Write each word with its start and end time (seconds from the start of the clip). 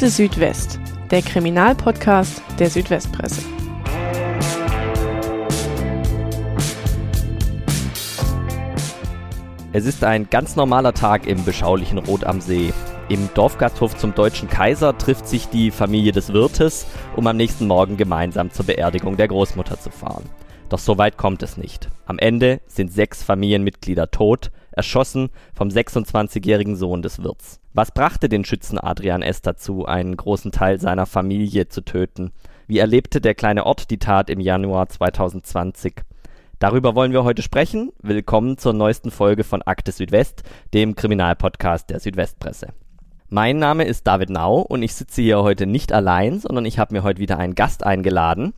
Akte 0.00 0.12
Südwest, 0.12 0.80
der 1.10 1.20
Kriminalpodcast 1.20 2.42
der 2.58 2.70
Südwestpresse. 2.70 3.42
Es 9.74 9.84
ist 9.84 10.02
ein 10.02 10.30
ganz 10.30 10.56
normaler 10.56 10.94
Tag 10.94 11.26
im 11.26 11.44
beschaulichen 11.44 11.98
Rot 11.98 12.24
am 12.24 12.40
See. 12.40 12.72
Im 13.10 13.28
Dorfgasthof 13.34 13.94
zum 13.94 14.14
Deutschen 14.14 14.48
Kaiser 14.48 14.96
trifft 14.96 15.28
sich 15.28 15.50
die 15.50 15.70
Familie 15.70 16.12
des 16.12 16.32
Wirtes, 16.32 16.86
um 17.14 17.26
am 17.26 17.36
nächsten 17.36 17.66
Morgen 17.66 17.98
gemeinsam 17.98 18.50
zur 18.50 18.64
Beerdigung 18.64 19.18
der 19.18 19.28
Großmutter 19.28 19.78
zu 19.78 19.90
fahren. 19.90 20.24
Doch 20.70 20.78
so 20.78 20.96
weit 20.96 21.18
kommt 21.18 21.42
es 21.42 21.58
nicht. 21.58 21.90
Am 22.06 22.18
Ende 22.18 22.62
sind 22.66 22.90
sechs 22.90 23.22
Familienmitglieder 23.22 24.10
tot, 24.10 24.50
erschossen 24.72 25.28
vom 25.52 25.68
26-jährigen 25.68 26.76
Sohn 26.76 27.02
des 27.02 27.22
Wirts. 27.22 27.59
Was 27.72 27.92
brachte 27.92 28.28
den 28.28 28.44
Schützen 28.44 28.80
Adrian 28.80 29.22
S. 29.22 29.42
dazu, 29.42 29.86
einen 29.86 30.16
großen 30.16 30.50
Teil 30.50 30.80
seiner 30.80 31.06
Familie 31.06 31.68
zu 31.68 31.82
töten? 31.82 32.32
Wie 32.66 32.78
erlebte 32.78 33.20
der 33.20 33.36
kleine 33.36 33.64
Ort 33.64 33.92
die 33.92 33.98
Tat 33.98 34.28
im 34.28 34.40
Januar 34.40 34.88
2020? 34.88 36.02
Darüber 36.58 36.96
wollen 36.96 37.12
wir 37.12 37.22
heute 37.22 37.42
sprechen. 37.42 37.92
Willkommen 38.02 38.58
zur 38.58 38.72
neuesten 38.72 39.12
Folge 39.12 39.44
von 39.44 39.62
Akte 39.62 39.92
Südwest, 39.92 40.42
dem 40.74 40.96
Kriminalpodcast 40.96 41.90
der 41.90 42.00
Südwestpresse. 42.00 42.70
Mein 43.28 43.60
Name 43.60 43.84
ist 43.84 44.04
David 44.04 44.30
Nau 44.30 44.62
und 44.62 44.82
ich 44.82 44.96
sitze 44.96 45.22
hier 45.22 45.40
heute 45.44 45.66
nicht 45.66 45.92
allein, 45.92 46.40
sondern 46.40 46.64
ich 46.64 46.80
habe 46.80 46.92
mir 46.92 47.04
heute 47.04 47.20
wieder 47.20 47.38
einen 47.38 47.54
Gast 47.54 47.86
eingeladen. 47.86 48.52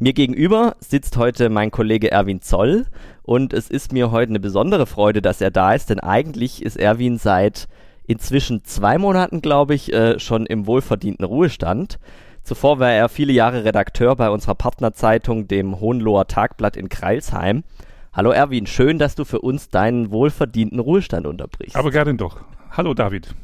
Mir 0.00 0.14
gegenüber 0.14 0.74
sitzt 0.80 1.16
heute 1.16 1.48
mein 1.48 1.70
Kollege 1.70 2.10
Erwin 2.10 2.42
Zoll 2.42 2.86
und 3.22 3.52
es 3.52 3.70
ist 3.70 3.92
mir 3.92 4.10
heute 4.10 4.30
eine 4.30 4.40
besondere 4.40 4.86
Freude, 4.86 5.22
dass 5.22 5.40
er 5.40 5.52
da 5.52 5.74
ist, 5.74 5.90
denn 5.90 6.00
eigentlich 6.00 6.60
ist 6.60 6.76
Erwin 6.76 7.18
seit 7.18 7.68
inzwischen 8.08 8.64
zwei 8.64 8.98
Monaten, 8.98 9.40
glaube 9.40 9.74
ich, 9.74 9.92
äh, 9.92 10.18
schon 10.18 10.46
im 10.46 10.66
wohlverdienten 10.66 11.24
Ruhestand. 11.24 11.98
Zuvor 12.42 12.80
war 12.80 12.90
er 12.90 13.08
viele 13.10 13.32
Jahre 13.32 13.64
Redakteur 13.64 14.16
bei 14.16 14.30
unserer 14.30 14.54
Partnerzeitung, 14.54 15.46
dem 15.46 15.78
Hohenloher 15.78 16.26
Tagblatt 16.26 16.76
in 16.76 16.88
Kreilsheim. 16.88 17.62
Hallo 18.12 18.30
Erwin, 18.30 18.66
schön, 18.66 18.98
dass 18.98 19.14
du 19.14 19.24
für 19.24 19.40
uns 19.40 19.68
deinen 19.68 20.10
wohlverdienten 20.10 20.80
Ruhestand 20.80 21.26
unterbrichst. 21.26 21.76
Aber 21.76 21.90
gerne 21.90 22.14
doch. 22.14 22.40
Hallo 22.70 22.94
David. 22.94 23.34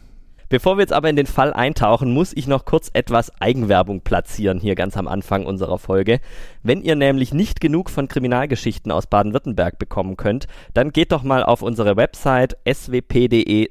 Bevor 0.55 0.77
wir 0.77 0.83
jetzt 0.83 0.93
aber 0.93 1.11
in 1.11 1.17
den 1.17 1.27
Fall 1.27 1.53
eintauchen, 1.53 2.15
muss 2.15 2.33
ich 2.33 2.47
noch 2.47 2.65
kurz 2.65 2.89
etwas 2.93 3.33
Eigenwerbung 3.41 4.03
platzieren 4.03 4.61
hier 4.61 4.77
ganz 4.77 4.97
am 4.97 5.09
Anfang 5.09 5.47
unserer 5.47 5.79
Folge. 5.81 6.21
Wenn 6.63 6.81
ihr 6.81 6.95
nämlich 6.95 7.35
nicht 7.35 7.61
genug 7.61 7.91
von 7.91 8.07
Kriminalgeschichten 8.07 8.93
aus 8.93 9.09
Baden-Württemberg 9.09 9.81
bekommen 9.81 10.17
könnt, 10.17 10.47
dann 10.73 10.93
geht 10.93 11.11
doch 11.11 11.25
mal 11.25 11.43
auf 11.43 11.63
unsere 11.63 11.97
Website 11.97 12.57
swp.de/crime. 12.73 13.65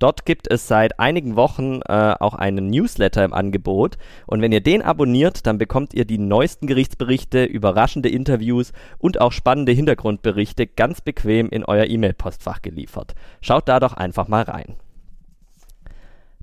Dort 0.00 0.26
gibt 0.26 0.50
es 0.50 0.66
seit 0.66 0.98
einigen 0.98 1.36
Wochen 1.36 1.80
äh, 1.88 2.14
auch 2.18 2.34
einen 2.34 2.66
Newsletter 2.66 3.24
im 3.24 3.32
Angebot 3.32 3.98
und 4.26 4.42
wenn 4.42 4.50
ihr 4.50 4.62
den 4.62 4.82
abonniert, 4.82 5.46
dann 5.46 5.58
bekommt 5.58 5.94
ihr 5.94 6.06
die 6.06 6.18
neuesten 6.18 6.66
Gerichtsberichte, 6.66 7.44
überraschende 7.44 8.08
Interviews 8.08 8.72
und 8.98 9.20
auch 9.20 9.30
spannende 9.30 9.70
Hintergrundberichte 9.70 10.66
ganz 10.66 11.00
bequem 11.02 11.50
in 11.50 11.64
euer 11.64 11.86
E-Mail-Postfach 11.86 12.62
geliefert. 12.62 13.14
Schaut 13.40 13.68
da 13.68 13.78
doch 13.78 13.92
einfach 13.92 14.26
mal 14.26 14.42
rein. 14.42 14.74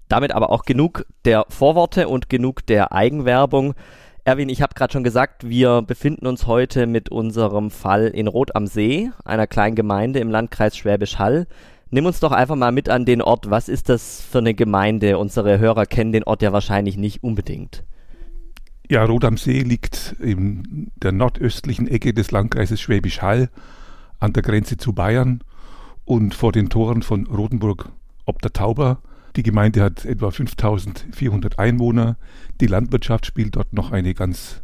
Damit 0.08 0.32
aber 0.34 0.52
auch 0.52 0.64
genug 0.64 1.06
der 1.26 1.46
Vorworte 1.50 2.08
und 2.08 2.30
genug 2.30 2.66
der 2.66 2.92
Eigenwerbung. 2.92 3.74
Erwin, 4.24 4.50
ich 4.50 4.62
habe 4.62 4.74
gerade 4.74 4.94
schon 4.94 5.04
gesagt, 5.04 5.48
wir 5.48 5.82
befinden 5.82 6.28
uns 6.28 6.48
heute 6.48 6.88
mit 6.88 7.10
unserem 7.10 7.72
Fall 7.72 8.08
in 8.08 8.28
Rot 8.28 8.56
am 8.56 8.68
See, 8.68 9.12
einer 9.24 9.48
kleinen 9.48 9.76
Gemeinde 9.76 10.20
im 10.20 10.30
Landkreis 10.30 10.78
Schwäbisch 10.78 11.20
Hall. 11.20 11.48
Nimm 11.92 12.06
uns 12.06 12.20
doch 12.20 12.32
einfach 12.32 12.56
mal 12.56 12.72
mit 12.72 12.90
an 12.90 13.06
den 13.06 13.22
Ort. 13.22 13.50
Was 13.50 13.70
ist 13.70 13.90
das 13.90 14.22
für 14.22 14.40
eine 14.40 14.54
Gemeinde? 14.54 15.18
Unsere 15.18 15.60
Hörer 15.60 15.86
kennen 15.86 16.12
den 16.12 16.24
Ort 16.24 16.42
ja 16.42 16.52
wahrscheinlich 16.52 16.98
nicht 16.98 17.24
unbedingt. 17.24 17.84
Ja, 18.90 19.04
Rot 19.06 19.26
am 19.26 19.38
See 19.38 19.62
liegt 19.62 20.16
in 20.20 20.92
der 20.96 21.12
nordöstlichen 21.12 21.88
Ecke 21.88 22.14
des 22.14 22.32
Landkreises 22.32 22.82
Schwäbisch 22.82 23.22
Hall 23.22 23.50
an 24.20 24.34
der 24.34 24.44
Grenze 24.44 24.78
zu 24.78 24.94
Bayern 24.94 25.42
und 26.04 26.36
vor 26.36 26.52
den 26.52 26.70
Toren 26.70 27.02
von 27.02 27.28
Rotenburg 27.28 27.92
ob 28.26 28.42
der 28.42 28.54
Tauber 28.54 29.00
die 29.36 29.44
Gemeinde 29.44 29.82
hat 29.82 30.06
etwa 30.06 30.32
5400 30.32 31.60
Einwohner. 31.60 32.18
Die 32.62 32.68
Landwirtschaft 32.68 33.26
spielt 33.26 33.56
dort 33.56 33.74
noch 33.74 33.92
eine 33.92 34.14
ganz 34.14 34.62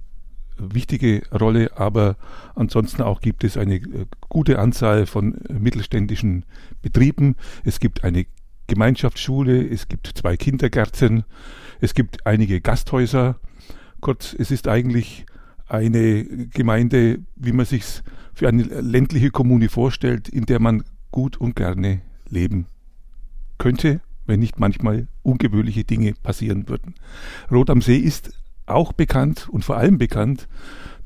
wichtige 0.57 1.23
Rolle, 1.31 1.77
aber 1.77 2.17
ansonsten 2.55 3.01
auch 3.01 3.21
gibt 3.21 3.43
es 3.43 3.57
eine 3.57 3.75
äh, 3.75 4.05
gute 4.29 4.59
Anzahl 4.59 5.05
von 5.05 5.35
äh, 5.45 5.53
mittelständischen 5.53 6.45
Betrieben. 6.81 7.35
Es 7.63 7.79
gibt 7.79 8.03
eine 8.03 8.25
Gemeinschaftsschule, 8.67 9.67
es 9.67 9.87
gibt 9.87 10.11
zwei 10.15 10.37
Kindergärten, 10.37 11.23
es 11.79 11.93
gibt 11.93 12.25
einige 12.25 12.61
Gasthäuser. 12.61 13.39
Kurz, 14.01 14.35
es 14.37 14.51
ist 14.51 14.67
eigentlich 14.67 15.25
eine 15.67 16.23
Gemeinde, 16.53 17.19
wie 17.35 17.53
man 17.53 17.65
sich 17.65 17.83
für 18.33 18.47
eine 18.47 18.63
ländliche 18.63 19.31
Kommune 19.31 19.67
vorstellt, 19.67 20.29
in 20.29 20.45
der 20.45 20.59
man 20.59 20.83
gut 21.11 21.37
und 21.37 21.55
gerne 21.55 22.01
leben 22.29 22.67
könnte 23.57 24.01
wenn 24.31 24.39
nicht 24.39 24.59
manchmal 24.59 25.07
ungewöhnliche 25.23 25.83
Dinge 25.83 26.13
passieren 26.23 26.69
würden. 26.69 26.95
Rot 27.51 27.69
am 27.69 27.81
See 27.81 27.97
ist 27.97 28.31
auch 28.65 28.93
bekannt 28.93 29.49
und 29.51 29.65
vor 29.65 29.75
allem 29.75 29.97
bekannt 29.97 30.47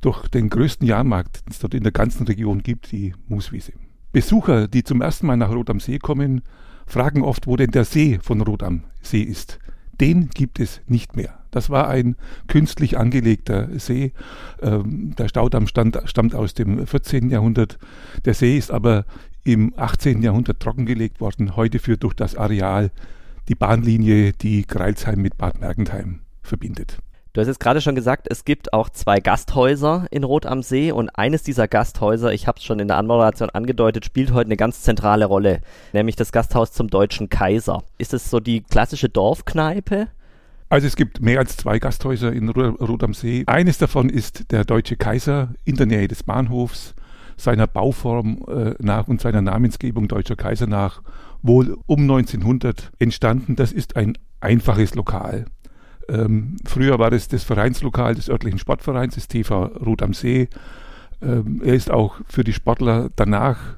durch 0.02 0.28
den 0.28 0.50
größten 0.50 0.88
Jahrmarkt, 0.88 1.44
den 1.46 1.52
es 1.52 1.60
dort 1.60 1.74
in 1.74 1.82
der 1.82 1.92
ganzen 1.92 2.28
Region 2.28 2.62
gibt, 2.62 2.92
die 2.92 3.16
Mooswiese. 3.28 3.74
Besucher, 4.12 4.68
die 4.68 4.84
zum 4.84 5.02
ersten 5.02 5.26
Mal 5.26 5.38
nach 5.38 5.50
Rot 5.50 5.72
am 5.72 5.80
See 5.80 5.98
kommen, 5.98 6.44
fragen 6.86 7.24
oft, 7.24 7.48
wo 7.48 7.56
denn 7.56 7.72
der 7.72 7.84
See 7.84 8.20
von 8.22 8.42
Rot 8.42 8.62
am 8.62 8.84
See 9.02 9.24
ist. 9.24 9.58
Den 10.00 10.30
gibt 10.30 10.60
es 10.60 10.82
nicht 10.88 11.16
mehr. 11.16 11.40
Das 11.50 11.72
war 11.72 11.88
ein 11.88 12.18
künstlich 12.48 13.00
angelegter 13.00 13.70
See. 13.80 14.14
Ähm, 14.62 15.16
der 15.18 15.30
Staudamm 15.30 15.66
stand, 15.66 16.00
stammt 16.06 16.36
aus 16.36 16.54
dem 16.54 16.86
14. 16.86 17.32
Jahrhundert. 17.32 17.80
Der 18.26 18.36
See 18.36 18.56
ist 18.56 18.70
aber 18.70 19.06
im 19.46 19.74
18. 19.78 20.22
Jahrhundert 20.22 20.60
trockengelegt 20.60 21.22
worden. 21.22 21.56
Heute 21.56 21.80
führt 21.80 22.04
durch 22.04 22.14
das 22.14 22.36
Areal 22.36 22.92
die 23.48 23.56
Bahnlinie, 23.56 24.34
die 24.34 24.66
Greilsheim 24.68 25.22
mit 25.22 25.38
Bad 25.38 25.62
Mergentheim 25.62 26.22
verbindet. 26.42 26.98
Du 27.32 27.42
hast 27.42 27.48
jetzt 27.48 27.60
gerade 27.60 27.82
schon 27.82 27.96
gesagt, 27.96 28.28
es 28.30 28.46
gibt 28.46 28.74
auch 28.74 28.90
zwei 28.90 29.20
Gasthäuser 29.20 30.08
in 30.10 30.24
Rot 30.24 30.46
am 30.46 30.64
See 30.64 30.92
und 30.92 31.10
eines 31.10 31.44
dieser 31.44 31.68
Gasthäuser, 31.68 32.32
ich 32.32 32.48
habe 32.48 32.60
es 32.60 32.64
schon 32.64 32.80
in 32.80 32.88
der 32.88 32.98
Anmoderation 32.98 33.50
angedeutet, 33.50 34.06
spielt 34.06 34.32
heute 34.32 34.48
eine 34.48 34.58
ganz 34.58 34.84
zentrale 34.84 35.26
Rolle, 35.26 35.60
nämlich 35.92 36.16
das 36.16 36.32
Gasthaus 36.32 36.72
zum 36.72 36.88
Deutschen 36.88 37.30
Kaiser. 37.30 37.84
Ist 37.98 38.14
es 38.14 38.30
so 38.30 38.40
die 38.40 38.62
klassische 38.62 39.10
Dorfkneipe? 39.10 40.08
Also 40.70 40.88
es 40.88 40.96
gibt 40.96 41.22
mehr 41.22 41.40
als 41.40 41.58
zwei 41.58 41.78
Gasthäuser 41.78 42.32
in 42.32 42.48
Rot 42.50 43.04
am 43.04 43.14
See. 43.14 43.44
Eines 43.48 43.78
davon 43.78 44.10
ist 44.10 44.52
der 44.52 44.64
Deutsche 44.64 44.96
Kaiser 44.96 45.50
in 45.66 45.76
der 45.76 45.86
Nähe 45.86 46.08
des 46.08 46.24
Bahnhofs, 46.24 46.96
seiner 47.38 47.68
Bauform 47.68 48.44
äh, 48.48 48.74
nach 48.80 49.08
und 49.08 49.22
seiner 49.22 49.42
Namensgebung 49.42 50.08
Deutscher 50.08 50.36
Kaiser 50.36 50.68
nach 50.68 51.02
wohl 51.42 51.78
um 51.86 52.02
1900 52.02 52.92
entstanden. 53.00 53.56
Das 53.56 53.72
ist 53.72 53.96
ein 53.96 54.18
einfaches 54.40 54.96
Lokal. 54.96 55.46
Ähm, 56.08 56.58
früher 56.66 57.00
war 57.00 57.10
das 57.10 57.28
das 57.28 57.44
Vereinslokal 57.44 58.16
des 58.16 58.30
örtlichen 58.30 58.60
Sportvereins, 58.60 59.16
des 59.16 59.28
TV 59.28 59.66
Rot 59.66 60.02
am 60.02 60.14
See. 60.14 60.50
Ähm, 61.22 61.62
er 61.64 61.74
ist 61.74 61.92
auch 61.92 62.16
für 62.28 62.44
die 62.44 62.54
Sportler 62.54 63.10
danach, 63.16 63.78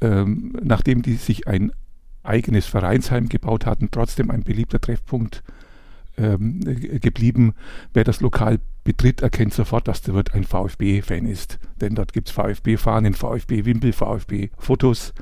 ähm, 0.00 0.56
nachdem 0.62 1.02
die 1.02 1.14
sich 1.14 1.46
ein 1.46 1.72
eigenes 2.22 2.66
Vereinsheim 2.66 3.28
gebaut 3.28 3.66
hatten, 3.66 3.88
trotzdem 3.90 4.30
ein 4.30 4.42
beliebter 4.42 4.80
Treffpunkt 4.80 5.42
ähm, 6.16 6.60
geblieben. 7.00 7.54
Wer 7.92 8.04
das 8.04 8.20
Lokal 8.20 8.58
betritt, 8.84 9.22
erkennt 9.22 9.54
sofort, 9.54 9.88
dass 9.88 10.02
der 10.02 10.14
Wirt 10.14 10.34
ein 10.34 10.44
VfB-Fan 10.44 11.26
ist. 11.26 11.58
Denn 11.80 11.94
dort 11.94 12.12
gibt 12.12 12.28
es 12.28 12.34
VfB-Fahnen, 12.34 13.14
VfB-Wimpel, 13.14 13.92
VfB-Fotos. 13.92 15.12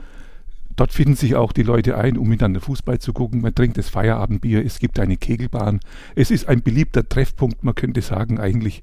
Dort 0.77 0.93
finden 0.93 1.15
sich 1.15 1.37
auch 1.37 1.53
die 1.53 1.63
Leute 1.63 1.97
ein, 1.97 2.19
um 2.19 2.29
miteinander 2.29 2.61
Fußball 2.61 2.99
zu 2.99 3.13
gucken. 3.13 3.41
Man 3.41 3.55
trinkt 3.55 3.79
das 3.79 3.89
Feierabendbier, 3.89 4.65
es 4.65 4.79
gibt 4.79 4.99
eine 4.99 5.17
Kegelbahn. 5.17 5.81
Es 6.17 6.31
ist 6.31 6.49
ein 6.49 6.63
beliebter 6.63 7.09
Treffpunkt, 7.09 7.63
man 7.63 7.75
könnte 7.75 8.03
sagen, 8.03 8.41
eigentlich 8.41 8.83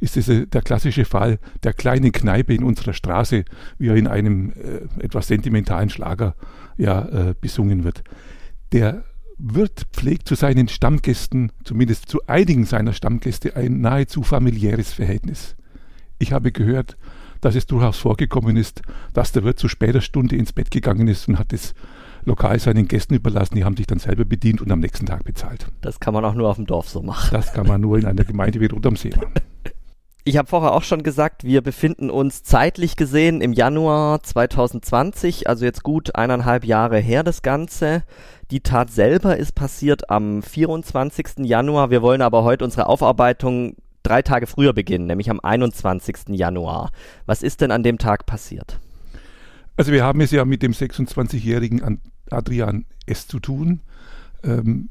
ist 0.00 0.16
es 0.16 0.28
äh, 0.28 0.46
der 0.46 0.62
klassische 0.62 1.04
Fall 1.04 1.38
der 1.62 1.72
kleinen 1.72 2.10
Kneipe 2.12 2.54
in 2.54 2.64
unserer 2.64 2.94
Straße, 2.94 3.44
wie 3.78 3.88
er 3.88 3.96
in 3.96 4.06
einem 4.06 4.52
äh, 4.52 5.04
etwas 5.04 5.28
sentimentalen 5.28 5.90
Schlager 5.90 6.34
ja, 6.76 7.06
äh, 7.08 7.34
besungen 7.40 7.84
wird. 7.84 8.02
Der 8.72 9.04
Wirt 9.42 9.86
pflegt 9.92 10.28
zu 10.28 10.34
seinen 10.34 10.68
Stammgästen, 10.68 11.50
zumindest 11.64 12.10
zu 12.10 12.20
einigen 12.26 12.66
seiner 12.66 12.92
Stammgäste, 12.92 13.56
ein 13.56 13.80
nahezu 13.80 14.22
familiäres 14.22 14.92
Verhältnis. 14.92 15.56
Ich 16.18 16.32
habe 16.32 16.52
gehört, 16.52 16.98
dass 17.40 17.54
es 17.54 17.66
durchaus 17.66 17.96
vorgekommen 17.96 18.58
ist, 18.58 18.82
dass 19.14 19.32
der 19.32 19.42
Wirt 19.42 19.58
zu 19.58 19.68
später 19.68 20.02
Stunde 20.02 20.36
ins 20.36 20.52
Bett 20.52 20.70
gegangen 20.70 21.08
ist 21.08 21.26
und 21.26 21.38
hat 21.38 21.54
das 21.54 21.72
Lokal 22.24 22.58
seinen 22.58 22.86
Gästen 22.86 23.14
überlassen. 23.14 23.54
Die 23.54 23.64
haben 23.64 23.78
sich 23.78 23.86
dann 23.86 23.98
selber 23.98 24.26
bedient 24.26 24.60
und 24.60 24.70
am 24.70 24.80
nächsten 24.80 25.06
Tag 25.06 25.24
bezahlt. 25.24 25.68
Das 25.80 26.00
kann 26.00 26.12
man 26.12 26.22
auch 26.26 26.34
nur 26.34 26.50
auf 26.50 26.56
dem 26.56 26.66
Dorf 26.66 26.90
so 26.90 27.00
machen. 27.00 27.30
Das 27.32 27.54
kann 27.54 27.66
man 27.66 27.80
nur 27.80 27.98
in 27.98 28.04
einer 28.04 28.24
Gemeinde 28.24 28.60
wie 28.60 28.66
Rot 28.66 28.84
am 28.84 28.96
See 28.96 29.10
machen. 29.10 29.32
Ich 30.22 30.36
habe 30.36 30.46
vorher 30.46 30.72
auch 30.72 30.82
schon 30.82 31.02
gesagt, 31.02 31.44
wir 31.44 31.62
befinden 31.62 32.10
uns 32.10 32.42
zeitlich 32.42 32.96
gesehen 32.96 33.40
im 33.40 33.54
Januar 33.54 34.22
2020, 34.22 35.48
also 35.48 35.64
jetzt 35.64 35.82
gut 35.82 36.14
eineinhalb 36.14 36.66
Jahre 36.66 36.98
her 36.98 37.22
das 37.22 37.40
Ganze. 37.40 38.04
Die 38.50 38.60
Tat 38.60 38.90
selber 38.90 39.36
ist 39.36 39.54
passiert 39.54 40.10
am 40.10 40.42
24. 40.42 41.46
Januar. 41.46 41.90
Wir 41.90 42.02
wollen 42.02 42.20
aber 42.20 42.42
heute 42.42 42.64
unsere 42.64 42.86
Aufarbeitung 42.86 43.76
drei 44.02 44.22
Tage 44.22 44.48
früher 44.48 44.72
beginnen, 44.72 45.06
nämlich 45.06 45.30
am 45.30 45.38
21. 45.40 46.30
Januar. 46.30 46.90
Was 47.26 47.44
ist 47.44 47.60
denn 47.60 47.70
an 47.70 47.84
dem 47.84 47.98
Tag 47.98 48.26
passiert? 48.26 48.80
Also 49.76 49.92
wir 49.92 50.02
haben 50.02 50.20
es 50.20 50.32
ja 50.32 50.44
mit 50.44 50.62
dem 50.62 50.72
26-jährigen 50.72 52.00
Adrian 52.28 52.86
S. 53.06 53.28
zu 53.28 53.38
tun, 53.38 53.82
ähm, 54.42 54.88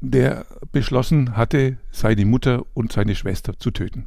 der 0.00 0.44
beschlossen 0.72 1.36
hatte, 1.36 1.78
seine 1.92 2.24
Mutter 2.24 2.64
und 2.74 2.90
seine 2.90 3.14
Schwester 3.14 3.56
zu 3.58 3.70
töten. 3.70 4.06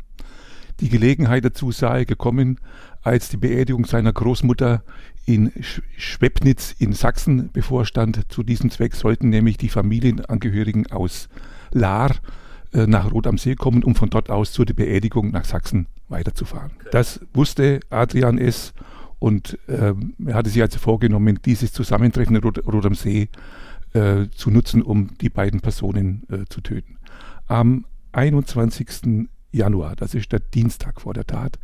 Die 0.80 0.90
Gelegenheit 0.90 1.46
dazu 1.46 1.72
sei 1.72 2.06
gekommen, 2.06 2.60
als 3.02 3.30
die 3.30 3.38
Beerdigung 3.38 3.86
seiner 3.86 4.14
Großmutter 4.14 4.84
in 5.26 5.52
Schwebnitz 5.98 6.76
in 6.78 6.94
Sachsen 6.94 7.52
bevorstand. 7.52 8.22
Zu 8.30 8.44
diesem 8.44 8.70
Zweck 8.70 8.96
sollten 8.96 9.30
nämlich 9.30 9.58
die 9.58 9.70
Familienangehörigen 9.70 10.92
aus 10.92 11.30
Lahr 11.72 12.12
äh, 12.74 12.88
nach 12.88 13.12
Rot 13.12 13.28
am 13.28 13.38
See 13.38 13.56
kommen, 13.56 13.84
um 13.84 13.96
von 13.96 14.10
dort 14.10 14.30
aus 14.30 14.52
zu 14.52 14.66
der 14.66 14.74
Beerdigung 14.74 15.32
nach 15.32 15.46
Sachsen 15.46 15.88
weiterzufahren. 16.10 16.72
Okay. 16.80 16.90
Das 16.92 17.20
wusste 17.34 17.80
Adrian 17.90 18.38
S. 18.38 18.74
und 19.20 19.58
äh, 19.68 19.94
er 20.26 20.34
hatte 20.34 20.50
sich 20.50 20.62
also 20.62 20.80
vorgenommen, 20.80 21.40
dieses 21.46 21.74
Zusammentreffen 21.74 22.36
in 22.36 22.44
Rot, 22.44 22.66
Rot 22.66 22.86
am 22.86 22.96
See 22.96 23.30
äh, 23.94 24.28
zu 24.34 24.52
nutzen, 24.52 24.82
um 24.82 25.18
die 25.20 25.30
beiden 25.30 25.62
Personen 25.62 26.24
äh, 26.30 26.46
zu 26.50 26.62
töten. 26.62 26.98
Am 27.48 27.86
21. 28.14 29.28
Januar, 29.52 29.96
das 29.96 30.14
ist 30.14 30.32
der 30.32 30.40
Dienstag 30.40 31.02
vor 31.02 31.14
der 31.14 31.28
Tat, 31.28 31.60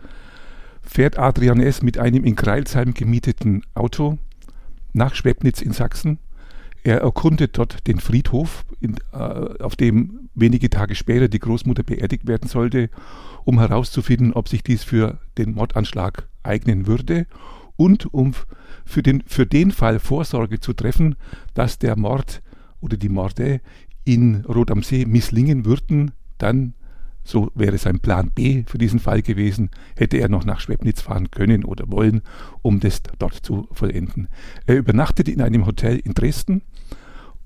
fährt 0.81 1.17
Adrian 1.17 1.59
S. 1.59 1.81
mit 1.81 1.97
einem 1.97 2.23
in 2.23 2.35
Kreilsheim 2.35 2.93
gemieteten 2.93 3.63
Auto 3.73 4.17
nach 4.93 5.15
Schwebnitz 5.15 5.61
in 5.61 5.71
Sachsen. 5.73 6.19
Er 6.83 7.01
erkundet 7.01 7.57
dort 7.57 7.87
den 7.87 7.99
Friedhof, 7.99 8.65
in, 8.79 8.95
äh, 9.11 9.17
auf 9.17 9.75
dem 9.75 10.29
wenige 10.35 10.69
Tage 10.69 10.95
später 10.95 11.27
die 11.27 11.39
Großmutter 11.39 11.83
beerdigt 11.83 12.27
werden 12.27 12.47
sollte, 12.47 12.89
um 13.43 13.59
herauszufinden, 13.59 14.33
ob 14.33 14.47
sich 14.47 14.63
dies 14.63 14.83
für 14.83 15.19
den 15.37 15.53
Mordanschlag 15.53 16.27
eignen 16.43 16.87
würde 16.87 17.27
und 17.75 18.13
um 18.13 18.33
für 18.85 19.03
den, 19.03 19.23
für 19.25 19.45
den 19.45 19.71
Fall 19.71 19.99
Vorsorge 19.99 20.59
zu 20.59 20.73
treffen, 20.73 21.15
dass 21.53 21.79
der 21.79 21.97
Mord 21.97 22.41
oder 22.79 22.97
die 22.97 23.09
Morde 23.09 23.61
in 24.05 24.45
Rot 24.45 24.71
am 24.71 24.83
See 24.83 25.05
misslingen 25.05 25.65
würden, 25.65 26.11
dann 26.37 26.73
so 27.27 27.51
wäre 27.55 27.77
sein 27.77 27.99
Plan 27.99 28.31
B 28.33 28.63
für 28.67 28.77
diesen 28.77 28.99
Fall 28.99 29.21
gewesen, 29.21 29.69
hätte 29.97 30.17
er 30.17 30.29
noch 30.29 30.45
nach 30.45 30.61
Schwebnitz 30.61 31.01
fahren 31.01 31.29
können 31.29 31.65
oder 31.65 31.91
wollen, 31.91 32.21
um 32.61 32.79
das 32.79 33.01
dort 33.19 33.33
zu 33.33 33.67
vollenden. 33.73 34.29
Er 34.65 34.77
übernachtet 34.77 35.27
in 35.27 35.41
einem 35.41 35.65
Hotel 35.65 35.97
in 35.97 36.13
Dresden 36.13 36.61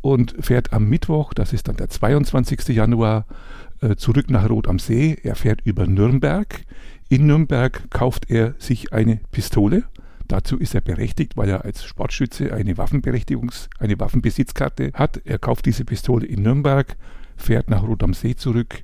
und 0.01 0.35
fährt 0.39 0.71
am 0.71 0.87
Mittwoch, 0.87 1.33
das 1.33 1.51
ist 1.51 1.67
dann 1.67 1.77
der 1.77 1.89
22. 1.89 2.69
Januar, 2.69 3.25
äh, 3.81 3.95
zurück 3.95 4.29
nach 4.29 4.47
Rot 4.49 4.67
am 4.67 4.77
See. 4.77 5.17
Er 5.23 5.35
fährt 5.35 5.61
über 5.63 5.87
Nürnberg. 5.87 6.61
In 7.09 7.25
Nürnberg 7.25 7.89
kauft 7.89 8.29
er 8.29 8.53
sich 8.59 8.93
eine 8.93 9.19
Pistole. 9.31 9.83
Dazu 10.27 10.57
ist 10.57 10.75
er 10.75 10.81
berechtigt, 10.81 11.35
weil 11.35 11.49
er 11.49 11.65
als 11.65 11.83
Sportschütze 11.83 12.53
eine 12.53 12.75
Waffenberechtigungs-, 12.77 13.69
eine 13.79 13.99
Waffenbesitzkarte 13.99 14.91
hat. 14.93 15.21
Er 15.25 15.39
kauft 15.39 15.65
diese 15.65 15.85
Pistole 15.85 16.25
in 16.25 16.43
Nürnberg, 16.43 16.95
fährt 17.35 17.69
nach 17.69 17.83
Rot 17.83 18.03
am 18.03 18.13
See 18.13 18.35
zurück, 18.35 18.83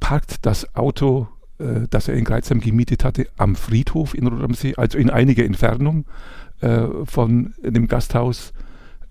parkt 0.00 0.44
das 0.46 0.74
Auto, 0.74 1.28
äh, 1.58 1.86
das 1.90 2.08
er 2.08 2.14
in 2.14 2.24
Greizheim 2.24 2.60
gemietet 2.60 3.04
hatte, 3.04 3.28
am 3.36 3.54
Friedhof 3.54 4.14
in 4.14 4.26
Rotamsee, 4.26 4.74
also 4.76 4.98
in 4.98 5.10
einiger 5.10 5.44
Entfernung 5.44 6.06
äh, 6.60 6.86
von 7.04 7.54
dem 7.62 7.86
Gasthaus 7.88 8.52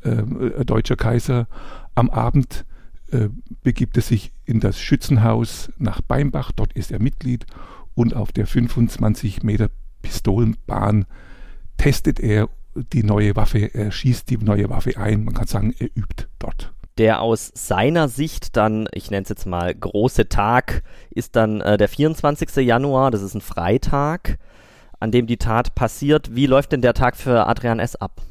äh, 0.02 0.66
Deutscher 0.66 0.96
Kaiser. 0.96 1.48
Am 1.96 2.10
Abend 2.10 2.66
äh, 3.12 3.30
begibt 3.64 3.98
er 3.98 4.04
sich 4.04 4.32
in 4.46 4.60
das 4.60 4.80
Schützenhaus 4.80 5.72
nach 5.78 6.02
Beimbach, 6.02 6.52
dort 6.52 6.74
ist 6.74 6.92
er 6.92 7.02
Mitglied 7.02 7.46
und 7.96 8.16
auf 8.16 8.32
der 8.32 8.48
25 8.48 9.44
Meter 9.44 9.70
Pistolenbahn 10.02 11.06
testet 11.78 12.20
er 12.20 12.50
die 12.94 13.04
neue 13.04 13.36
Waffe, 13.36 13.74
er 13.74 13.92
schießt 13.92 14.30
die 14.30 14.38
neue 14.38 14.70
Waffe 14.70 14.98
ein, 14.98 15.26
man 15.26 15.34
kann 15.34 15.48
sagen, 15.48 15.74
er 15.78 15.90
übt 15.96 16.28
dort 16.38 16.74
der 17.00 17.22
aus 17.22 17.52
seiner 17.56 18.10
Sicht 18.10 18.58
dann, 18.58 18.88
ich 18.94 19.10
nenne 19.10 19.24
es 19.24 19.30
jetzt 19.30 19.46
mal 19.46 19.74
große 19.74 20.28
Tag, 20.28 20.84
ist 21.10 21.38
dann 21.38 21.62
äh, 21.62 21.78
der 21.78 21.88
24. 21.88 22.58
Januar, 22.58 23.10
das 23.10 23.22
ist 23.22 23.34
ein 23.34 23.42
Freitag, 23.42 24.38
an 25.00 25.12
dem 25.12 25.26
die 25.26 25.38
Tat 25.38 25.76
passiert. 25.76 26.36
Wie 26.36 26.46
läuft 26.46 26.74
denn 26.74 26.82
der 26.82 26.94
Tag 26.94 27.16
für 27.16 27.48
Adrian 27.48 27.80
S. 27.80 27.96
ab? 27.96 28.22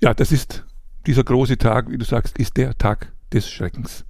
Ja, 0.00 0.14
das 0.14 0.30
ist 0.30 0.64
dieser 1.06 1.24
große 1.24 1.58
Tag, 1.58 1.90
wie 1.90 1.98
du 1.98 2.04
sagst, 2.04 2.38
ist 2.38 2.56
der 2.56 2.78
Tag 2.78 3.12
des 3.32 3.50
Schreckens. 3.50 4.04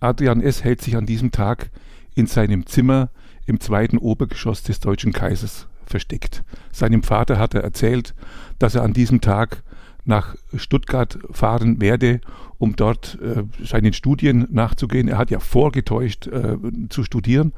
Adrian 0.00 0.42
S. 0.42 0.64
hält 0.64 0.82
sich 0.82 0.96
an 0.96 1.06
diesem 1.06 1.30
Tag 1.30 1.70
in 2.16 2.26
seinem 2.26 2.66
Zimmer 2.66 3.10
im 3.46 3.60
zweiten 3.60 3.96
Obergeschoss 3.96 4.64
des 4.64 4.80
Deutschen 4.80 5.12
Kaisers 5.12 5.68
versteckt. 5.86 6.42
Seinem 6.72 7.04
Vater 7.04 7.38
hat 7.38 7.54
er 7.54 7.62
erzählt, 7.62 8.14
dass 8.58 8.74
er 8.74 8.82
an 8.82 8.92
diesem 8.92 9.20
Tag 9.20 9.62
nach 10.04 10.34
Stuttgart 10.56 11.18
fahren 11.30 11.80
werde, 11.80 12.20
um 12.58 12.76
dort 12.76 13.18
äh, 13.20 13.44
seinen 13.64 13.92
Studien 13.92 14.46
nachzugehen. 14.50 15.08
Er 15.08 15.18
hat 15.18 15.30
ja 15.30 15.40
vorgetäuscht 15.40 16.26
äh, 16.26 16.56
zu 16.88 17.04
studieren, 17.04 17.52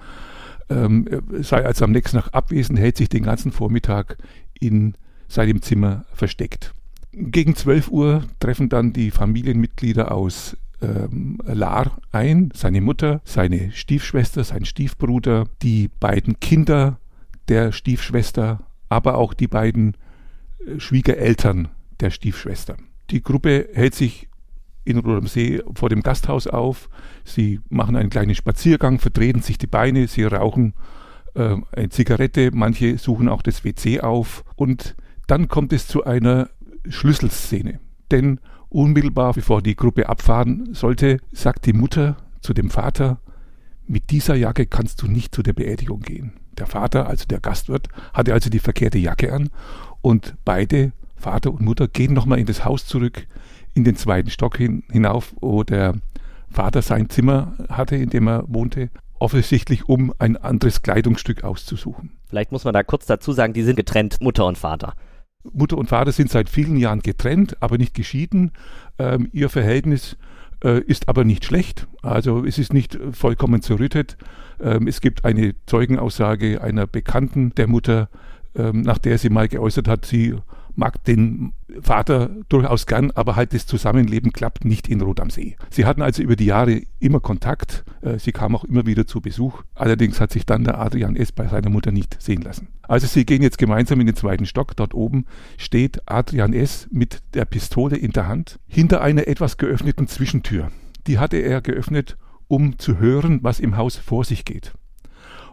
ähm, 0.68 1.08
sei 1.40 1.64
also 1.64 1.84
am 1.84 1.92
nächsten 1.92 2.18
Tag 2.18 2.30
abwesend, 2.32 2.78
hält 2.78 2.96
sich 2.96 3.08
den 3.08 3.24
ganzen 3.24 3.52
Vormittag 3.52 4.16
in 4.58 4.94
seinem 5.28 5.62
Zimmer 5.62 6.04
versteckt. 6.12 6.72
Gegen 7.12 7.56
12 7.56 7.88
Uhr 7.88 8.24
treffen 8.40 8.68
dann 8.68 8.92
die 8.92 9.10
Familienmitglieder 9.10 10.12
aus 10.12 10.56
ähm, 10.80 11.38
Lahr 11.44 11.98
ein, 12.10 12.50
seine 12.54 12.80
Mutter, 12.80 13.20
seine 13.24 13.72
Stiefschwester, 13.72 14.44
sein 14.44 14.64
Stiefbruder, 14.64 15.46
die 15.62 15.88
beiden 16.00 16.40
Kinder 16.40 16.98
der 17.48 17.72
Stiefschwester, 17.72 18.60
aber 18.88 19.18
auch 19.18 19.34
die 19.34 19.46
beiden 19.46 19.96
äh, 20.66 20.80
Schwiegereltern 20.80 21.68
der 22.00 22.10
Stiefschwester. 22.10 22.76
Die 23.10 23.22
Gruppe 23.22 23.68
hält 23.72 23.94
sich 23.94 24.28
in 24.84 24.98
Rot 24.98 25.28
See 25.28 25.62
vor 25.74 25.88
dem 25.88 26.02
Gasthaus 26.02 26.46
auf. 26.46 26.88
Sie 27.24 27.60
machen 27.68 27.96
einen 27.96 28.10
kleinen 28.10 28.34
Spaziergang, 28.34 28.98
vertreten 28.98 29.42
sich 29.42 29.58
die 29.58 29.66
Beine, 29.66 30.08
sie 30.08 30.24
rauchen 30.24 30.74
äh, 31.34 31.56
eine 31.72 31.88
Zigarette, 31.88 32.50
manche 32.52 32.98
suchen 32.98 33.28
auch 33.28 33.42
das 33.42 33.64
WC 33.64 34.00
auf 34.00 34.44
und 34.56 34.96
dann 35.26 35.48
kommt 35.48 35.72
es 35.72 35.86
zu 35.86 36.04
einer 36.04 36.50
Schlüsselszene. 36.88 37.80
Denn 38.10 38.40
unmittelbar 38.68 39.34
bevor 39.34 39.62
die 39.62 39.76
Gruppe 39.76 40.08
abfahren 40.08 40.74
sollte, 40.74 41.18
sagt 41.30 41.66
die 41.66 41.72
Mutter 41.72 42.16
zu 42.40 42.52
dem 42.52 42.70
Vater, 42.70 43.20
mit 43.86 44.10
dieser 44.10 44.34
Jacke 44.34 44.66
kannst 44.66 45.02
du 45.02 45.08
nicht 45.08 45.34
zu 45.34 45.42
der 45.42 45.52
Beerdigung 45.52 46.00
gehen. 46.00 46.32
Der 46.58 46.66
Vater, 46.66 47.08
also 47.08 47.24
der 47.26 47.40
Gastwirt, 47.40 47.88
hatte 48.12 48.32
also 48.32 48.50
die 48.50 48.58
verkehrte 48.58 48.98
Jacke 48.98 49.32
an 49.32 49.50
und 50.00 50.34
beide 50.44 50.92
Vater 51.22 51.52
und 51.52 51.60
Mutter 51.60 51.88
gehen 51.88 52.12
nochmal 52.12 52.38
in 52.38 52.46
das 52.46 52.64
Haus 52.64 52.84
zurück, 52.86 53.26
in 53.74 53.84
den 53.84 53.96
zweiten 53.96 54.30
Stock 54.30 54.56
hin, 54.56 54.82
hinauf, 54.90 55.34
wo 55.40 55.62
der 55.62 55.94
Vater 56.50 56.82
sein 56.82 57.08
Zimmer 57.08 57.54
hatte, 57.68 57.96
in 57.96 58.10
dem 58.10 58.28
er 58.28 58.44
wohnte, 58.48 58.90
offensichtlich 59.18 59.88
um 59.88 60.12
ein 60.18 60.36
anderes 60.36 60.82
Kleidungsstück 60.82 61.44
auszusuchen. 61.44 62.10
Vielleicht 62.28 62.50
muss 62.50 62.64
man 62.64 62.74
da 62.74 62.82
kurz 62.82 63.06
dazu 63.06 63.32
sagen, 63.32 63.52
die 63.52 63.62
sind 63.62 63.76
getrennt, 63.76 64.20
Mutter 64.20 64.46
und 64.46 64.58
Vater. 64.58 64.94
Mutter 65.44 65.78
und 65.78 65.88
Vater 65.88 66.12
sind 66.12 66.30
seit 66.30 66.48
vielen 66.48 66.76
Jahren 66.76 67.00
getrennt, 67.00 67.56
aber 67.60 67.78
nicht 67.78 67.94
geschieden. 67.94 68.52
Ähm, 68.98 69.28
ihr 69.32 69.48
Verhältnis 69.48 70.16
äh, 70.62 70.80
ist 70.80 71.08
aber 71.08 71.24
nicht 71.24 71.44
schlecht. 71.44 71.86
Also 72.02 72.44
es 72.44 72.58
ist 72.58 72.72
nicht 72.72 72.98
vollkommen 73.12 73.62
zerrüttet. 73.62 74.16
Ähm, 74.60 74.86
es 74.86 75.00
gibt 75.00 75.24
eine 75.24 75.54
Zeugenaussage 75.66 76.60
einer 76.60 76.86
Bekannten 76.86 77.54
der 77.54 77.68
Mutter, 77.68 78.08
ähm, 78.54 78.82
nach 78.82 78.98
der 78.98 79.18
sie 79.18 79.30
mal 79.30 79.48
geäußert 79.48 79.88
hat, 79.88 80.04
sie 80.04 80.34
mag 80.76 81.02
den 81.04 81.52
Vater 81.80 82.30
durchaus 82.48 82.86
gern, 82.86 83.10
aber 83.12 83.36
halt 83.36 83.54
das 83.54 83.66
Zusammenleben 83.66 84.32
klappt 84.32 84.64
nicht 84.64 84.88
in 84.88 85.00
Rot 85.00 85.20
am 85.20 85.30
See. 85.30 85.56
Sie 85.70 85.84
hatten 85.84 86.02
also 86.02 86.22
über 86.22 86.36
die 86.36 86.46
Jahre 86.46 86.82
immer 86.98 87.20
Kontakt, 87.20 87.84
äh, 88.02 88.18
sie 88.18 88.32
kam 88.32 88.54
auch 88.54 88.64
immer 88.64 88.86
wieder 88.86 89.06
zu 89.06 89.20
Besuch, 89.20 89.62
allerdings 89.74 90.20
hat 90.20 90.32
sich 90.32 90.46
dann 90.46 90.64
der 90.64 90.78
Adrian 90.78 91.16
S. 91.16 91.32
bei 91.32 91.46
seiner 91.48 91.70
Mutter 91.70 91.92
nicht 91.92 92.20
sehen 92.20 92.42
lassen. 92.42 92.68
Also 92.82 93.06
sie 93.06 93.24
gehen 93.24 93.42
jetzt 93.42 93.58
gemeinsam 93.58 94.00
in 94.00 94.06
den 94.06 94.16
zweiten 94.16 94.46
Stock, 94.46 94.76
dort 94.76 94.94
oben 94.94 95.26
steht 95.56 96.02
Adrian 96.06 96.52
S. 96.52 96.88
mit 96.90 97.22
der 97.34 97.44
Pistole 97.44 97.96
in 97.96 98.12
der 98.12 98.28
Hand 98.28 98.58
hinter 98.66 99.00
einer 99.00 99.26
etwas 99.28 99.56
geöffneten 99.56 100.08
Zwischentür. 100.08 100.70
Die 101.06 101.18
hatte 101.18 101.38
er 101.38 101.60
geöffnet, 101.60 102.16
um 102.48 102.78
zu 102.78 102.98
hören, 102.98 103.40
was 103.42 103.60
im 103.60 103.76
Haus 103.76 103.96
vor 103.96 104.24
sich 104.24 104.44
geht. 104.44 104.72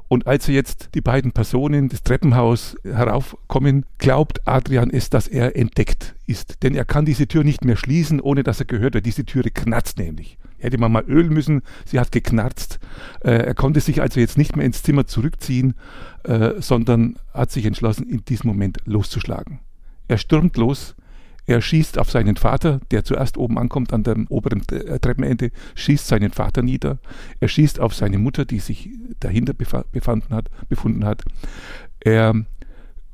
Und 0.09 0.25
als 0.25 0.47
jetzt 0.47 0.89
die 0.95 1.01
beiden 1.01 1.31
Personen 1.31 1.87
das 1.87 2.01
Treppenhaus 2.01 2.75
heraufkommen, 2.83 3.85
glaubt 3.99 4.45
Adrian 4.47 4.89
es, 4.89 5.11
dass 5.11 5.27
er 5.27 5.55
entdeckt 5.55 6.15
ist. 6.25 6.63
Denn 6.63 6.73
er 6.73 6.83
kann 6.83 7.05
diese 7.05 7.27
Tür 7.27 7.43
nicht 7.43 7.63
mehr 7.63 7.75
schließen, 7.75 8.19
ohne 8.19 8.41
dass 8.41 8.59
er 8.59 8.65
gehört 8.65 8.95
wird. 8.95 9.05
Diese 9.05 9.23
Türe 9.23 9.51
knarzt 9.51 9.99
nämlich. 9.99 10.39
Hätte 10.57 10.79
man 10.79 10.91
mal 10.91 11.03
ölen 11.03 11.31
müssen, 11.31 11.61
sie 11.85 11.99
hat 11.99 12.11
geknarzt. 12.11 12.79
Äh, 13.23 13.29
er 13.29 13.53
konnte 13.53 13.79
sich 13.81 14.01
also 14.01 14.19
jetzt 14.19 14.37
nicht 14.37 14.55
mehr 14.55 14.65
ins 14.65 14.81
Zimmer 14.81 15.05
zurückziehen, 15.05 15.75
äh, 16.23 16.59
sondern 16.59 17.15
hat 17.31 17.51
sich 17.51 17.65
entschlossen, 17.65 18.09
in 18.09 18.25
diesem 18.25 18.47
Moment 18.47 18.79
loszuschlagen. 18.85 19.59
Er 20.07 20.17
stürmt 20.17 20.57
los, 20.57 20.95
er 21.49 21.61
schießt 21.61 21.97
auf 21.97 22.11
seinen 22.11 22.35
Vater, 22.35 22.79
der 22.91 23.03
zuerst 23.03 23.35
oben 23.35 23.57
ankommt 23.57 23.91
an 23.91 24.03
dem 24.03 24.27
oberen 24.27 24.61
äh, 24.69 24.99
Treppenende, 24.99 25.49
schießt 25.73 26.05
seinen 26.05 26.29
Vater 26.29 26.61
nieder. 26.61 26.99
Er 27.39 27.47
schießt 27.47 27.79
auf 27.79 27.95
seine 27.95 28.19
Mutter, 28.19 28.45
die 28.45 28.59
sich 28.59 28.91
dahinter 29.19 29.53
befanden 29.53 30.35
hat, 30.35 30.51
befunden 30.67 31.05
hat. 31.05 31.23
Er 32.01 32.45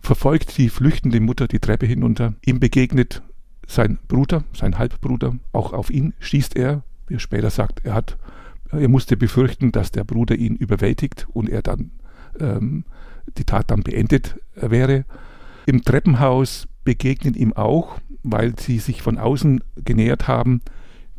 verfolgt 0.02 0.58
die 0.58 0.68
flüchtende 0.68 1.22
Mutter 1.22 1.48
die 1.48 1.60
Treppe 1.60 1.86
hinunter. 1.86 2.34
Ihm 2.46 2.60
begegnet 2.60 3.24
sein 3.68 4.00
Bruder, 4.10 4.44
sein 4.52 4.78
Halbbruder. 4.78 5.38
Auch 5.54 5.72
auf 5.72 5.90
ihn 5.90 6.14
schießt 6.20 6.58
er. 6.58 6.84
Wie 7.08 7.14
er 7.14 7.22
später 7.22 7.50
sagt, 7.50 7.86
er 7.86 7.94
hat, 7.94 8.18
er 8.70 8.90
musste 8.90 9.16
befürchten, 9.16 9.72
dass 9.72 9.94
der 9.94 10.04
Bruder 10.04 10.36
ihn 10.36 10.58
überwältigt 10.58 11.26
und 11.32 11.50
er 11.50 11.62
dann 11.62 11.92
ähm, 12.38 12.84
die 13.38 13.46
Tat 13.46 13.72
dann 13.72 13.84
beendet 13.84 14.36
wäre. 14.56 15.06
Im 15.68 15.84
Treppenhaus 15.84 16.68
begegnen 16.86 17.34
ihm 17.34 17.52
auch 17.52 18.00
weil 18.26 18.58
sie 18.58 18.80
sich 18.80 19.02
von 19.02 19.18
außen 19.18 19.64
genähert 19.84 20.28
haben, 20.28 20.62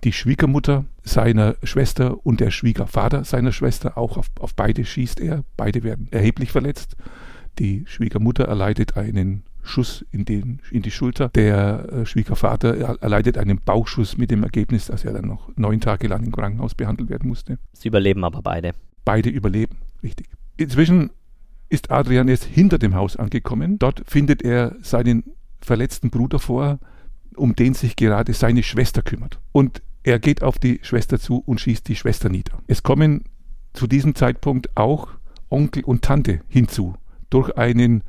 die 0.05 0.13
Schwiegermutter 0.13 0.85
seiner 1.03 1.57
Schwester 1.63 2.25
und 2.27 2.41
der 2.41 2.51
Schwiegervater 2.51 3.25
seiner 3.25 3.53
Schwester, 3.53 3.97
auch 3.97 4.17
auf, 4.17 4.31
auf 4.41 4.55
beide 4.55 4.85
schießt 4.85 5.21
er, 5.21 5.45
beide 5.57 5.83
werden 5.83 6.09
erheblich 6.11 6.53
verletzt. 6.53 6.97
Die 7.59 7.85
Schwiegermutter 7.87 8.45
erleidet 8.45 8.97
einen 8.97 9.45
Schuss 9.63 10.05
in, 10.13 10.25
den, 10.25 10.61
in 10.71 10.83
die 10.83 10.91
Schulter. 10.91 11.29
Der 11.31 11.89
äh, 11.93 12.07
Schwiegervater 12.07 12.75
erleidet 13.01 13.39
einen 13.39 13.61
Bauchschuss 13.61 14.17
mit 14.17 14.31
dem 14.31 14.43
Ergebnis, 14.43 14.87
dass 14.87 15.05
er 15.05 15.13
dann 15.13 15.27
noch 15.27 15.51
neun 15.57 15.81
Tage 15.81 16.09
lang 16.09 16.25
im 16.25 16.33
Krankenhaus 16.33 16.75
behandelt 16.75 17.09
werden 17.09 17.29
musste. 17.29 17.59
Sie 17.73 17.89
überleben 17.89 18.25
aber 18.25 18.43
beide. 18.43 18.73
Beide 19.05 19.31
überleben, 19.31 19.77
richtig. 20.03 20.29
Inzwischen 20.57 21.11
ist 21.69 21.91
Adrian 21.91 22.29
jetzt 22.29 22.45
hinter 22.45 22.79
dem 22.79 22.95
Haus 22.95 23.17
angekommen. 23.17 23.79
Dort 23.79 24.03
findet 24.07 24.43
er 24.43 24.77
seinen 24.83 25.25
verletzten 25.61 26.11
Bruder 26.11 26.39
vor, 26.39 26.79
um 27.35 27.57
den 27.57 27.75
sich 27.75 27.97
gerade 27.97 28.33
seine 28.33 28.63
Schwester 28.63 29.03
kümmert. 29.03 29.41
Und 29.53 29.83
er 30.03 30.19
geht 30.19 30.43
auf 30.43 30.59
die 30.59 30.81
Schwester 30.83 31.19
zu 31.19 31.39
und 31.39 31.61
schießt 31.61 31.89
die 31.89 31.97
Schwester 31.97 32.29
nieder. 32.29 32.59
Es 32.67 32.83
kommen 32.83 33.25
zu 33.73 33.87
diesem 33.87 34.15
Zeitpunkt 34.15 34.77
auch 34.77 35.09
Onkel 35.51 35.85
und 35.85 36.03
Tante 36.03 36.41
hinzu, 36.49 36.95
durch 37.31 37.57
einen 37.57 38.03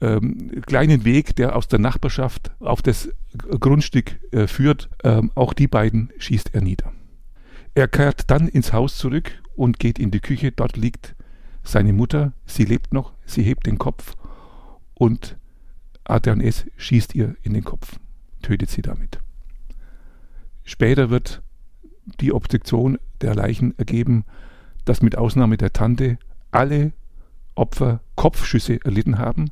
ähm, 0.00 0.60
kleinen 0.66 1.04
Weg, 1.04 1.36
der 1.36 1.56
aus 1.56 1.68
der 1.68 1.78
Nachbarschaft 1.78 2.50
auf 2.60 2.82
das 2.82 3.08
Grundstück 3.36 4.18
äh, 4.32 4.46
führt. 4.46 4.90
Ähm, 5.04 5.30
auch 5.34 5.52
die 5.52 5.68
beiden 5.68 6.10
schießt 6.18 6.54
er 6.54 6.60
nieder. 6.60 6.92
Er 7.74 7.88
kehrt 7.88 8.30
dann 8.30 8.48
ins 8.48 8.72
Haus 8.72 8.96
zurück 8.96 9.32
und 9.54 9.78
geht 9.78 9.98
in 9.98 10.10
die 10.10 10.20
Küche. 10.20 10.52
Dort 10.52 10.76
liegt 10.76 11.14
seine 11.62 11.92
Mutter. 11.92 12.32
Sie 12.44 12.64
lebt 12.64 12.92
noch. 12.92 13.12
Sie 13.24 13.42
hebt 13.42 13.66
den 13.66 13.78
Kopf 13.78 14.14
und 14.94 15.36
Adrian 16.04 16.40
S. 16.40 16.66
schießt 16.76 17.14
ihr 17.14 17.36
in 17.42 17.54
den 17.54 17.64
Kopf 17.64 17.98
tötet 18.46 18.70
sie 18.70 18.82
damit. 18.82 19.18
Später 20.62 21.10
wird 21.10 21.42
die 22.20 22.32
Obduktion 22.32 22.96
der 23.20 23.34
Leichen 23.34 23.76
ergeben, 23.76 24.24
dass 24.84 25.02
mit 25.02 25.18
Ausnahme 25.18 25.56
der 25.56 25.72
Tante 25.72 26.16
alle 26.52 26.92
Opfer 27.56 28.00
Kopfschüsse 28.14 28.78
erlitten 28.84 29.18
haben. 29.18 29.50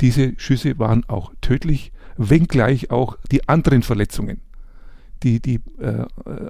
Diese 0.00 0.32
Schüsse 0.38 0.78
waren 0.78 1.06
auch 1.06 1.34
tödlich, 1.42 1.92
wenngleich 2.16 2.90
auch 2.90 3.18
die 3.30 3.46
anderen 3.46 3.82
Verletzungen, 3.82 4.40
die 5.22 5.40
die 5.40 5.60
äh, 5.78 6.06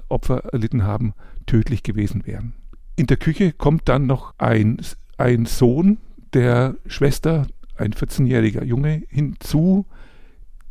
Opfer 0.07 0.45
erlitten 0.53 0.83
haben, 0.83 1.13
tödlich 1.45 1.83
gewesen 1.83 2.25
wären. 2.25 2.53
In 2.95 3.07
der 3.07 3.17
Küche 3.17 3.51
kommt 3.51 3.89
dann 3.89 4.05
noch 4.05 4.33
ein, 4.37 4.77
ein 5.17 5.45
Sohn 5.45 5.97
der 6.31 6.75
Schwester, 6.85 7.47
ein 7.75 7.91
14-jähriger 7.91 8.63
Junge, 8.63 9.03
hinzu, 9.09 9.85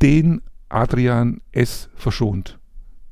den 0.00 0.40
Adrian 0.70 1.40
S. 1.52 1.90
verschont. 1.94 2.58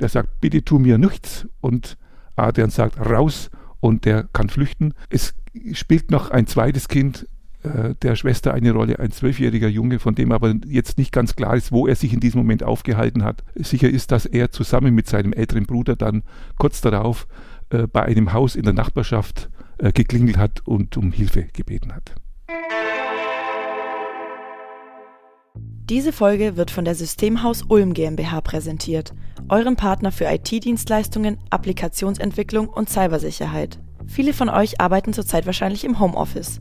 Der 0.00 0.08
sagt, 0.08 0.40
bitte 0.40 0.62
tu 0.64 0.78
mir 0.78 0.98
nichts 0.98 1.46
und 1.60 1.96
Adrian 2.36 2.70
sagt, 2.70 2.98
raus 2.98 3.50
und 3.80 4.04
der 4.04 4.24
kann 4.32 4.48
flüchten. 4.48 4.94
Es 5.10 5.34
spielt 5.72 6.10
noch 6.10 6.30
ein 6.30 6.46
zweites 6.46 6.88
Kind 6.88 7.26
äh, 7.62 7.94
der 8.02 8.14
Schwester 8.16 8.54
eine 8.54 8.72
Rolle, 8.72 8.98
ein 8.98 9.10
zwölfjähriger 9.10 9.68
Junge, 9.68 9.98
von 9.98 10.14
dem 10.14 10.32
aber 10.32 10.54
jetzt 10.66 10.98
nicht 10.98 11.12
ganz 11.12 11.34
klar 11.34 11.56
ist, 11.56 11.72
wo 11.72 11.86
er 11.86 11.96
sich 11.96 12.12
in 12.12 12.20
diesem 12.20 12.40
Moment 12.40 12.62
aufgehalten 12.62 13.24
hat. 13.24 13.42
Sicher 13.56 13.90
ist, 13.90 14.12
dass 14.12 14.26
er 14.26 14.50
zusammen 14.50 14.94
mit 14.94 15.08
seinem 15.08 15.32
älteren 15.32 15.66
Bruder 15.66 15.96
dann 15.96 16.22
kurz 16.58 16.80
darauf 16.80 17.26
äh, 17.70 17.86
bei 17.86 18.04
einem 18.04 18.32
Haus 18.32 18.54
in 18.54 18.62
der 18.62 18.74
Nachbarschaft 18.74 19.50
äh, 19.78 19.92
geklingelt 19.92 20.36
hat 20.36 20.66
und 20.66 20.96
um 20.96 21.12
Hilfe 21.12 21.48
gebeten 21.52 21.94
hat. 21.94 22.14
Diese 25.88 26.12
Folge 26.12 26.58
wird 26.58 26.70
von 26.70 26.84
der 26.84 26.94
Systemhaus 26.94 27.62
Ulm 27.66 27.94
GmbH 27.94 28.42
präsentiert, 28.42 29.14
eurem 29.48 29.76
Partner 29.76 30.12
für 30.12 30.26
IT-Dienstleistungen, 30.26 31.38
Applikationsentwicklung 31.48 32.68
und 32.68 32.90
Cybersicherheit. 32.90 33.78
Viele 34.06 34.34
von 34.34 34.50
euch 34.50 34.82
arbeiten 34.82 35.14
zurzeit 35.14 35.46
wahrscheinlich 35.46 35.84
im 35.84 35.98
Homeoffice. 35.98 36.60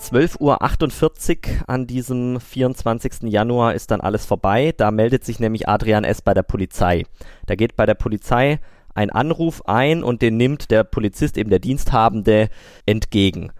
12.48 0.00 0.40
Uhr 0.40 1.68
an 1.68 1.86
diesem 1.86 2.40
24. 2.40 3.22
Januar 3.22 3.74
ist 3.74 3.90
dann 3.90 4.00
alles 4.00 4.26
vorbei. 4.26 4.74
Da 4.76 4.90
meldet 4.90 5.24
sich 5.24 5.40
nämlich 5.40 5.68
Adrian 5.68 6.04
S. 6.04 6.20
bei 6.20 6.34
der 6.34 6.42
Polizei. 6.42 7.04
Da 7.46 7.54
geht 7.54 7.76
bei 7.76 7.86
der 7.86 7.94
Polizei 7.94 8.58
ein 8.94 9.10
Anruf 9.10 9.66
ein 9.66 10.02
und 10.02 10.22
den 10.22 10.36
nimmt 10.36 10.70
der 10.70 10.84
Polizist, 10.84 11.36
eben 11.38 11.50
der 11.50 11.58
Diensthabende, 11.58 12.48
entgegen. 12.86 13.50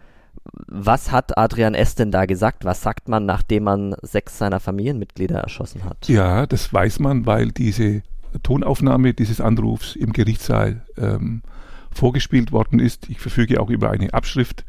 Was 0.66 1.10
hat 1.10 1.38
Adrian 1.38 1.74
S. 1.74 1.94
denn 1.94 2.10
da 2.10 2.26
gesagt? 2.26 2.64
Was 2.64 2.82
sagt 2.82 3.08
man, 3.08 3.24
nachdem 3.24 3.64
man 3.64 3.96
sechs 4.02 4.38
seiner 4.38 4.60
Familienmitglieder 4.60 5.38
erschossen 5.38 5.84
hat? 5.84 6.08
Ja, 6.08 6.46
das 6.46 6.72
weiß 6.72 6.98
man, 6.98 7.26
weil 7.26 7.50
diese 7.50 8.02
Tonaufnahme 8.42 9.14
dieses 9.14 9.40
Anrufs 9.40 9.96
im 9.96 10.12
Gerichtssaal 10.12 10.82
ähm, 10.98 11.42
vorgespielt 11.90 12.52
worden 12.52 12.80
ist. 12.80 13.08
Ich 13.08 13.20
verfüge 13.20 13.60
auch 13.60 13.70
über 13.70 13.90
eine 13.90 14.12
Abschrift 14.12 14.64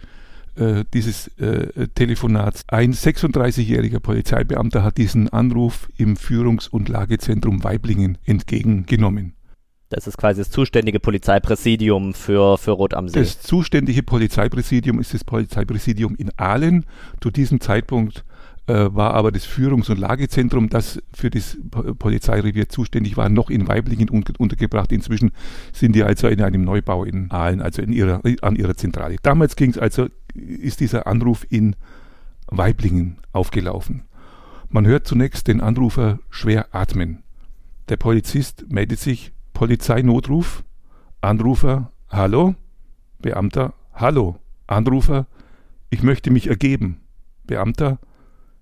äh, 0.56 0.84
dieses 0.94 1.28
äh, 1.38 1.88
Telefonats. 1.96 2.64
Ein 2.68 2.94
36-jähriger 2.94 4.00
Polizeibeamter 4.00 4.84
hat 4.84 4.98
diesen 4.98 5.30
Anruf 5.30 5.90
im 5.98 6.16
Führungs- 6.16 6.70
und 6.70 6.90
Lagezentrum 6.90 7.64
Weiblingen 7.64 8.18
entgegengenommen. 8.26 9.34
Das 9.90 10.08
ist 10.08 10.18
quasi 10.18 10.42
das 10.42 10.50
zuständige 10.50 11.00
Polizeipräsidium 11.00 12.14
für, 12.14 12.58
für 12.58 12.72
Rot 12.72 12.94
am 12.96 13.08
See. 13.08 13.20
Das 13.20 13.40
zuständige 13.42 14.02
Polizeipräsidium 14.02 15.00
ist 15.00 15.14
das 15.14 15.24
Polizeipräsidium 15.24 16.16
in 16.16 16.32
Aalen. 16.38 16.86
Zu 17.22 17.30
diesem 17.30 17.62
Zeitpunkt 17.62 18.26
war 18.68 19.14
aber 19.14 19.32
das 19.32 19.46
Führungs- 19.46 19.90
und 19.92 20.00
Lagezentrum, 20.00 20.70
das 20.70 21.02
für 21.14 21.30
das 21.30 21.58
Polizeirevier 21.72 22.68
zuständig 22.68 23.16
war, 23.16 23.30
noch 23.30 23.50
in 23.50 23.68
Weiblingen 23.68 24.10
un 24.10 24.24
untergebracht. 24.38 24.92
Inzwischen 24.92 25.32
sind 25.72 25.96
die 25.96 26.04
also 26.04 26.28
in 26.28 26.42
einem 26.42 26.64
Neubau 26.64 27.04
in 27.04 27.30
Aalen, 27.30 27.62
also 27.62 27.82
in 27.82 27.94
ihrer, 27.94 28.22
an 28.42 28.56
ihrer 28.56 28.76
Zentrale. 28.76 29.18
Damals 29.22 29.56
ging 29.56 29.70
es 29.70 29.78
also, 29.78 30.08
ist 30.34 30.80
dieser 30.80 31.06
Anruf 31.06 31.46
in 31.50 31.76
Weiblingen 32.48 33.18
aufgelaufen. 33.34 34.04
Man 34.70 34.88
hört 34.88 35.08
zunächst 35.08 35.48
den 35.48 35.62
Anrufer 35.62 36.20
schwer 36.30 36.74
atmen. 36.74 37.24
Der 37.90 37.98
Polizist 37.98 38.66
meldet 38.70 39.00
sich, 39.00 39.32
Polizeinotruf, 39.54 40.64
Anrufer, 41.22 41.92
hallo, 42.10 42.56
Beamter, 43.20 43.74
hallo, 43.94 44.38
Anrufer, 44.68 45.28
ich 45.92 46.04
möchte 46.04 46.32
mich 46.32 46.48
ergeben. 46.48 47.02
Beamter, 47.46 48.00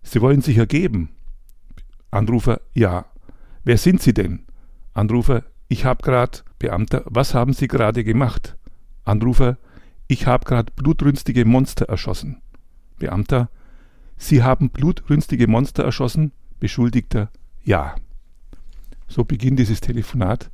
Sie 0.04 0.22
wollen 0.22 0.42
sich 0.42 0.58
ergeben. 0.58 1.10
Anrufer, 2.12 2.62
ja. 2.74 3.06
Wer 3.64 3.78
sind 3.78 4.02
Sie 4.02 4.14
denn? 4.14 4.44
Anrufer, 4.94 5.44
ich 5.68 5.86
habe 5.86 6.04
gerade. 6.04 6.40
Beamter, 6.60 7.04
was 7.06 7.34
haben 7.34 7.54
Sie 7.54 7.68
gerade 7.68 8.04
gemacht? 8.04 8.56
Anrufer, 9.04 9.58
ich 10.08 10.28
habe 10.28 10.46
gerade 10.46 10.72
blutrünstige 10.74 11.46
Monster 11.46 11.86
erschossen. 11.90 12.42
Beamter, 13.00 13.50
Sie 14.18 14.44
haben 14.44 14.70
blutrünstige 14.70 15.48
Monster 15.48 15.84
erschossen? 15.84 16.32
Beschuldigter, 16.60 17.32
ja. 17.64 17.96
So 19.08 19.26
beginnt 19.26 19.60
dieses 19.60 19.82
Telefonat, 19.82 20.50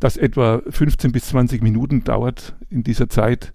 das 0.00 0.16
etwa 0.16 0.62
15 0.68 1.12
bis 1.12 1.26
20 1.26 1.62
Minuten 1.62 2.04
dauert. 2.04 2.56
In 2.70 2.82
dieser 2.82 3.08
Zeit 3.08 3.52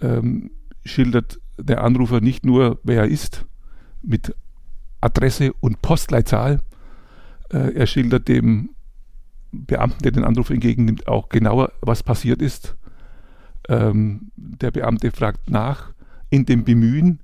ähm, 0.00 0.50
schildert 0.84 1.40
der 1.58 1.84
Anrufer 1.84 2.20
nicht 2.20 2.44
nur, 2.46 2.80
wer 2.82 3.02
er 3.02 3.08
ist, 3.08 3.44
mit 4.02 4.34
Adresse 5.00 5.52
und 5.60 5.82
Postleitzahl. 5.82 6.60
Äh, 7.52 7.74
er 7.74 7.86
schildert 7.86 8.28
dem 8.28 8.70
Beamten, 9.52 10.02
der 10.02 10.12
den 10.12 10.24
Anruf 10.24 10.50
entgegennimmt, 10.50 11.08
auch 11.08 11.28
genauer, 11.28 11.72
was 11.80 12.02
passiert 12.02 12.42
ist. 12.42 12.76
Ähm, 13.68 14.30
der 14.36 14.70
Beamte 14.70 15.10
fragt 15.10 15.50
nach, 15.50 15.92
in 16.30 16.46
dem 16.46 16.64
Bemühen, 16.64 17.20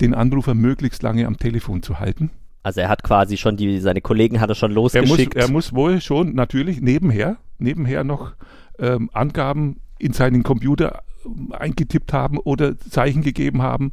den 0.00 0.14
Anrufer 0.14 0.54
möglichst 0.54 1.02
lange 1.02 1.26
am 1.26 1.36
Telefon 1.36 1.82
zu 1.82 2.00
halten. 2.00 2.30
Also 2.62 2.80
er 2.80 2.88
hat 2.88 3.02
quasi 3.02 3.36
schon 3.36 3.56
die, 3.56 3.80
seine 3.80 4.00
Kollegen 4.00 4.40
hat 4.40 4.50
er 4.50 4.54
schon 4.54 4.72
losgeschickt. 4.72 5.34
Er 5.34 5.42
muss, 5.42 5.48
er 5.48 5.52
muss 5.52 5.72
wohl 5.72 6.00
schon 6.00 6.34
natürlich 6.34 6.80
nebenher, 6.80 7.36
nebenher 7.58 8.04
noch 8.04 8.32
ähm, 8.78 9.10
Angaben 9.12 9.80
in 9.98 10.12
seinen 10.12 10.42
Computer 10.42 11.02
eingetippt 11.50 12.12
haben 12.12 12.38
oder 12.38 12.78
Zeichen 12.78 13.22
gegeben 13.22 13.62
haben, 13.62 13.92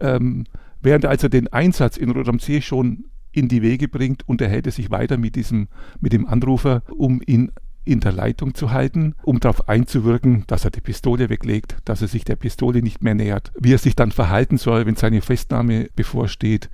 ähm, 0.00 0.44
während 0.88 1.04
er 1.04 1.10
also 1.10 1.28
den 1.28 1.52
Einsatz 1.52 1.98
in 1.98 2.10
Rodamsee 2.10 2.62
schon 2.62 3.04
in 3.30 3.46
die 3.48 3.60
Wege 3.60 3.88
bringt, 3.88 4.26
unterhält 4.26 4.64
er 4.64 4.72
sich 4.72 4.90
weiter 4.90 5.18
mit 5.18 5.36
diesem, 5.36 5.68
mit 6.00 6.14
dem 6.14 6.26
Anrufer, 6.26 6.82
um 6.96 7.20
ihn 7.26 7.52
in 7.84 8.00
der 8.00 8.12
Leitung 8.12 8.54
zu 8.54 8.70
halten, 8.70 9.14
um 9.22 9.38
darauf 9.38 9.68
einzuwirken, 9.68 10.44
dass 10.46 10.64
er 10.64 10.70
die 10.70 10.80
Pistole 10.80 11.28
weglegt, 11.28 11.76
dass 11.84 12.00
er 12.00 12.08
sich 12.08 12.24
der 12.24 12.36
Pistole 12.36 12.80
nicht 12.80 13.02
mehr 13.02 13.14
nähert, 13.14 13.52
wie 13.60 13.74
er 13.74 13.78
sich 13.78 13.96
dann 13.96 14.12
verhalten 14.12 14.56
soll, 14.56 14.86
wenn 14.86 14.96
seine 14.96 15.20
Festnahme 15.20 15.90
bevorsteht. 15.94 16.70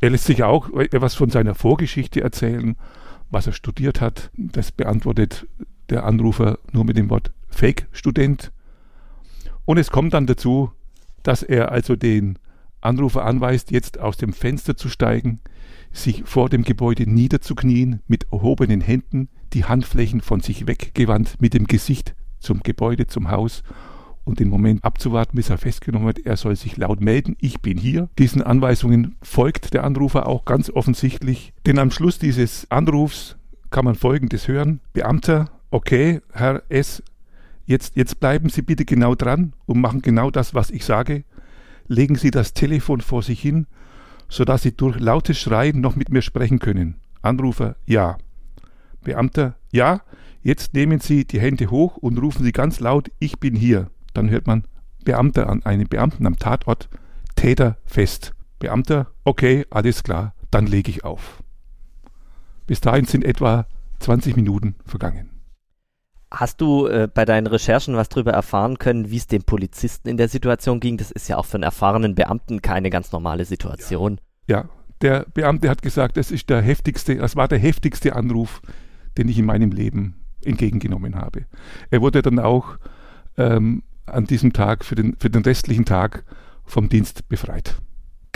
Er 0.00 0.08
lässt 0.08 0.24
sich 0.24 0.42
auch 0.44 0.70
etwas 0.72 1.14
von 1.14 1.28
seiner 1.28 1.54
Vorgeschichte 1.54 2.22
erzählen, 2.22 2.74
was 3.30 3.46
er 3.46 3.52
studiert 3.52 4.00
hat. 4.00 4.30
Das 4.34 4.72
beantwortet 4.72 5.46
der 5.90 6.06
Anrufer 6.06 6.58
nur 6.72 6.86
mit 6.86 6.96
dem 6.96 7.10
Wort 7.10 7.32
Fake-Student. 7.48 8.50
Und 9.66 9.76
es 9.76 9.90
kommt 9.90 10.14
dann 10.14 10.26
dazu, 10.26 10.72
dass 11.22 11.42
er 11.42 11.70
also 11.70 11.96
den 11.96 12.38
Anrufer 12.80 13.24
anweist, 13.24 13.70
jetzt 13.70 13.98
aus 13.98 14.16
dem 14.16 14.32
Fenster 14.32 14.76
zu 14.76 14.88
steigen, 14.88 15.40
sich 15.92 16.22
vor 16.24 16.48
dem 16.48 16.62
Gebäude 16.62 17.10
niederzuknien, 17.10 18.00
mit 18.06 18.26
erhobenen 18.32 18.80
Händen, 18.80 19.28
die 19.52 19.64
Handflächen 19.64 20.20
von 20.20 20.40
sich 20.40 20.66
weggewandt, 20.66 21.40
mit 21.40 21.54
dem 21.54 21.66
Gesicht 21.66 22.14
zum 22.38 22.62
Gebäude, 22.62 23.06
zum 23.06 23.30
Haus 23.30 23.62
und 24.24 24.40
den 24.40 24.48
Moment 24.48 24.84
abzuwarten, 24.84 25.36
bis 25.36 25.48
er 25.48 25.58
festgenommen 25.58 26.06
wird, 26.06 26.26
er 26.26 26.36
soll 26.36 26.54
sich 26.54 26.76
laut 26.76 27.00
melden, 27.00 27.36
ich 27.40 27.60
bin 27.60 27.78
hier. 27.78 28.08
Diesen 28.18 28.42
Anweisungen 28.42 29.16
folgt 29.22 29.72
der 29.72 29.84
Anrufer 29.84 30.26
auch 30.28 30.44
ganz 30.44 30.70
offensichtlich, 30.70 31.54
denn 31.66 31.78
am 31.78 31.90
Schluss 31.90 32.18
dieses 32.18 32.70
Anrufs 32.70 33.36
kann 33.70 33.84
man 33.84 33.94
Folgendes 33.94 34.46
hören. 34.46 34.80
Beamter, 34.92 35.50
okay, 35.70 36.20
Herr 36.32 36.62
S., 36.68 37.02
jetzt, 37.64 37.96
jetzt 37.96 38.20
bleiben 38.20 38.50
Sie 38.50 38.62
bitte 38.62 38.84
genau 38.84 39.14
dran 39.14 39.54
und 39.66 39.80
machen 39.80 40.02
genau 40.02 40.30
das, 40.30 40.54
was 40.54 40.70
ich 40.70 40.84
sage. 40.84 41.24
Legen 41.88 42.14
Sie 42.14 42.30
das 42.30 42.52
Telefon 42.52 43.00
vor 43.00 43.22
sich 43.22 43.40
hin 43.40 43.66
sodass 44.28 44.62
Sie 44.62 44.76
durch 44.76 44.98
lautes 45.00 45.38
Schreien 45.38 45.80
noch 45.80 45.96
mit 45.96 46.10
mir 46.10 46.22
sprechen 46.22 46.58
können. 46.58 46.96
Anrufer, 47.22 47.76
ja. 47.86 48.18
Beamter, 49.02 49.56
ja. 49.72 50.02
Jetzt 50.42 50.74
nehmen 50.74 51.00
Sie 51.00 51.24
die 51.24 51.40
Hände 51.40 51.70
hoch 51.70 51.96
und 51.96 52.18
rufen 52.18 52.44
Sie 52.44 52.52
ganz 52.52 52.80
laut, 52.80 53.10
ich 53.18 53.40
bin 53.40 53.56
hier. 53.56 53.90
Dann 54.14 54.30
hört 54.30 54.46
man 54.46 54.64
Beamter 55.04 55.48
an 55.48 55.64
einen 55.64 55.88
Beamten 55.88 56.26
am 56.26 56.36
Tatort, 56.36 56.88
Täter 57.34 57.78
fest. 57.84 58.34
Beamter, 58.58 59.08
okay, 59.24 59.66
alles 59.70 60.02
klar, 60.02 60.34
dann 60.50 60.66
lege 60.66 60.90
ich 60.90 61.04
auf. 61.04 61.42
Bis 62.66 62.80
dahin 62.80 63.06
sind 63.06 63.24
etwa 63.24 63.66
20 64.00 64.36
Minuten 64.36 64.74
vergangen. 64.84 65.37
Hast 66.30 66.60
du 66.60 66.86
äh, 66.86 67.08
bei 67.12 67.24
deinen 67.24 67.46
Recherchen 67.46 67.96
was 67.96 68.08
darüber 68.08 68.32
erfahren 68.32 68.78
können, 68.78 69.10
wie 69.10 69.16
es 69.16 69.26
dem 69.26 69.44
Polizisten 69.44 70.08
in 70.08 70.16
der 70.16 70.28
Situation 70.28 70.78
ging? 70.80 70.98
Das 70.98 71.10
ist 71.10 71.28
ja 71.28 71.38
auch 71.38 71.46
für 71.46 71.54
einen 71.54 71.62
erfahrenen 71.62 72.14
Beamten 72.14 72.60
keine 72.60 72.90
ganz 72.90 73.12
normale 73.12 73.44
Situation. 73.44 74.20
Ja, 74.46 74.58
ja. 74.58 74.68
der 75.00 75.26
Beamte 75.32 75.70
hat 75.70 75.80
gesagt, 75.80 76.16
das 76.16 76.30
ist 76.30 76.50
der 76.50 76.60
heftigste, 76.60 77.16
das 77.16 77.34
war 77.34 77.48
der 77.48 77.58
heftigste 77.58 78.14
Anruf, 78.14 78.60
den 79.16 79.28
ich 79.28 79.38
in 79.38 79.46
meinem 79.46 79.70
Leben 79.70 80.16
entgegengenommen 80.44 81.16
habe. 81.16 81.46
Er 81.90 82.02
wurde 82.02 82.20
dann 82.20 82.38
auch 82.38 82.78
ähm, 83.38 83.82
an 84.04 84.24
diesem 84.24 84.52
Tag 84.52 84.84
für 84.84 84.94
den, 84.94 85.16
für 85.18 85.30
den 85.30 85.42
restlichen 85.42 85.86
Tag 85.86 86.24
vom 86.64 86.88
Dienst 86.90 87.28
befreit 87.28 87.80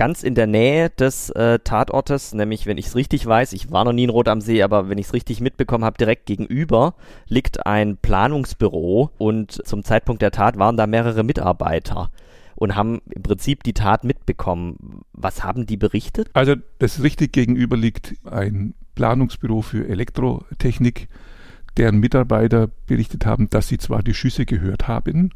ganz 0.02 0.24
in 0.24 0.34
der 0.34 0.48
Nähe 0.48 0.90
des 0.90 1.30
äh, 1.30 1.60
Tatortes, 1.60 2.34
nämlich 2.34 2.66
wenn 2.66 2.76
ich 2.76 2.86
es 2.86 2.96
richtig 2.96 3.24
weiß, 3.24 3.52
ich 3.52 3.70
war 3.70 3.84
noch 3.84 3.92
nie 3.92 4.02
in 4.02 4.10
Rot 4.10 4.26
am 4.26 4.40
See, 4.40 4.60
aber 4.64 4.88
wenn 4.88 4.98
ich 4.98 5.06
es 5.06 5.12
richtig 5.12 5.40
mitbekommen 5.40 5.84
habe, 5.84 5.96
direkt 5.96 6.26
gegenüber 6.26 6.96
liegt 7.28 7.66
ein 7.66 7.98
Planungsbüro 7.98 9.12
und 9.18 9.52
zum 9.64 9.84
Zeitpunkt 9.84 10.20
der 10.20 10.32
Tat 10.32 10.58
waren 10.58 10.76
da 10.76 10.88
mehrere 10.88 11.22
Mitarbeiter 11.22 12.10
und 12.56 12.74
haben 12.74 13.00
im 13.10 13.22
Prinzip 13.22 13.62
die 13.62 13.74
Tat 13.74 14.02
mitbekommen. 14.02 15.04
Was 15.12 15.44
haben 15.44 15.66
die 15.66 15.76
berichtet? 15.76 16.30
Also 16.32 16.56
das 16.80 17.00
richtig 17.04 17.32
gegenüber 17.32 17.76
liegt 17.76 18.16
ein 18.24 18.74
Planungsbüro 18.96 19.62
für 19.62 19.86
Elektrotechnik 19.86 21.06
deren 21.76 21.98
Mitarbeiter 21.98 22.68
berichtet 22.86 23.24
haben, 23.26 23.48
dass 23.48 23.68
sie 23.68 23.78
zwar 23.78 24.02
die 24.02 24.14
Schüsse 24.14 24.44
gehört 24.44 24.88
haben, 24.88 25.30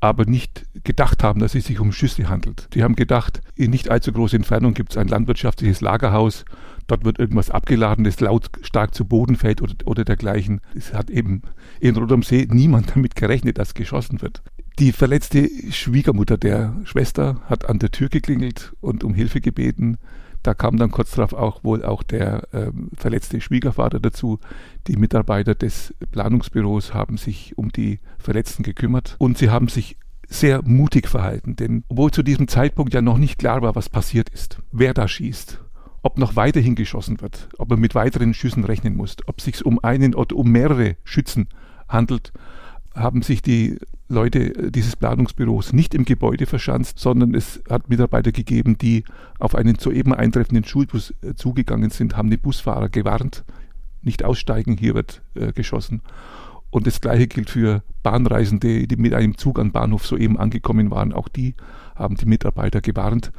aber 0.00 0.24
nicht 0.24 0.66
gedacht 0.84 1.22
haben, 1.22 1.40
dass 1.40 1.54
es 1.54 1.66
sich 1.66 1.80
um 1.80 1.92
Schüsse 1.92 2.28
handelt. 2.28 2.68
Die 2.74 2.82
haben 2.82 2.96
gedacht, 2.96 3.40
in 3.54 3.70
nicht 3.70 3.90
allzu 3.90 4.12
großer 4.12 4.36
Entfernung 4.36 4.74
gibt 4.74 4.92
es 4.92 4.96
ein 4.96 5.08
landwirtschaftliches 5.08 5.80
Lagerhaus, 5.80 6.44
dort 6.86 7.04
wird 7.04 7.18
irgendwas 7.18 7.50
abgeladen, 7.50 8.04
das 8.04 8.20
laut 8.20 8.50
stark 8.62 8.94
zu 8.94 9.04
Boden 9.04 9.36
fällt 9.36 9.62
oder, 9.62 9.74
oder 9.84 10.04
dergleichen. 10.04 10.60
Es 10.74 10.92
hat 10.94 11.10
eben 11.10 11.42
in 11.80 11.96
Rot 11.96 12.12
am 12.12 12.22
See 12.22 12.48
niemand 12.50 12.94
damit 12.94 13.14
gerechnet, 13.14 13.58
dass 13.58 13.74
geschossen 13.74 14.22
wird. 14.22 14.42
Die 14.78 14.92
verletzte 14.92 15.48
Schwiegermutter 15.70 16.38
der 16.38 16.74
Schwester 16.84 17.42
hat 17.44 17.68
an 17.68 17.78
der 17.78 17.90
Tür 17.90 18.08
geklingelt 18.08 18.72
und 18.80 19.04
um 19.04 19.12
Hilfe 19.12 19.40
gebeten. 19.40 19.98
Da 20.42 20.54
kam 20.54 20.76
dann 20.76 20.90
kurz 20.90 21.12
darauf 21.12 21.32
auch 21.32 21.62
wohl 21.62 21.84
auch 21.84 22.02
der 22.02 22.48
ähm, 22.52 22.88
verletzte 22.96 23.40
Schwiegervater 23.40 24.00
dazu. 24.00 24.40
Die 24.88 24.96
Mitarbeiter 24.96 25.54
des 25.54 25.94
Planungsbüros 26.10 26.94
haben 26.94 27.16
sich 27.16 27.56
um 27.56 27.70
die 27.70 28.00
Verletzten 28.18 28.62
gekümmert 28.62 29.16
und 29.18 29.38
sie 29.38 29.50
haben 29.50 29.68
sich 29.68 29.96
sehr 30.28 30.62
mutig 30.64 31.08
verhalten, 31.08 31.56
denn 31.56 31.84
obwohl 31.88 32.10
zu 32.10 32.22
diesem 32.22 32.48
Zeitpunkt 32.48 32.94
ja 32.94 33.02
noch 33.02 33.18
nicht 33.18 33.38
klar 33.38 33.62
war, 33.62 33.74
was 33.74 33.88
passiert 33.88 34.30
ist, 34.30 34.58
wer 34.72 34.94
da 34.94 35.06
schießt, 35.06 35.60
ob 36.02 36.18
noch 36.18 36.36
weiterhin 36.36 36.74
geschossen 36.74 37.20
wird, 37.20 37.48
ob 37.58 37.68
man 37.70 37.80
mit 37.80 37.94
weiteren 37.94 38.34
Schüssen 38.34 38.64
rechnen 38.64 38.96
muss, 38.96 39.16
ob 39.26 39.38
es 39.38 39.44
sich 39.44 39.64
um 39.64 39.78
einen 39.84 40.14
oder 40.14 40.36
um 40.36 40.50
mehrere 40.50 40.96
Schützen 41.04 41.48
handelt, 41.88 42.32
haben 42.94 43.22
sich 43.22 43.42
die 43.42 43.78
Leute 44.08 44.70
dieses 44.70 44.96
Planungsbüros 44.96 45.72
nicht 45.72 45.94
im 45.94 46.04
Gebäude 46.04 46.46
verschanzt, 46.46 46.98
sondern 46.98 47.34
es 47.34 47.62
hat 47.68 47.88
Mitarbeiter 47.88 48.32
gegeben, 48.32 48.76
die 48.76 49.04
auf 49.38 49.54
einen 49.54 49.78
soeben 49.78 50.12
eintreffenden 50.14 50.64
Schulbus 50.64 51.14
äh, 51.22 51.34
zugegangen 51.34 51.90
sind, 51.90 52.16
haben 52.16 52.30
den 52.30 52.40
Busfahrer 52.40 52.88
gewarnt, 52.88 53.44
nicht 54.02 54.24
aussteigen, 54.24 54.76
hier 54.76 54.94
wird 54.94 55.22
äh, 55.34 55.52
geschossen. 55.52 56.02
Und 56.70 56.86
das 56.86 57.00
Gleiche 57.00 57.26
gilt 57.26 57.50
für 57.50 57.82
Bahnreisende, 58.02 58.86
die 58.86 58.96
mit 58.96 59.14
einem 59.14 59.36
Zug 59.36 59.58
an 59.58 59.72
Bahnhof 59.72 60.06
soeben 60.06 60.38
angekommen 60.38 60.90
waren. 60.90 61.12
Auch 61.12 61.28
die 61.28 61.54
haben 61.94 62.16
die 62.16 62.26
Mitarbeiter 62.26 62.80
gewarnt 62.80 63.30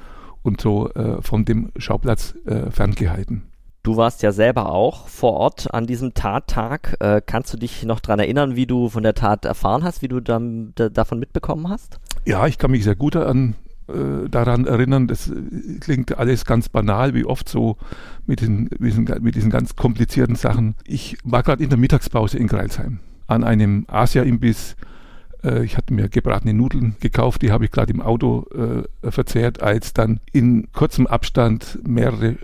und 0.43 0.61
so 0.61 0.89
äh, 0.91 1.21
von 1.21 1.45
dem 1.45 1.71
Schauplatz 1.77 2.35
äh, 2.45 2.69
ferngehalten. 2.69 3.43
Du 3.83 3.97
warst 3.97 4.23
ja 4.23 4.31
selber 4.31 4.71
auch 4.71 5.07
vor 5.09 5.33
Ort 5.33 5.73
an 5.73 5.85
diesem 5.85 6.13
Tattag. 6.13 6.95
Äh, 7.01 7.21
kannst 7.25 7.53
du 7.53 7.57
dich 7.57 7.83
noch 7.83 7.99
daran 7.99 8.19
erinnern, 8.19 8.55
wie 8.55 8.65
du 8.65 8.87
von 8.87 9.03
der 9.03 9.13
Tat 9.13 9.43
erfahren 9.43 9.83
hast, 9.83 10.01
wie 10.01 10.07
du 10.07 10.21
dann, 10.21 10.71
da, 10.75 10.87
davon 10.87 11.19
mitbekommen 11.19 11.67
hast? 11.67 11.99
Ja, 12.23 12.47
ich 12.47 12.57
kann 12.57 12.71
mich 12.71 12.85
sehr 12.85 12.95
gut 12.95 13.17
an, 13.17 13.55
äh, 13.89 14.29
daran 14.29 14.65
erinnern. 14.65 15.07
Das 15.07 15.29
äh, 15.29 15.33
klingt 15.81 16.17
alles 16.17 16.45
ganz 16.45 16.69
banal, 16.69 17.13
wie 17.13 17.25
oft 17.25 17.49
so 17.49 17.75
mit, 18.25 18.39
den, 18.39 18.69
mit 18.79 19.35
diesen 19.35 19.49
ganz 19.49 19.75
komplizierten 19.75 20.35
Sachen. 20.35 20.75
Ich 20.85 21.17
war 21.25 21.43
gerade 21.43 21.61
in 21.61 21.69
der 21.69 21.77
Mittagspause 21.77 22.37
in 22.37 22.47
Greilsheim 22.47 22.99
an 23.27 23.43
einem 23.43 23.85
Asia-Imbiss 23.89 24.77
Äh, 25.43 25.63
ich 25.63 25.77
hatte 25.77 25.93
mir 25.93 26.09
gebratene 26.09 26.53
Nudeln 26.53 26.95
gekauft, 26.99 27.41
die 27.41 27.51
habe 27.51 27.65
ich 27.65 27.71
gerade 27.71 27.93
im 27.93 28.01
Auto 28.01 28.45
äh, 28.51 29.11
verzehrt, 29.11 29.61
als 29.61 29.93
dann 29.93 30.19
in 30.31 30.71
kurzem 30.71 31.07
Abstand 31.07 31.79
mehrere 31.85 32.37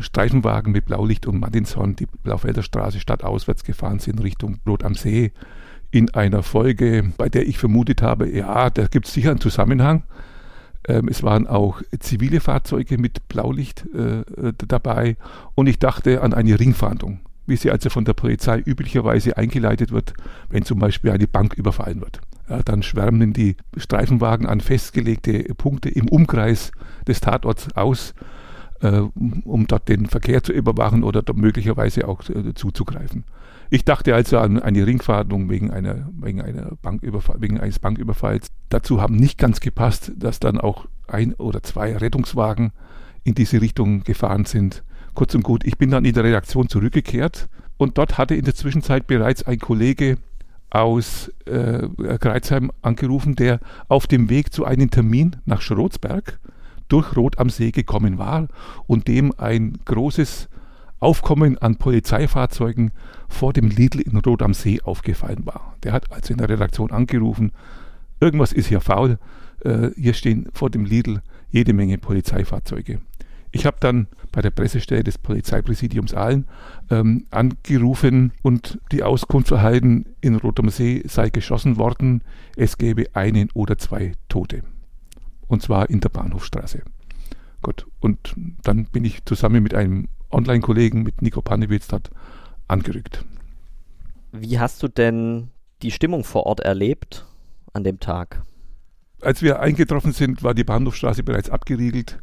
Streifenwagen 0.00 0.72
mit 0.72 0.86
Blaulicht 0.86 1.26
und 1.26 1.40
Martinshorn 1.40 1.96
die 1.96 2.06
Blaufelder 2.06 2.62
Straße 2.62 3.00
stadtauswärts 3.00 3.64
gefahren 3.64 3.98
sind 3.98 4.22
Richtung 4.22 4.58
Rot 4.66 4.84
am 4.84 4.94
See 4.94 5.32
in 5.90 6.10
einer 6.10 6.42
Folge, 6.42 7.12
bei 7.16 7.28
der 7.28 7.46
ich 7.46 7.58
vermutet 7.58 8.02
habe, 8.02 8.30
ja, 8.30 8.70
da 8.70 8.86
gibt 8.86 9.06
es 9.06 9.14
sicher 9.14 9.30
einen 9.30 9.40
Zusammenhang. 9.40 10.02
Ähm, 10.86 11.08
es 11.08 11.22
waren 11.22 11.46
auch 11.46 11.80
zivile 11.98 12.40
Fahrzeuge 12.40 12.98
mit 12.98 13.28
Blaulicht 13.28 13.86
äh, 13.94 14.20
äh, 14.20 14.52
dabei 14.56 15.16
und 15.54 15.66
ich 15.66 15.78
dachte 15.78 16.22
an 16.22 16.34
eine 16.34 16.58
Ringfahndung, 16.58 17.20
wie 17.46 17.56
sie 17.56 17.70
also 17.70 17.90
von 17.90 18.04
der 18.04 18.14
Polizei 18.14 18.58
üblicherweise 18.64 19.36
eingeleitet 19.36 19.92
wird, 19.92 20.14
wenn 20.50 20.64
zum 20.64 20.78
Beispiel 20.78 21.10
eine 21.10 21.26
Bank 21.26 21.54
überfallen 21.54 22.00
wird. 22.00 22.20
Ja, 22.48 22.62
dann 22.62 22.82
schwärmen 22.82 23.32
die 23.32 23.56
Streifenwagen 23.76 24.46
an 24.46 24.60
festgelegte 24.60 25.42
Punkte 25.54 25.90
im 25.90 26.08
Umkreis 26.08 26.72
des 27.06 27.20
Tatorts 27.20 27.68
aus, 27.76 28.14
äh, 28.80 29.02
um 29.44 29.66
dort 29.66 29.88
den 29.88 30.06
Verkehr 30.06 30.42
zu 30.42 30.52
überwachen 30.52 31.04
oder 31.04 31.22
möglicherweise 31.34 32.08
auch 32.08 32.28
äh, 32.30 32.54
zuzugreifen. 32.54 33.24
Ich 33.70 33.84
dachte 33.84 34.14
also 34.14 34.38
an 34.38 34.58
eine 34.58 34.86
Ringfahndung 34.86 35.50
wegen, 35.50 35.70
einer, 35.70 36.08
wegen, 36.18 36.40
einer 36.40 36.76
Banküberfall, 36.80 37.40
wegen 37.40 37.60
eines 37.60 37.78
Banküberfalls. 37.78 38.48
Dazu 38.70 39.02
haben 39.02 39.16
nicht 39.16 39.36
ganz 39.36 39.60
gepasst, 39.60 40.12
dass 40.16 40.40
dann 40.40 40.58
auch 40.58 40.86
ein 41.06 41.34
oder 41.34 41.62
zwei 41.62 41.94
Rettungswagen 41.94 42.72
in 43.24 43.34
diese 43.34 43.60
Richtung 43.60 44.04
gefahren 44.04 44.46
sind. 44.46 44.84
Kurz 45.14 45.34
und 45.34 45.42
gut, 45.42 45.64
ich 45.66 45.76
bin 45.76 45.90
dann 45.90 46.06
in 46.06 46.14
der 46.14 46.24
Redaktion 46.24 46.68
zurückgekehrt 46.68 47.50
und 47.76 47.98
dort 47.98 48.16
hatte 48.16 48.34
in 48.34 48.44
der 48.44 48.54
Zwischenzeit 48.54 49.06
bereits 49.06 49.42
ein 49.42 49.58
Kollege 49.58 50.16
aus 50.70 51.32
äh, 51.46 51.88
Kreuzheim 52.18 52.70
angerufen, 52.82 53.34
der 53.34 53.60
auf 53.88 54.06
dem 54.06 54.28
Weg 54.28 54.52
zu 54.52 54.64
einem 54.64 54.90
Termin 54.90 55.36
nach 55.46 55.60
Schrotzberg 55.60 56.38
durch 56.88 57.16
Rot 57.16 57.38
am 57.38 57.50
See 57.50 57.70
gekommen 57.70 58.18
war 58.18 58.48
und 58.86 59.08
dem 59.08 59.32
ein 59.36 59.78
großes 59.84 60.48
Aufkommen 61.00 61.58
an 61.58 61.76
Polizeifahrzeugen 61.76 62.90
vor 63.28 63.52
dem 63.52 63.68
Lidl 63.68 64.00
in 64.00 64.16
Rot 64.18 64.42
am 64.42 64.52
See 64.52 64.80
aufgefallen 64.82 65.46
war. 65.46 65.76
Der 65.84 65.92
hat 65.92 66.10
also 66.10 66.32
in 66.32 66.38
der 66.38 66.48
Redaktion 66.48 66.90
angerufen, 66.90 67.52
irgendwas 68.20 68.52
ist 68.52 68.66
hier 68.66 68.80
faul, 68.80 69.18
äh, 69.64 69.90
hier 69.96 70.14
stehen 70.14 70.48
vor 70.52 70.70
dem 70.70 70.84
Lidl 70.84 71.22
jede 71.50 71.72
Menge 71.72 71.98
Polizeifahrzeuge. 71.98 73.00
Ich 73.50 73.66
habe 73.66 73.78
dann 73.80 74.08
bei 74.32 74.42
der 74.42 74.50
Pressestelle 74.50 75.04
des 75.04 75.18
Polizeipräsidiums 75.18 76.14
Aalen 76.14 76.46
ähm, 76.90 77.26
angerufen 77.30 78.32
und 78.42 78.78
die 78.92 79.02
Auskunft 79.02 79.50
erhalten, 79.50 80.04
in 80.20 80.36
Rot 80.36 80.60
am 80.60 80.68
See 80.68 81.02
sei 81.06 81.30
geschossen 81.30 81.76
worden, 81.78 82.22
es 82.56 82.76
gäbe 82.76 83.06
einen 83.14 83.50
oder 83.54 83.78
zwei 83.78 84.12
Tote. 84.28 84.62
Und 85.46 85.62
zwar 85.62 85.88
in 85.88 86.00
der 86.00 86.10
Bahnhofstraße. 86.10 86.82
Gut, 87.62 87.86
und 88.00 88.34
dann 88.62 88.84
bin 88.84 89.04
ich 89.04 89.24
zusammen 89.24 89.62
mit 89.62 89.74
einem 89.74 90.08
Online-Kollegen 90.30 91.02
mit 91.02 91.22
Nico 91.22 91.40
Panewitz 91.40 91.88
dort 91.88 92.10
angerückt. 92.68 93.24
Wie 94.32 94.58
hast 94.58 94.82
du 94.82 94.88
denn 94.88 95.48
die 95.82 95.90
Stimmung 95.90 96.22
vor 96.22 96.44
Ort 96.44 96.60
erlebt 96.60 97.26
an 97.72 97.82
dem 97.82 97.98
Tag? 97.98 98.42
Als 99.20 99.42
wir 99.42 99.60
eingetroffen 99.60 100.12
sind, 100.12 100.42
war 100.42 100.54
die 100.54 100.64
Bahnhofstraße 100.64 101.22
bereits 101.22 101.50
abgeriegelt. 101.50 102.18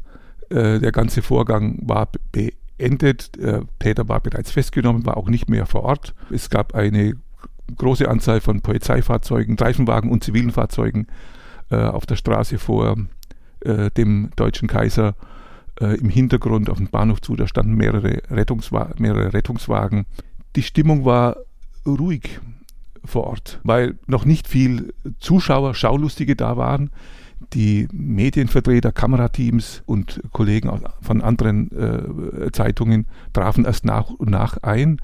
Äh, 0.55 0.79
der 0.79 0.93
ganze 0.93 1.21
Vorgang 1.21 1.79
war 1.81 2.07
beendet. 2.31 3.35
Der 3.35 3.63
Täter 3.79 4.07
war 4.07 4.21
bereits 4.21 4.51
festgenommen, 4.51 5.05
war 5.05 5.17
auch 5.17 5.27
nicht 5.27 5.49
mehr 5.49 5.65
vor 5.65 5.83
Ort. 5.83 6.15
Es 6.31 6.49
gab 6.49 6.73
eine 6.73 7.17
große 7.75 8.07
Anzahl 8.07 8.39
von 8.39 8.61
Polizeifahrzeugen, 8.61 9.55
Streifenwagen 9.55 10.09
und 10.09 10.23
zivilen 10.23 10.51
Fahrzeugen 10.51 11.07
äh, 11.71 11.75
auf 11.75 12.05
der 12.05 12.15
Straße 12.15 12.57
vor 12.57 12.95
äh, 13.65 13.91
dem 13.91 14.29
Deutschen 14.37 14.69
Kaiser 14.69 15.15
äh, 15.81 15.97
im 15.97 16.09
Hintergrund 16.09 16.69
auf 16.69 16.77
dem 16.77 16.87
Bahnhof 16.87 17.21
zu, 17.21 17.35
da 17.35 17.47
standen 17.47 17.75
mehrere, 17.75 18.21
Rettungswa 18.29 18.91
mehrere 18.97 19.33
Rettungswagen. 19.33 20.05
Die 20.55 20.63
Stimmung 20.63 21.03
war 21.03 21.35
ruhig 21.85 22.39
vor 23.03 23.25
Ort, 23.25 23.59
weil 23.63 23.97
noch 24.07 24.23
nicht 24.23 24.47
viel 24.47 24.93
Zuschauer, 25.19 25.75
Schaulustige 25.75 26.37
da 26.37 26.55
waren. 26.55 26.91
Die 27.54 27.88
Medienvertreter, 27.91 28.91
Kamerateams 28.91 29.84
und 29.86 30.21
Kollegen 30.32 30.71
von 31.02 31.21
anderen 31.21 31.71
äh, 31.71 32.52
Zeitungen 32.52 33.08
trafen 33.34 33.65
erst 33.65 33.86
nach 33.86 34.10
und 34.10 34.30
nach 34.30 34.58
ein. 34.63 35.00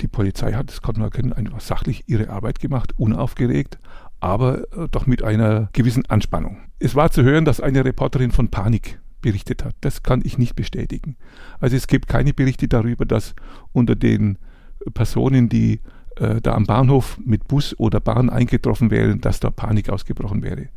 Die 0.00 0.08
Polizei 0.08 0.52
hat, 0.52 0.68
das 0.68 0.82
konnte 0.82 1.00
man 1.00 1.10
erkennen, 1.10 1.32
einfach 1.32 1.60
sachlich 1.60 2.04
ihre 2.06 2.30
Arbeit 2.30 2.60
gemacht, 2.60 2.94
unaufgeregt, 2.98 3.78
aber 4.20 4.62
äh, 4.72 4.88
doch 4.90 5.06
mit 5.06 5.22
einer 5.22 5.68
gewissen 5.72 6.06
Anspannung. 6.06 6.58
Es 6.78 6.94
war 6.94 7.10
zu 7.10 7.22
hören, 7.22 7.44
dass 7.44 7.60
eine 7.60 7.84
Reporterin 7.84 8.30
von 8.30 8.48
Panik 8.48 8.98
berichtet 9.22 9.64
hat. 9.64 9.74
Das 9.80 10.02
kann 10.02 10.22
ich 10.24 10.38
nicht 10.38 10.56
bestätigen. 10.56 11.16
Also 11.60 11.76
es 11.76 11.86
gibt 11.86 12.08
keine 12.08 12.32
Berichte 12.32 12.68
darüber, 12.68 13.06
dass 13.06 13.34
unter 13.72 13.94
den 13.94 14.38
Personen, 14.94 15.48
die 15.48 15.80
äh, 16.16 16.40
da 16.40 16.54
am 16.54 16.64
Bahnhof 16.64 17.18
mit 17.24 17.48
Bus 17.48 17.78
oder 17.78 18.00
Bahn 18.00 18.30
eingetroffen 18.30 18.90
wären, 18.90 19.20
dass 19.20 19.40
da 19.40 19.50
Panik 19.50 19.90
ausgebrochen 19.90 20.42
wäre. 20.42 20.68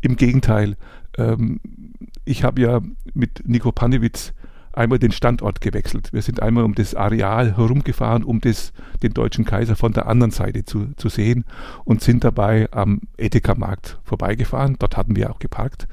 Im 0.00 0.16
Gegenteil, 0.16 0.76
ähm, 1.18 1.60
ich 2.24 2.44
habe 2.44 2.60
ja 2.60 2.80
mit 3.14 3.42
Nico 3.46 3.72
Panewitz 3.72 4.32
einmal 4.72 4.98
den 4.98 5.12
Standort 5.12 5.60
gewechselt. 5.60 6.12
Wir 6.12 6.22
sind 6.22 6.42
einmal 6.42 6.64
um 6.64 6.74
das 6.74 6.94
Areal 6.94 7.56
herumgefahren, 7.56 8.22
um 8.22 8.40
das, 8.40 8.72
den 9.02 9.12
deutschen 9.14 9.44
Kaiser 9.44 9.76
von 9.76 9.92
der 9.92 10.06
anderen 10.06 10.30
Seite 10.30 10.64
zu, 10.64 10.92
zu 10.96 11.08
sehen 11.08 11.44
und 11.84 12.02
sind 12.02 12.24
dabei 12.24 12.68
am 12.72 13.00
Edeka-Markt 13.16 13.98
vorbeigefahren. 14.04 14.76
Dort 14.78 14.96
hatten 14.96 15.16
wir 15.16 15.30
auch 15.30 15.38
geparkt 15.38 15.88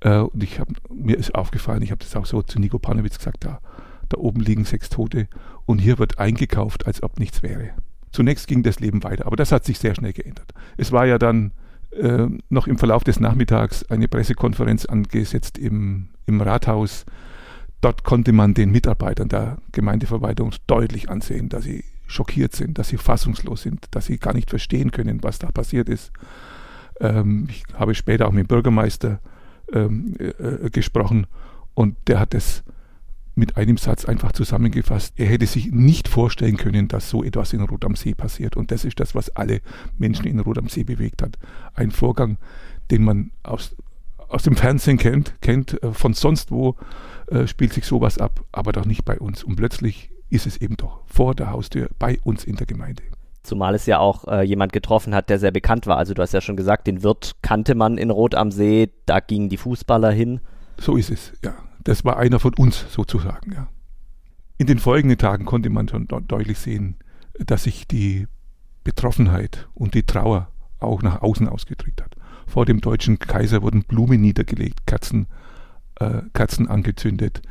äh, 0.00 0.18
und 0.18 0.42
ich 0.42 0.58
hab, 0.58 0.68
mir 0.92 1.16
ist 1.16 1.34
aufgefallen, 1.34 1.82
ich 1.82 1.90
habe 1.90 2.02
das 2.02 2.16
auch 2.16 2.26
so 2.26 2.42
zu 2.42 2.58
Nico 2.58 2.78
Panowitz 2.78 3.18
gesagt, 3.18 3.44
da, 3.44 3.60
da 4.08 4.18
oben 4.18 4.40
liegen 4.40 4.64
sechs 4.64 4.88
Tote 4.88 5.28
und 5.66 5.78
hier 5.78 5.98
wird 5.98 6.18
eingekauft, 6.18 6.86
als 6.86 7.02
ob 7.02 7.18
nichts 7.18 7.42
wäre. 7.42 7.70
Zunächst 8.12 8.48
ging 8.48 8.62
das 8.62 8.80
Leben 8.80 9.02
weiter, 9.04 9.26
aber 9.26 9.36
das 9.36 9.52
hat 9.52 9.64
sich 9.64 9.78
sehr 9.78 9.94
schnell 9.94 10.12
geändert. 10.12 10.52
Es 10.76 10.92
war 10.92 11.06
ja 11.06 11.18
dann 11.18 11.52
äh, 11.90 12.26
noch 12.48 12.66
im 12.66 12.78
Verlauf 12.78 13.04
des 13.04 13.20
Nachmittags 13.20 13.84
eine 13.90 14.08
Pressekonferenz 14.08 14.86
angesetzt 14.86 15.58
im, 15.58 16.08
im 16.26 16.40
Rathaus. 16.40 17.06
Dort 17.80 18.04
konnte 18.04 18.32
man 18.32 18.54
den 18.54 18.70
Mitarbeitern 18.70 19.28
der 19.28 19.58
Gemeindeverwaltung 19.72 20.52
deutlich 20.66 21.10
ansehen, 21.10 21.48
dass 21.48 21.64
sie 21.64 21.84
schockiert 22.06 22.54
sind, 22.54 22.78
dass 22.78 22.88
sie 22.88 22.96
fassungslos 22.96 23.62
sind, 23.62 23.86
dass 23.92 24.06
sie 24.06 24.18
gar 24.18 24.34
nicht 24.34 24.50
verstehen 24.50 24.90
können, 24.90 25.22
was 25.22 25.38
da 25.38 25.50
passiert 25.50 25.88
ist. 25.88 26.12
Ähm, 27.00 27.46
ich 27.50 27.62
habe 27.74 27.94
später 27.94 28.26
auch 28.26 28.32
mit 28.32 28.44
dem 28.44 28.48
Bürgermeister 28.48 29.20
ähm, 29.72 30.14
äh, 30.18 30.24
äh, 30.24 30.70
gesprochen 30.70 31.26
und 31.74 31.96
der 32.08 32.18
hat 32.18 32.34
es 32.34 32.64
mit 33.38 33.56
einem 33.56 33.76
Satz 33.76 34.04
einfach 34.04 34.32
zusammengefasst. 34.32 35.14
Er 35.16 35.26
hätte 35.26 35.46
sich 35.46 35.70
nicht 35.70 36.08
vorstellen 36.08 36.56
können, 36.56 36.88
dass 36.88 37.08
so 37.08 37.24
etwas 37.24 37.52
in 37.52 37.62
Rot 37.62 37.84
am 37.84 37.94
See 37.94 38.14
passiert. 38.14 38.56
Und 38.56 38.70
das 38.70 38.84
ist 38.84 39.00
das, 39.00 39.14
was 39.14 39.30
alle 39.30 39.60
Menschen 39.96 40.26
in 40.26 40.40
Rot 40.40 40.58
am 40.58 40.68
See 40.68 40.84
bewegt 40.84 41.22
hat. 41.22 41.38
Ein 41.74 41.90
Vorgang, 41.90 42.36
den 42.90 43.04
man 43.04 43.30
aus, 43.44 43.76
aus 44.28 44.42
dem 44.42 44.56
Fernsehen 44.56 44.98
kennt, 44.98 45.40
kennt, 45.40 45.82
äh, 45.82 45.92
von 45.92 46.12
sonst 46.12 46.50
wo 46.50 46.76
äh, 47.28 47.46
spielt 47.46 47.72
sich 47.72 47.86
sowas 47.86 48.18
ab, 48.18 48.44
aber 48.52 48.72
doch 48.72 48.84
nicht 48.84 49.04
bei 49.04 49.18
uns. 49.18 49.44
Und 49.44 49.56
plötzlich 49.56 50.10
ist 50.30 50.46
es 50.46 50.58
eben 50.58 50.76
doch 50.76 51.00
vor 51.06 51.34
der 51.34 51.50
Haustür 51.50 51.88
bei 51.98 52.18
uns 52.24 52.44
in 52.44 52.56
der 52.56 52.66
Gemeinde. 52.66 53.02
Zumal 53.44 53.74
es 53.74 53.86
ja 53.86 53.98
auch 53.98 54.26
äh, 54.26 54.42
jemand 54.42 54.72
getroffen 54.72 55.14
hat, 55.14 55.30
der 55.30 55.38
sehr 55.38 55.52
bekannt 55.52 55.86
war. 55.86 55.96
Also 55.96 56.12
du 56.12 56.20
hast 56.20 56.34
ja 56.34 56.40
schon 56.40 56.56
gesagt, 56.56 56.86
den 56.86 57.02
Wirt 57.02 57.36
kannte 57.40 57.74
man 57.74 57.96
in 57.96 58.10
Rot 58.10 58.34
am 58.34 58.50
See, 58.50 58.90
da 59.06 59.20
gingen 59.20 59.48
die 59.48 59.56
Fußballer 59.56 60.10
hin. 60.10 60.40
So 60.78 60.96
ist 60.96 61.10
es, 61.10 61.32
ja. 61.42 61.54
Das 61.84 62.04
war 62.04 62.18
einer 62.18 62.40
von 62.40 62.54
uns 62.54 62.86
sozusagen, 62.90 63.52
ja. 63.52 63.68
In 64.58 64.66
den 64.66 64.80
folgenden 64.80 65.18
Tagen 65.18 65.44
konnte 65.44 65.70
man 65.70 65.88
schon 65.88 66.08
deutlich 66.08 66.58
sehen, 66.58 66.96
dass 67.38 67.62
sich 67.62 67.86
die 67.86 68.26
Betroffenheit 68.82 69.68
und 69.74 69.94
die 69.94 70.02
Trauer 70.02 70.48
auch 70.80 71.02
nach 71.02 71.22
außen 71.22 71.48
ausgedrückt 71.48 72.02
hat. 72.02 72.16
Vor 72.46 72.66
dem 72.66 72.80
deutschen 72.80 73.18
Kaiser 73.18 73.62
wurden 73.62 73.84
Blumen 73.84 74.20
niedergelegt, 74.20 74.86
Kerzen, 74.86 75.26
äh, 76.00 76.22
Kerzen 76.32 76.66
angezündet. 76.66 77.42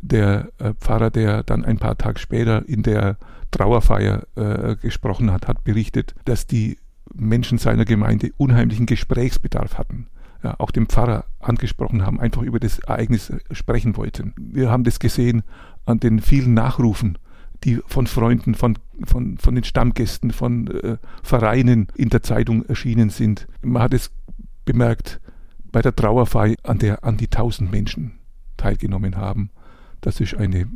Der 0.00 0.50
äh, 0.58 0.74
Pfarrer, 0.74 1.10
der 1.10 1.42
dann 1.42 1.64
ein 1.64 1.78
paar 1.78 1.98
Tage 1.98 2.20
später 2.20 2.68
in 2.68 2.82
der 2.82 3.16
Trauerfeier 3.50 4.26
äh, 4.36 4.76
gesprochen 4.76 5.32
hat, 5.32 5.48
hat 5.48 5.64
berichtet, 5.64 6.14
dass 6.24 6.46
die 6.46 6.78
Menschen 7.14 7.58
seiner 7.58 7.84
Gemeinde 7.84 8.30
unheimlichen 8.36 8.86
Gesprächsbedarf 8.86 9.78
hatten. 9.78 10.08
Ja, 10.44 10.56
auch 10.58 10.70
den 10.70 10.86
Pfarrer 10.86 11.24
angesprochen 11.40 12.04
haben, 12.04 12.20
einfach 12.20 12.42
über 12.42 12.60
das 12.60 12.78
Ereignis 12.78 13.32
sprechen 13.50 13.96
wollten. 13.96 14.34
Wir 14.36 14.70
haben 14.70 14.84
das 14.84 14.98
gesehen 14.98 15.42
an 15.86 16.00
den 16.00 16.20
vielen 16.20 16.52
Nachrufen, 16.52 17.16
die 17.64 17.80
von 17.86 18.06
Freunden, 18.06 18.54
von, 18.54 18.78
von, 19.04 19.38
von 19.38 19.54
den 19.54 19.64
Stammgästen, 19.64 20.32
von 20.32 20.66
äh, 20.66 20.98
Vereinen 21.22 21.88
in 21.94 22.10
der 22.10 22.22
Zeitung 22.22 22.62
erschienen 22.66 23.08
sind. 23.08 23.48
Man 23.62 23.82
hat 23.82 23.94
es 23.94 24.10
bemerkt 24.66 25.18
bei 25.72 25.80
der 25.80 25.96
Trauerfeier, 25.96 26.56
an 26.62 26.78
der 26.78 27.04
an 27.04 27.16
die 27.16 27.28
tausend 27.28 27.72
Menschen 27.72 28.18
teilgenommen 28.58 29.16
haben. 29.16 29.48
Das 30.02 30.20
ist 30.20 30.34
eine 30.34 30.58
äh, 30.58 30.68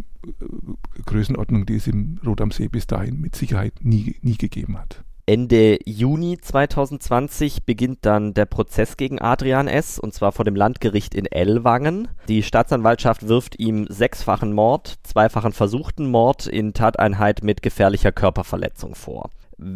Größenordnung, 1.04 1.66
die 1.66 1.76
es 1.76 1.86
im 1.86 2.18
Rot 2.24 2.40
am 2.40 2.52
See 2.52 2.68
bis 2.68 2.86
dahin 2.86 3.20
mit 3.20 3.36
Sicherheit 3.36 3.74
nie, 3.84 4.16
nie 4.22 4.38
gegeben 4.38 4.78
hat. 4.78 5.04
Ende 5.28 5.78
Juni 5.84 6.38
2020 6.38 7.66
beginnt 7.66 7.98
dann 8.06 8.32
der 8.32 8.46
Prozess 8.46 8.96
gegen 8.96 9.20
Adrian 9.20 9.68
S. 9.68 9.98
und 9.98 10.14
zwar 10.14 10.32
vor 10.32 10.46
dem 10.46 10.56
Landgericht 10.56 11.14
in 11.14 11.26
Ellwangen. 11.26 12.08
Die 12.28 12.42
Staatsanwaltschaft 12.42 13.28
wirft 13.28 13.60
ihm 13.60 13.86
sechsfachen 13.90 14.54
Mord, 14.54 14.94
zweifachen 15.02 15.52
versuchten 15.52 16.10
Mord 16.10 16.46
in 16.46 16.72
Tateinheit 16.72 17.42
mit 17.42 17.60
gefährlicher 17.60 18.10
Körperverletzung 18.10 18.94
vor. 18.94 19.28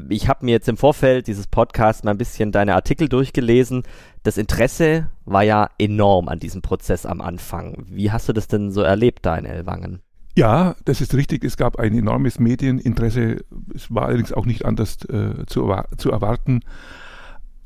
Ich 0.08 0.26
habe 0.26 0.46
mir 0.46 0.52
jetzt 0.52 0.70
im 0.70 0.78
Vorfeld 0.78 1.26
dieses 1.26 1.48
Podcasts 1.48 2.02
mal 2.02 2.12
ein 2.12 2.18
bisschen 2.18 2.50
deine 2.50 2.74
Artikel 2.74 3.10
durchgelesen. 3.10 3.82
Das 4.22 4.38
Interesse 4.38 5.10
war 5.26 5.42
ja 5.42 5.68
enorm 5.76 6.28
an 6.28 6.38
diesem 6.38 6.62
Prozess 6.62 7.04
am 7.04 7.20
Anfang. 7.20 7.84
Wie 7.90 8.10
hast 8.10 8.26
du 8.26 8.32
das 8.32 8.48
denn 8.48 8.70
so 8.70 8.80
erlebt 8.80 9.26
da 9.26 9.36
in 9.36 9.44
Ellwangen? 9.44 10.00
Ja, 10.34 10.76
das 10.84 11.00
ist 11.00 11.14
richtig. 11.14 11.44
Es 11.44 11.56
gab 11.56 11.78
ein 11.78 11.96
enormes 11.96 12.38
Medieninteresse. 12.38 13.44
Es 13.74 13.92
war 13.94 14.06
allerdings 14.06 14.32
auch 14.32 14.46
nicht 14.46 14.64
anders 14.64 15.04
äh, 15.04 15.44
zu, 15.46 15.74
zu 15.98 16.10
erwarten. 16.10 16.60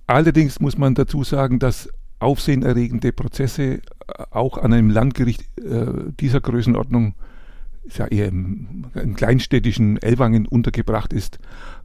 Allerdings 0.06 0.60
muss 0.60 0.76
man 0.76 0.94
dazu 0.94 1.24
sagen, 1.24 1.58
dass 1.58 1.88
aufsehenerregende 2.18 3.12
Prozesse 3.12 3.74
äh, 3.74 3.80
auch 4.30 4.58
an 4.58 4.72
einem 4.72 4.90
Landgericht 4.90 5.44
äh, 5.58 5.86
dieser 6.18 6.40
Größenordnung, 6.40 7.14
ist 7.84 7.98
ja 7.98 8.06
eher 8.06 8.26
im, 8.26 8.86
im, 8.94 9.14
kleinstädtischen 9.14 10.02
Ellwangen 10.02 10.46
untergebracht 10.46 11.12
ist, 11.12 11.38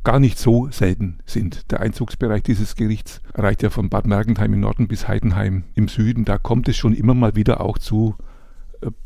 gar 0.03 0.19
nicht 0.19 0.39
so 0.39 0.69
selten 0.71 1.19
sind. 1.27 1.71
Der 1.71 1.81
Einzugsbereich 1.81 2.41
dieses 2.41 2.75
Gerichts 2.75 3.21
reicht 3.35 3.61
ja 3.61 3.69
von 3.69 3.89
Bad 3.89 4.07
Mergentheim 4.07 4.53
im 4.53 4.61
Norden 4.61 4.87
bis 4.87 5.07
Heidenheim 5.07 5.63
im 5.75 5.87
Süden. 5.87 6.25
Da 6.25 6.39
kommt 6.39 6.67
es 6.69 6.77
schon 6.77 6.93
immer 6.93 7.13
mal 7.13 7.35
wieder 7.35 7.61
auch 7.61 7.77
zu 7.77 8.15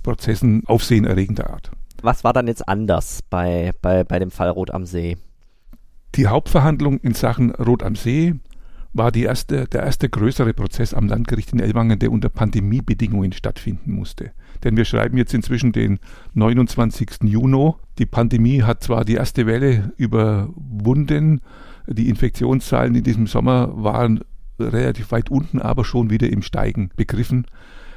Prozessen 0.04 0.64
aufsehenerregender 0.66 1.50
Art. 1.50 1.72
Was 2.02 2.24
war 2.24 2.34
dann 2.34 2.48
jetzt 2.48 2.68
anders 2.68 3.22
bei, 3.30 3.72
bei, 3.82 4.04
bei 4.04 4.20
dem 4.20 4.32
Fall 4.32 4.50
Rot 4.50 4.72
am 4.72 4.86
See? 4.86 5.18
Die 6.16 6.28
Hauptverhandlung 6.28 7.00
in 7.00 7.14
Sachen 7.14 7.52
Rot 7.52 7.84
am 7.84 7.96
See 7.96 8.36
war 8.94 9.12
die 9.12 9.24
erste, 9.24 9.68
der 9.68 9.84
erste 9.84 10.08
größere 10.08 10.54
Prozess 10.54 10.94
am 10.94 11.08
Landgericht 11.08 11.52
in 11.52 11.60
Ellwangen, 11.60 12.00
der 12.00 12.12
unter 12.12 12.30
Pandemiebedingungen 12.30 13.34
stattfinden 13.34 13.92
musste. 13.92 14.32
Denn 14.64 14.78
wir 14.78 14.86
schreiben 14.86 15.18
jetzt 15.18 15.34
inzwischen 15.34 15.74
den 15.74 16.00
29. 16.34 17.24
Juni. 17.24 17.74
Die 17.98 18.06
Pandemie 18.06 18.64
hat 18.64 18.84
zwar 18.84 19.04
die 19.04 19.16
erste 19.16 19.46
Welle 19.46 19.92
überwunden, 19.98 21.42
die 21.88 22.08
Infektionszahlen 22.08 22.96
in 22.96 23.04
diesem 23.04 23.28
Sommer 23.28 23.72
waren 23.76 24.22
relativ 24.58 25.12
weit 25.12 25.30
unten, 25.30 25.60
aber 25.60 25.84
schon 25.84 26.10
wieder 26.10 26.30
im 26.30 26.42
Steigen 26.42 26.90
begriffen. 26.96 27.46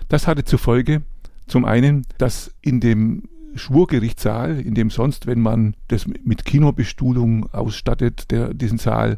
Das 0.09 0.27
hatte 0.27 0.45
zur 0.45 0.59
Folge, 0.59 1.03
zum 1.49 1.65
einen, 1.65 2.07
dass 2.19 2.55
in 2.61 2.81
dem 2.81 3.25
Schwurgerichtssaal, 3.55 4.61
in 4.61 4.75
dem 4.75 4.91
sonst, 4.91 5.27
wenn 5.27 5.41
man 5.41 5.75
das 5.89 6.07
mit 6.07 6.45
Kinobestuhlung 6.45 7.53
ausstattet, 7.53 8.31
der, 8.31 8.55
diesen 8.55 8.79
Saal, 8.79 9.17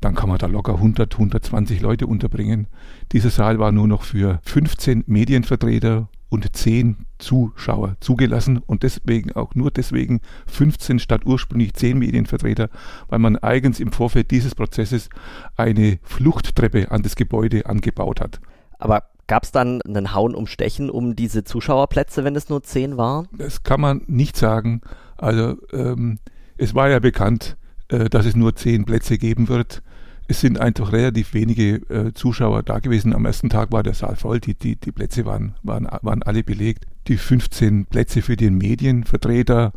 dann 0.00 0.14
kann 0.14 0.28
man 0.28 0.38
da 0.38 0.46
locker 0.46 0.74
100, 0.74 1.14
120 1.14 1.80
Leute 1.80 2.06
unterbringen. 2.06 2.66
Dieser 3.12 3.30
Saal 3.30 3.58
war 3.58 3.72
nur 3.72 3.86
noch 3.86 4.02
für 4.02 4.40
15 4.42 5.04
Medienvertreter 5.06 6.08
und 6.28 6.56
10 6.56 6.96
Zuschauer 7.18 7.96
zugelassen 8.00 8.58
und 8.58 8.82
deswegen 8.82 9.32
auch 9.32 9.54
nur 9.54 9.70
deswegen 9.70 10.20
15 10.46 10.98
statt 10.98 11.26
ursprünglich 11.26 11.74
10 11.74 11.98
Medienvertreter, 11.98 12.68
weil 13.08 13.18
man 13.18 13.36
eigens 13.36 13.80
im 13.80 13.92
Vorfeld 13.92 14.30
dieses 14.30 14.54
Prozesses 14.54 15.08
eine 15.56 15.98
Fluchttreppe 16.02 16.90
an 16.90 17.02
das 17.02 17.16
Gebäude 17.16 17.66
angebaut 17.66 18.20
hat. 18.20 18.40
Aber 18.78 19.04
Gab 19.26 19.44
es 19.44 19.52
dann 19.52 19.80
einen 19.82 20.14
Hauen 20.14 20.34
um 20.34 20.46
Stechen 20.46 20.90
um 20.90 21.16
diese 21.16 21.44
Zuschauerplätze, 21.44 22.24
wenn 22.24 22.36
es 22.36 22.48
nur 22.48 22.62
zehn 22.62 22.96
waren? 22.96 23.28
Das 23.36 23.62
kann 23.62 23.80
man 23.80 24.02
nicht 24.06 24.36
sagen. 24.36 24.80
Also 25.16 25.56
ähm, 25.72 26.18
es 26.56 26.74
war 26.74 26.90
ja 26.90 26.98
bekannt, 26.98 27.56
äh, 27.88 28.08
dass 28.08 28.26
es 28.26 28.36
nur 28.36 28.56
zehn 28.56 28.84
Plätze 28.84 29.18
geben 29.18 29.48
wird. 29.48 29.82
Es 30.28 30.40
sind 30.40 30.58
einfach 30.58 30.92
relativ 30.92 31.34
wenige 31.34 31.76
äh, 31.90 32.12
Zuschauer 32.14 32.62
da 32.62 32.78
gewesen. 32.78 33.14
Am 33.14 33.26
ersten 33.26 33.50
Tag 33.50 33.72
war 33.72 33.82
der 33.82 33.94
Saal 33.94 34.16
voll, 34.16 34.40
die, 34.40 34.54
die, 34.54 34.76
die 34.76 34.92
Plätze 34.92 35.26
waren, 35.26 35.54
waren, 35.62 35.88
waren 36.02 36.22
alle 36.22 36.42
belegt. 36.42 36.86
Die 37.08 37.16
15 37.16 37.86
Plätze 37.86 38.22
für 38.22 38.36
den 38.36 38.56
Medienvertreter, 38.56 39.72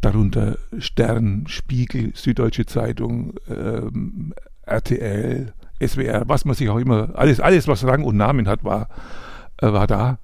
darunter 0.00 0.58
Stern, 0.78 1.44
Spiegel, 1.48 2.12
Süddeutsche 2.14 2.66
Zeitung, 2.66 3.34
ähm, 3.48 4.34
RTL, 4.62 5.52
SWR, 5.84 6.24
was 6.26 6.44
man 6.44 6.54
sich 6.54 6.68
auch 6.68 6.78
immer, 6.78 7.10
alles, 7.14 7.40
alles, 7.40 7.68
was 7.68 7.84
Rang 7.84 8.04
und 8.04 8.16
Namen 8.16 8.48
hat, 8.48 8.64
war, 8.64 8.88
äh, 9.58 9.72
war 9.72 9.86
da, 9.86 10.18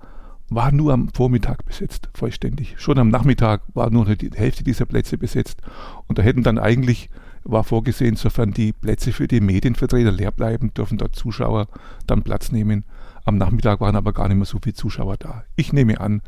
war 0.49 0.73
nur 0.73 0.93
am 0.93 1.09
Vormittag 1.09 1.65
besetzt, 1.65 2.09
vollständig. 2.15 2.75
Schon 2.79 2.99
am 2.99 3.09
Nachmittag 3.09 3.63
war 3.75 3.91
nur 3.91 4.15
die 4.15 4.31
Hälfte 4.35 4.63
dieser 4.63 4.87
Plätze 4.87 5.19
besetzt. 5.19 5.61
Und 6.07 6.19
da 6.19 6.23
hätten 6.23 6.43
dann 6.43 6.59
eigentlich, 6.59 7.11
war 7.43 7.65
vorgesehen, 7.65 8.17
sofern 8.17 8.53
die 8.53 8.73
Plätze 8.73 9.13
für 9.13 9.27
die 9.27 9.41
Medienvertreter 9.41 10.13
leer 10.13 10.31
bleiben, 10.31 10.73
dürfen 10.75 10.99
dort 10.99 11.17
Zuschauer 11.17 11.69
dann 12.07 12.23
Platz 12.23 12.53
nehmen. 12.53 12.85
Am 13.25 13.39
Nachmittag 13.39 13.81
waren 13.81 13.97
aber 13.97 14.13
gar 14.13 14.29
nicht 14.29 14.37
mehr 14.37 14.47
so 14.47 14.59
viele 14.63 14.75
Zuschauer 14.75 15.17
da. 15.17 15.45
Ich 15.57 15.73
nehme 15.73 16.01
an, 16.01 16.23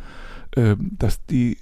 äh, 0.56 0.74
dass 0.78 1.24
die 1.26 1.58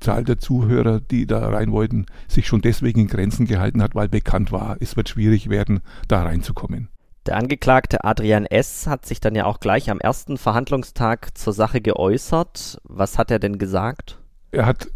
Zahl 0.00 0.24
der 0.24 0.38
Zuhörer, 0.38 1.00
die 1.00 1.26
da 1.26 1.48
rein 1.48 1.72
wollten, 1.72 2.06
sich 2.28 2.46
schon 2.46 2.60
deswegen 2.60 3.00
in 3.00 3.06
Grenzen 3.06 3.46
gehalten 3.46 3.82
hat, 3.82 3.94
weil 3.94 4.08
bekannt 4.08 4.52
war, 4.52 4.76
es 4.80 4.96
wird 4.96 5.08
schwierig 5.08 5.48
werden, 5.48 5.80
da 6.08 6.22
reinzukommen. 6.22 6.88
Der 7.26 7.36
Angeklagte 7.36 8.04
Adrian 8.04 8.46
S. 8.46 8.86
hat 8.86 9.04
sich 9.04 9.20
dann 9.20 9.34
ja 9.34 9.46
auch 9.46 9.58
gleich 9.58 9.90
am 9.90 9.98
ersten 9.98 10.38
Verhandlungstag 10.38 11.36
zur 11.36 11.52
Sache 11.52 11.80
geäußert. 11.80 12.78
Was 12.84 13.18
hat 13.18 13.30
er 13.30 13.40
denn 13.40 13.58
gesagt? 13.58 14.20
Er 14.52 14.66
hat 14.66 14.88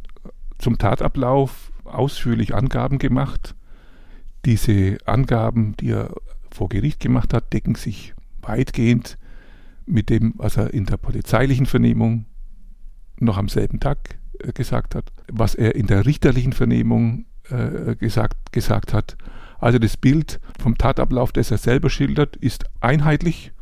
zum 0.58 0.78
Tatablauf 0.78 1.72
ausführlich 1.84 2.54
Angaben 2.54 2.98
gemacht. 2.98 3.56
Diese 4.44 4.98
Angaben, 5.06 5.76
die 5.76 5.90
er 5.90 6.14
vor 6.52 6.68
Gericht 6.68 7.00
gemacht 7.00 7.34
hat, 7.34 7.52
decken 7.52 7.74
sich 7.74 8.14
weitgehend 8.42 9.18
mit 9.86 10.08
dem, 10.08 10.34
was 10.36 10.56
er 10.56 10.72
in 10.72 10.86
der 10.86 10.98
polizeilichen 10.98 11.66
Vernehmung 11.66 12.26
noch 13.18 13.38
am 13.38 13.48
selben 13.48 13.80
Tag 13.80 14.19
gesagt 14.54 14.94
hat, 14.94 15.12
was 15.30 15.54
er 15.54 15.74
in 15.74 15.86
der 15.86 16.06
richterlichen 16.06 16.52
Vernehmung 16.52 17.26
äh, 17.50 17.96
gesagt, 17.96 18.52
gesagt 18.52 18.92
hat. 18.92 19.16
Also 19.58 19.78
das 19.78 19.96
Bild 19.96 20.40
vom 20.58 20.78
Tatablauf, 20.78 21.32
das 21.32 21.50
er 21.50 21.58
selber 21.58 21.90
schildert, 21.90 22.36
ist 22.36 22.64
einheitlich 22.80 23.52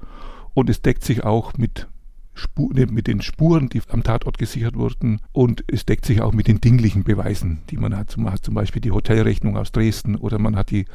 und 0.54 0.70
es 0.70 0.82
deckt 0.82 1.04
sich 1.04 1.24
auch 1.24 1.56
mit, 1.56 1.88
Spur, 2.34 2.72
mit 2.72 3.08
den 3.08 3.20
Spuren, 3.20 3.68
die 3.68 3.82
am 3.88 4.04
Tatort 4.04 4.38
gesichert 4.38 4.76
wurden 4.76 5.20
und 5.32 5.64
es 5.66 5.86
deckt 5.86 6.04
sich 6.04 6.20
auch 6.20 6.32
mit 6.32 6.46
den 6.46 6.60
dinglichen 6.60 7.02
Beweisen, 7.02 7.62
die 7.70 7.76
man 7.76 7.96
hat. 7.96 8.16
Man 8.16 8.32
hat 8.32 8.44
zum 8.44 8.54
Beispiel 8.54 8.80
die 8.80 8.92
Hotelrechnung 8.92 9.56
aus 9.56 9.72
Dresden 9.72 10.14
oder 10.14 10.38
man 10.38 10.54
hat 10.54 10.70
die 10.70 10.86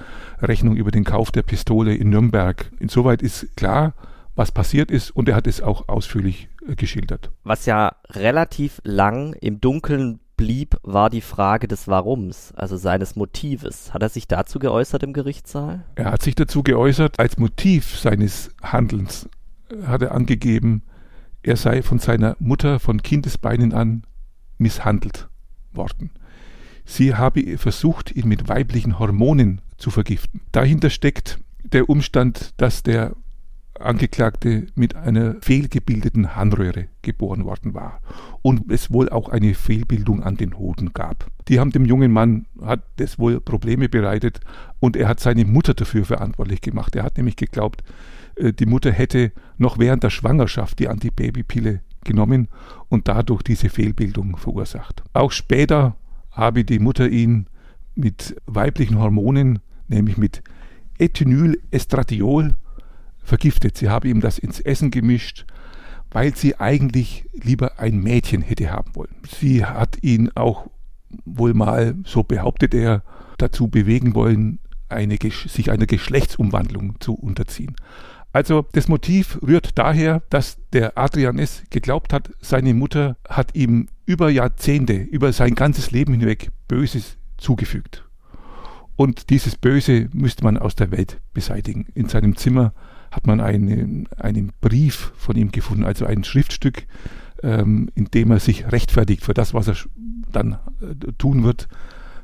Rechnung 0.41 0.77
über 0.77 0.91
den 0.91 1.03
Kauf 1.03 1.31
der 1.31 1.43
Pistole 1.43 1.95
in 1.95 2.09
Nürnberg. 2.09 2.71
Insoweit 2.79 3.21
ist 3.21 3.55
klar, 3.57 3.93
was 4.35 4.51
passiert 4.51 4.91
ist 4.91 5.11
und 5.11 5.29
er 5.29 5.35
hat 5.35 5.47
es 5.47 5.61
auch 5.61 5.87
ausführlich 5.87 6.49
äh, 6.67 6.75
geschildert. 6.75 7.31
Was 7.43 7.65
ja 7.65 7.95
relativ 8.09 8.81
lang 8.83 9.33
im 9.33 9.61
Dunkeln 9.61 10.19
blieb, 10.37 10.77
war 10.83 11.09
die 11.09 11.21
Frage 11.21 11.67
des 11.67 11.87
Warums, 11.87 12.53
also 12.55 12.75
seines 12.77 13.15
Motives. 13.15 13.93
Hat 13.93 14.01
er 14.01 14.09
sich 14.09 14.27
dazu 14.27 14.59
geäußert 14.59 15.03
im 15.03 15.13
Gerichtssaal? 15.13 15.85
Er 15.95 16.11
hat 16.11 16.23
sich 16.23 16.35
dazu 16.35 16.63
geäußert, 16.63 17.19
als 17.19 17.37
Motiv 17.37 17.97
seines 17.97 18.51
Handelns 18.61 19.29
äh, 19.69 19.83
hat 19.85 20.01
er 20.01 20.13
angegeben, 20.13 20.83
er 21.43 21.57
sei 21.57 21.81
von 21.83 21.99
seiner 21.99 22.35
Mutter 22.39 22.79
von 22.79 23.03
Kindesbeinen 23.03 23.73
an 23.73 24.03
misshandelt 24.57 25.27
worden. 25.73 26.11
Sie 26.85 27.15
habe 27.15 27.57
versucht, 27.57 28.11
ihn 28.11 28.27
mit 28.27 28.47
weiblichen 28.47 28.97
Hormonen 28.99 29.61
zu 29.77 29.91
vergiften. 29.91 30.41
Dahinter 30.51 30.89
steckt 30.89 31.39
der 31.63 31.89
Umstand, 31.89 32.53
dass 32.57 32.83
der 32.83 33.15
Angeklagte 33.79 34.67
mit 34.75 34.95
einer 34.95 35.35
fehlgebildeten 35.41 36.35
Harnröhre 36.35 36.87
geboren 37.01 37.43
worden 37.45 37.73
war 37.73 38.01
und 38.41 38.71
es 38.71 38.91
wohl 38.91 39.09
auch 39.09 39.29
eine 39.29 39.55
Fehlbildung 39.55 40.23
an 40.23 40.37
den 40.37 40.57
Hoden 40.57 40.93
gab. 40.93 41.27
Die 41.47 41.59
haben 41.59 41.71
dem 41.71 41.85
jungen 41.85 42.11
Mann 42.11 42.45
hat 42.61 42.83
das 42.97 43.19
wohl 43.19 43.41
Probleme 43.41 43.89
bereitet 43.89 44.39
und 44.79 44.95
er 44.95 45.07
hat 45.07 45.19
seine 45.19 45.45
Mutter 45.45 45.73
dafür 45.73 46.05
verantwortlich 46.05 46.61
gemacht. 46.61 46.95
Er 46.95 47.03
hat 47.03 47.17
nämlich 47.17 47.35
geglaubt, 47.35 47.83
äh, 48.35 48.53
die 48.53 48.65
Mutter 48.65 48.91
hätte 48.91 49.31
noch 49.57 49.79
während 49.79 50.03
der 50.03 50.11
Schwangerschaft 50.11 50.79
die 50.79 50.87
Antibabypille 50.87 51.81
genommen 52.03 52.49
und 52.89 53.07
dadurch 53.07 53.41
diese 53.43 53.69
Fehlbildung 53.69 54.37
verursacht. 54.37 55.03
Auch 55.13 55.31
später 55.31 55.95
habe 56.31 56.63
die 56.63 56.79
Mutter 56.79 57.09
ihn 57.09 57.47
mit 57.95 58.35
weiblichen 58.45 58.99
Hormonen, 58.99 59.59
nämlich 59.87 60.17
mit 60.17 60.41
Ethinylestradiol, 60.97 62.55
vergiftet. 63.23 63.77
Sie 63.77 63.89
habe 63.89 64.07
ihm 64.07 64.21
das 64.21 64.37
ins 64.37 64.59
Essen 64.59 64.91
gemischt, 64.91 65.45
weil 66.11 66.35
sie 66.35 66.59
eigentlich 66.59 67.25
lieber 67.33 67.79
ein 67.79 67.99
Mädchen 67.99 68.41
hätte 68.41 68.71
haben 68.71 68.95
wollen. 68.95 69.15
Sie 69.27 69.65
hat 69.65 69.97
ihn 70.01 70.29
auch 70.35 70.67
wohl 71.25 71.53
mal, 71.53 71.95
so 72.05 72.23
behauptet 72.23 72.73
er, 72.73 73.03
dazu 73.37 73.67
bewegen 73.67 74.15
wollen, 74.15 74.59
eine, 74.89 75.17
sich 75.47 75.71
einer 75.71 75.87
Geschlechtsumwandlung 75.87 76.99
zu 76.99 77.15
unterziehen. 77.15 77.75
Also 78.31 78.65
das 78.71 78.87
Motiv 78.87 79.39
rührt 79.43 79.77
daher, 79.77 80.23
dass 80.29 80.57
der 80.71 80.97
Adrian 80.97 81.37
S. 81.37 81.63
geglaubt 81.69 82.13
hat, 82.13 82.31
seine 82.41 82.73
Mutter 82.73 83.15
hat 83.29 83.55
ihm 83.55 83.89
über 84.05 84.29
Jahrzehnte, 84.29 84.93
über 84.93 85.31
sein 85.33 85.55
ganzes 85.55 85.91
Leben 85.91 86.13
hinweg 86.13 86.49
Böses 86.67 87.17
zugefügt. 87.37 88.05
Und 88.95 89.29
dieses 89.29 89.55
Böse 89.55 90.09
müsste 90.13 90.43
man 90.43 90.57
aus 90.57 90.75
der 90.75 90.91
Welt 90.91 91.19
beseitigen. 91.33 91.87
In 91.93 92.09
seinem 92.09 92.35
Zimmer 92.35 92.73
hat 93.13 93.27
man 93.27 93.39
einen, 93.39 94.09
einen 94.17 94.51
Brief 94.59 95.13
von 95.15 95.35
ihm 95.35 95.51
gefunden, 95.51 95.85
also 95.85 96.05
ein 96.05 96.23
Schriftstück, 96.23 96.85
ähm, 97.43 97.89
in 97.95 98.05
dem 98.05 98.31
er 98.31 98.39
sich 98.39 98.71
rechtfertigt 98.71 99.23
für 99.23 99.33
das, 99.33 99.53
was 99.53 99.67
er 99.67 99.75
dann 100.31 100.53
äh, 100.81 101.11
tun 101.17 101.43
wird. 101.43 101.67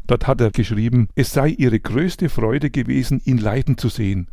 Dort 0.07 0.25
hat 0.25 0.41
er 0.41 0.49
geschrieben, 0.49 1.09
es 1.13 1.31
sei 1.31 1.49
ihre 1.49 1.79
größte 1.79 2.29
Freude 2.29 2.71
gewesen, 2.71 3.21
ihn 3.23 3.37
leiden 3.37 3.77
zu 3.77 3.89
sehen, 3.89 4.27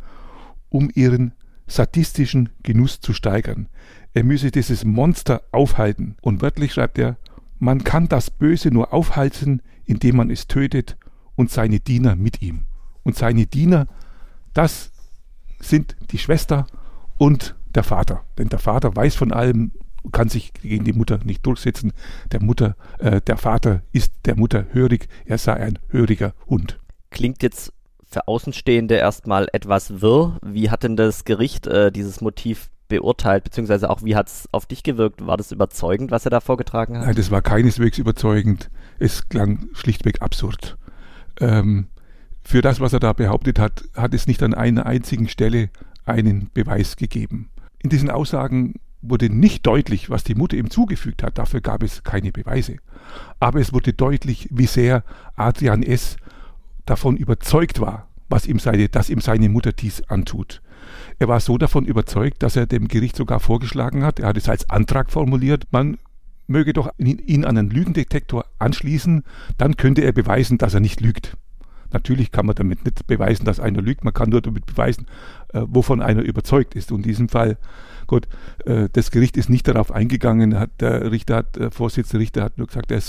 um 0.69 0.89
ihren 0.93 1.33
sadistischen 1.67 2.49
Genuss 2.63 3.01
zu 3.01 3.13
steigern. 3.13 3.67
Er 4.15 4.23
müsse 4.23 4.49
dieses 4.49 4.83
Monster 4.83 5.43
aufhalten. 5.51 6.15
Und 6.21 6.41
wörtlich 6.41 6.73
schreibt 6.73 6.97
er, 6.97 7.17
man 7.59 7.83
kann 7.83 8.07
das 8.09 8.31
Böse 8.31 8.71
nur 8.71 8.93
aufhalten, 8.93 9.61
indem 9.85 10.17
man 10.17 10.31
es 10.31 10.47
tötet 10.47 10.97
und 11.35 11.51
seine 11.51 11.79
Diener 11.79 12.15
mit 12.15 12.41
ihm. 12.41 12.63
Und 13.03 13.15
seine 13.15 13.45
Diener, 13.45 13.87
das 14.53 14.91
sind 15.59 15.95
die 16.11 16.17
Schwester 16.17 16.67
und 17.17 17.55
der 17.73 17.83
Vater. 17.83 18.23
Denn 18.37 18.49
der 18.49 18.59
Vater 18.59 18.95
weiß 18.95 19.15
von 19.15 19.31
allem, 19.31 19.71
kann 20.11 20.29
sich 20.29 20.53
gegen 20.53 20.85
die 20.85 20.93
Mutter 20.93 21.19
nicht 21.23 21.45
durchsetzen. 21.45 21.93
Der 22.31 22.41
Mutter, 22.41 22.75
äh, 22.99 23.21
der 23.21 23.37
Vater 23.37 23.81
ist 23.91 24.13
der 24.25 24.37
Mutter 24.37 24.67
hörig, 24.71 25.07
er 25.25 25.37
sei 25.37 25.53
ein 25.55 25.79
höriger 25.89 26.33
Hund. 26.47 26.79
Klingt 27.09 27.43
jetzt 27.43 27.73
für 28.09 28.27
Außenstehende 28.27 28.95
erstmal 28.95 29.47
etwas 29.51 30.01
wirr. 30.01 30.37
Wie 30.45 30.69
hat 30.69 30.83
denn 30.83 30.95
das 30.95 31.25
Gericht 31.25 31.67
äh, 31.67 31.91
dieses 31.91 32.21
Motiv 32.21 32.69
beurteilt, 32.87 33.43
beziehungsweise 33.43 33.89
auch 33.89 34.03
wie 34.03 34.15
hat 34.15 34.27
es 34.27 34.47
auf 34.53 34.65
dich 34.65 34.81
gewirkt? 34.81 35.25
War 35.25 35.35
das 35.35 35.51
überzeugend, 35.51 36.09
was 36.09 36.25
er 36.25 36.31
da 36.31 36.39
vorgetragen 36.39 36.97
hat? 36.97 37.05
Nein, 37.05 37.15
das 37.15 37.31
war 37.31 37.41
keineswegs 37.41 37.97
überzeugend. 37.97 38.69
Es 38.97 39.27
klang 39.27 39.67
schlichtweg 39.73 40.21
absurd. 40.21 40.77
Ähm, 41.39 41.87
für 42.47 42.61
das, 42.61 42.79
was 42.79 42.93
er 42.93 43.01
da 43.01 43.11
behauptet 43.11 43.59
hat, 43.59 43.83
hat 43.93 44.13
es 44.13 44.25
nicht 44.25 44.41
an 44.41 44.53
einer 44.53 44.85
einzigen 44.85 45.27
Stelle 45.27 45.69
einen 46.05 46.49
Beweis 46.53 46.95
gegeben. 46.95 47.49
In 47.79 47.89
diesen 47.89 48.09
Aussagen 48.09 48.75
wurde 49.01 49.29
nicht 49.29 49.67
deutlich, 49.67 50.09
was 50.09 50.23
die 50.23 50.33
Mutter 50.33 50.55
ihm 50.55 50.69
zugefügt 50.69 51.23
hat, 51.23 51.37
dafür 51.37 51.59
gab 51.59 51.83
es 51.83 52.05
keine 52.05 52.31
Beweise. 52.31 52.77
Aber 53.41 53.59
es 53.59 53.73
wurde 53.73 53.91
deutlich, 53.91 54.47
wie 54.49 54.65
sehr 54.65 55.03
Adrian 55.35 55.83
S. 55.83 56.15
davon 56.85 57.17
überzeugt 57.17 57.81
war, 57.81 58.07
was 58.29 58.47
ihm 58.47 58.59
seine, 58.59 58.87
dass 58.87 59.09
ihm 59.09 59.19
seine 59.19 59.49
Mutter 59.49 59.73
dies 59.73 60.01
antut. 60.03 60.61
Er 61.19 61.27
war 61.27 61.41
so 61.41 61.57
davon 61.57 61.83
überzeugt, 61.83 62.43
dass 62.43 62.55
er 62.55 62.65
dem 62.65 62.87
Gericht 62.87 63.17
sogar 63.17 63.41
vorgeschlagen 63.41 64.05
hat, 64.05 64.21
er 64.21 64.29
hat 64.29 64.37
es 64.37 64.47
als 64.47 64.69
Antrag 64.69 65.11
formuliert, 65.11 65.67
man 65.71 65.97
möge 66.47 66.71
doch 66.71 66.91
ihn 66.97 67.43
an 67.43 67.57
einen 67.57 67.69
Lügendetektor 67.69 68.45
anschließen, 68.57 69.25
dann 69.57 69.75
könnte 69.75 70.03
er 70.03 70.13
beweisen, 70.13 70.57
dass 70.57 70.73
er 70.73 70.79
nicht 70.79 71.01
lügt. 71.01 71.35
Natürlich 71.91 72.31
kann 72.31 72.45
man 72.45 72.55
damit 72.55 72.83
nicht 72.83 73.07
beweisen, 73.07 73.45
dass 73.45 73.59
einer 73.59 73.81
lügt, 73.81 74.03
man 74.03 74.13
kann 74.13 74.29
nur 74.29 74.41
damit 74.41 74.65
beweisen, 74.65 75.05
äh, 75.53 75.61
wovon 75.65 76.01
einer 76.01 76.21
überzeugt 76.21 76.75
ist. 76.75 76.91
Und 76.91 76.99
in 76.99 77.09
diesem 77.09 77.29
Fall, 77.29 77.57
gut, 78.07 78.27
äh, 78.65 78.89
das 78.91 79.11
Gericht 79.11 79.37
ist 79.37 79.49
nicht 79.49 79.67
darauf 79.67 79.91
eingegangen, 79.91 80.59
hat 80.59 80.81
der 80.81 81.11
Richter, 81.11 81.37
hat, 81.37 81.55
der 81.55 81.71
Vorsitzende 81.71 82.21
Richter 82.21 82.43
hat 82.43 82.57
nur 82.57 82.67
gesagt, 82.67 82.91
er 82.91 83.01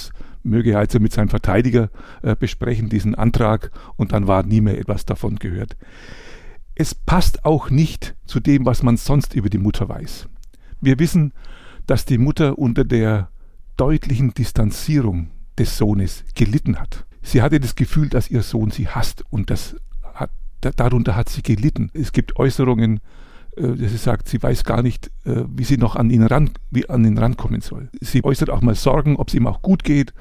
möge 0.42 0.78
also 0.78 1.00
mit 1.00 1.12
seinem 1.12 1.28
Verteidiger 1.28 1.90
äh, 2.22 2.36
besprechen, 2.36 2.88
diesen 2.88 3.14
Antrag, 3.14 3.70
und 3.96 4.12
dann 4.12 4.26
war 4.26 4.42
nie 4.44 4.60
mehr 4.60 4.78
etwas 4.78 5.04
davon 5.04 5.36
gehört. 5.36 5.76
Es 6.74 6.94
passt 6.94 7.44
auch 7.44 7.70
nicht 7.70 8.14
zu 8.26 8.38
dem, 8.38 8.64
was 8.64 8.84
man 8.84 8.96
sonst 8.96 9.34
über 9.34 9.50
die 9.50 9.58
Mutter 9.58 9.88
weiß. 9.88 10.28
Wir 10.80 11.00
wissen, 11.00 11.32
dass 11.86 12.04
die 12.04 12.18
Mutter 12.18 12.58
unter 12.58 12.84
der 12.84 13.30
deutlichen 13.76 14.34
Distanzierung 14.34 15.30
des 15.58 15.76
Sohnes 15.76 16.24
gelitten 16.34 16.78
hat. 16.78 17.07
Sie 17.28 17.42
hatte 17.42 17.60
das 17.60 17.76
Gefühl, 17.76 18.08
dass 18.08 18.30
ihr 18.30 18.40
Sohn 18.40 18.70
sie 18.70 18.88
hasst 18.88 19.22
und 19.28 19.50
das 19.50 19.76
hat, 20.14 20.30
darunter 20.62 21.14
hat 21.14 21.28
sie 21.28 21.42
gelitten. 21.42 21.90
Es 21.92 22.12
gibt 22.12 22.36
Äußerungen, 22.36 23.00
äh, 23.54 23.68
dass 23.74 23.90
sie 23.90 23.98
sagt, 23.98 24.28
sie 24.28 24.42
weiß 24.42 24.64
gar 24.64 24.80
nicht, 24.80 25.10
äh, 25.26 25.44
wie 25.46 25.64
sie 25.64 25.76
noch 25.76 25.94
an 25.94 26.08
ihn, 26.08 26.22
ran, 26.22 26.52
wie 26.70 26.88
an 26.88 27.04
ihn 27.04 27.18
rankommen 27.18 27.60
soll. 27.60 27.90
Sie 28.00 28.24
äußert 28.24 28.48
auch 28.48 28.62
mal 28.62 28.74
Sorgen, 28.74 29.16
ob 29.16 29.28
es 29.28 29.34
ihm 29.34 29.46
auch 29.46 29.60
gut 29.60 29.84
geht 29.84 30.14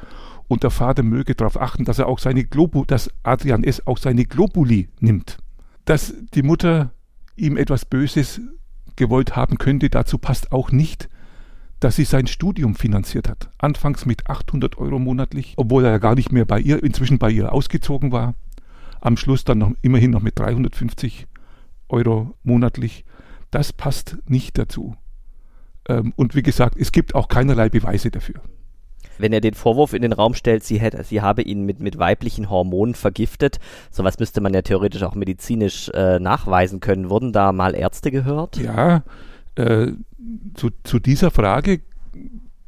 und 0.50 0.64
der 0.64 0.70
Vater 0.70 1.02
möge 1.02 1.34
darauf 1.34 1.62
achten, 1.62 1.86
dass 1.86 1.98
er 1.98 2.08
auch 2.08 2.20
seine 2.20 2.44
Globu, 2.44 2.84
dass 2.84 3.10
Adrian 3.24 3.64
S. 3.64 3.88
auch 3.88 3.98
seine 3.98 4.26
Globuli 4.26 4.90
nimmt. 5.00 5.38
Dass 5.86 6.14
die 6.34 6.44
Mutter 6.44 6.92
ihm 7.38 7.56
etwas 7.56 7.86
Böses 7.86 8.42
gewollt 8.98 9.38
haben 9.38 9.58
könnte, 9.58 9.90
dazu 9.90 10.18
passt 10.18 10.52
auch 10.52 10.72
nicht, 10.74 11.08
dass 11.80 11.96
sie 11.96 12.06
sein 12.06 12.28
Studium 12.28 12.76
finanziert 12.76 13.30
hat. 13.30 13.50
Anfangs 13.58 14.06
mit 14.06 14.30
800 14.30 14.78
Euro 14.78 15.00
monatlich, 15.00 15.54
obwohl 15.58 15.86
er 15.86 15.92
ja 15.92 15.98
gar 15.98 16.16
nicht 16.16 16.32
mehr 16.32 16.46
bei 16.46 16.60
ihr, 16.60 16.84
inzwischen 16.84 17.20
bei 17.20 17.30
ihr 17.30 17.54
ausgezogen 17.54 18.12
war. 18.12 18.34
Am 19.00 19.18
Schluss 19.18 19.44
dann 19.44 19.60
noch, 19.60 19.72
immerhin 19.82 20.12
noch 20.12 20.22
mit 20.22 20.40
350 20.40 21.28
Euro 21.90 22.34
monatlich. 22.44 23.06
Das 23.52 23.74
passt 23.74 24.18
nicht 24.28 24.58
dazu. 24.58 24.96
Ähm, 25.88 26.14
und 26.16 26.36
wie 26.36 26.44
gesagt, 26.44 26.78
es 26.78 26.92
gibt 26.92 27.16
auch 27.16 27.28
keinerlei 27.28 27.70
Beweise 27.70 28.12
dafür. 28.12 28.42
Wenn 29.20 29.34
er 29.34 29.42
den 29.42 29.54
Vorwurf 29.54 29.94
in 29.94 30.02
den 30.02 30.14
Raum 30.14 30.34
stellt, 30.34 30.64
sie, 30.64 30.80
hätte, 30.80 31.04
sie 31.04 31.22
habe 31.22 31.42
ihn 31.42 31.64
mit, 31.64 31.80
mit 31.80 31.98
weiblichen 31.98 32.50
Hormonen 32.50 32.94
vergiftet, 32.94 33.60
sowas 33.90 34.20
müsste 34.20 34.42
man 34.42 34.54
ja 34.54 34.62
theoretisch 34.62 35.04
auch 35.04 35.16
medizinisch 35.16 35.90
äh, 35.90 36.20
nachweisen 36.20 36.80
können. 36.80 37.10
Wurden 37.10 37.34
da 37.34 37.52
mal 37.52 37.74
Ärzte 37.74 38.12
gehört? 38.12 38.58
Ja, 38.58 39.04
äh, 39.58 39.92
zu, 40.56 40.70
zu 40.84 41.00
dieser 41.00 41.32
Frage, 41.32 41.82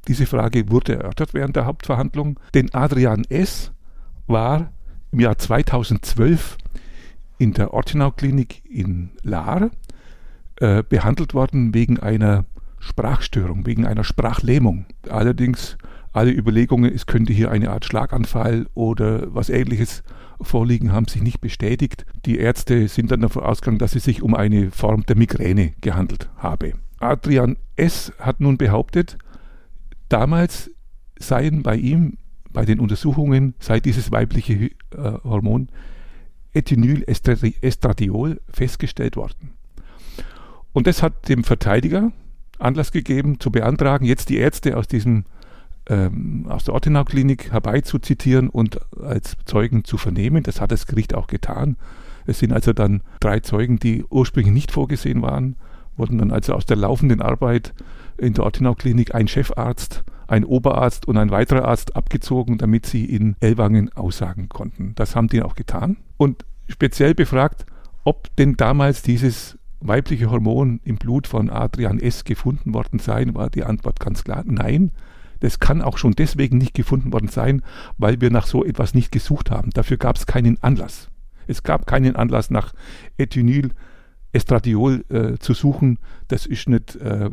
diese 0.08 0.25
Frage 0.25 0.69
wurde 0.69 0.95
erörtert 0.95 1.34
während 1.34 1.56
der 1.56 1.65
Hauptverhandlung, 1.65 2.39
denn 2.54 2.73
Adrian 2.73 3.23
S. 3.30 3.71
war 4.28 4.71
im 5.12 5.19
Jahr 5.19 5.38
2012 5.38 6.58
in 7.38 7.54
der 7.54 7.73
Ortenau-Klinik 7.73 8.63
in 8.65 9.12
Lahr 9.23 9.71
äh, 10.58 10.84
behandelt 10.84 11.34
worden 11.34 11.73
wegen 11.73 11.99
einer 11.99 12.45
Sprachstörung, 12.80 13.65
wegen 13.65 13.86
einer 13.86 14.04
Sprachlähmung. 14.04 14.86
Allerdings 15.10 15.78
alle 16.12 16.32
Überlegungen, 16.32 16.93
es 16.93 17.06
könnte 17.06 17.34
hier 17.34 17.52
eine 17.52 17.72
Art 17.72 17.86
Schlaganfall 17.86 18.67
oder 18.74 19.34
was 19.34 19.50
ähnliches 19.50 20.04
vorliegen, 20.41 20.91
haben 20.91 21.08
sich 21.08 21.22
nicht 21.22 21.41
bestätigt. 21.41 22.06
Die 22.26 22.38
Ärzte 22.38 22.88
sind 22.88 23.12
dann 23.12 23.22
davon 23.22 23.43
ausgegangen, 23.43 23.80
dass 23.80 23.95
es 23.95 24.04
sich 24.04 24.22
um 24.22 24.34
eine 24.34 24.72
Form 24.72 25.06
der 25.06 25.17
Migräne 25.17 25.74
gehandelt 25.82 26.30
habe. 26.38 26.74
Adrian 27.00 27.58
S. 27.76 28.12
hat 28.19 28.39
nun 28.39 28.58
behauptet, 28.58 29.17
damals 30.10 30.72
seien 31.17 31.63
bei 31.63 31.76
ihm, 31.76 32.17
bei 32.52 32.65
den 32.65 32.80
Untersuchungen, 32.80 33.54
sei 33.60 33.80
dieses 33.80 34.12
weibliche 34.12 34.54
äh, 34.54 34.72
Hormon 35.24 35.69
Ethinylestradiol 36.54 38.41
festgestellt 38.50 39.15
worden. 39.15 39.52
Und 40.74 40.88
das 40.88 41.04
hat 41.04 41.30
dem 41.30 41.43
Verteidiger 41.43 42.12
Anlass 42.58 42.91
gegeben, 42.91 43.39
zu 43.39 43.52
beantragen, 43.52 44.06
jetzt 44.06 44.30
die 44.30 44.38
Ärzte 44.38 44.76
aus 44.76 44.88
diesem 44.88 45.26
ähm, 45.89 46.45
aus 46.47 46.63
der 46.63 46.73
Ortenau-Klinik 46.73 47.52
herbeizuzitieren 47.52 48.49
und 48.49 48.80
als 49.02 49.36
Zeugen 49.45 49.84
zu 49.84 49.97
vernehmen. 49.97 50.43
Das 50.43 50.62
hat 50.62 50.71
das 50.71 50.88
Gericht 50.88 51.15
auch 51.15 51.28
getan. 51.28 51.75
Es 52.25 52.39
sind 52.39 52.54
also 52.54 52.73
dann 52.73 53.02
drei 53.19 53.39
Zeugen, 53.39 53.80
die 53.80 54.06
ursprünglich 54.10 54.54
nicht 54.54 54.71
vorgesehen 54.71 55.21
waren, 55.21 55.56
wurden 55.97 56.19
dann 56.19 56.32
also 56.32 56.54
aus 56.54 56.65
der 56.65 56.78
laufenden 56.78 57.21
Arbeit 57.21 57.73
in 58.17 58.34
der 58.34 58.43
Ortenau-Klinik 58.43 59.15
ein 59.15 59.28
Chefarzt, 59.28 60.04
ein 60.28 60.45
Oberarzt 60.45 61.08
und 61.08 61.17
ein 61.17 61.32
weiterer 61.32 61.67
Arzt 61.67 61.95
abgezogen, 61.95 62.58
damit 62.58 62.86
sie 62.86 63.06
in 63.06 63.36
Ellwangen 63.39 63.91
aussagen 63.93 64.47
konnten. 64.47 64.93
Das 64.95 65.15
haben 65.15 65.28
die 65.28 65.41
auch 65.41 65.56
getan. 65.56 65.97
Und 66.17 66.45
speziell 66.67 67.15
befragt, 67.15 67.65
ob 68.04 68.34
denn 68.36 68.56
damals 68.56 69.02
dieses 69.02 69.58
weibliche 69.82 70.30
Hormon 70.30 70.82
im 70.84 70.97
Blut 70.97 71.25
von 71.25 71.49
Adrian 71.49 71.99
S. 71.99 72.25
gefunden 72.25 72.73
worden 72.73 72.99
sei, 72.99 73.25
war 73.34 73.49
die 73.49 73.63
Antwort 73.63 73.99
ganz 73.99 74.23
klar, 74.23 74.43
nein. 74.45 74.91
Das 75.39 75.60
kann 75.60 75.82
auch 75.82 75.97
schon 75.97 76.13
deswegen 76.13 76.58
nicht 76.58 76.73
gefunden 76.73 77.13
worden 77.13 77.30
sein, 77.30 77.62
weil 77.97 78.21
wir 78.21 78.30
nach 78.30 78.47
so 78.47 78.63
etwas 78.65 78.93
nicht 78.93 79.12
gesucht 79.12 79.52
haben. 79.52 79.71
Dafür 79.71 79.97
gab 79.97 80.17
es 80.17 80.25
keinen 80.25 80.62
Anlass. 80.62 81.10
Es 81.47 81.63
gab 81.63 81.88
keinen 81.88 82.15
Anlass 82.15 82.49
nach 82.49 82.73
Ethynyl 83.17 83.71
Estradiol 84.32 85.06
äh, 85.10 85.38
zu 85.39 85.54
suchen. 85.54 85.97
Das 86.28 86.45
ist 86.45 86.69
nicht 86.69 86.95
äh, 86.97 87.30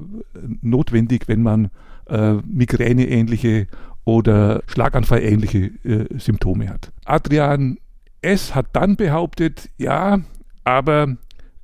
notwendig, 0.62 1.28
wenn 1.28 1.42
man 1.42 1.70
äh, 2.06 2.34
Migräne-ähnliche 2.34 3.66
oder 4.04 4.62
Schlaganfall-ähnliche 4.66 5.72
äh, 5.84 6.18
Symptome 6.18 6.70
hat. 6.70 6.92
Adrian 7.04 7.78
S. 8.22 8.54
hat 8.54 8.68
dann 8.72 8.96
behauptet, 8.96 9.68
ja, 9.76 10.20
aber 10.64 11.16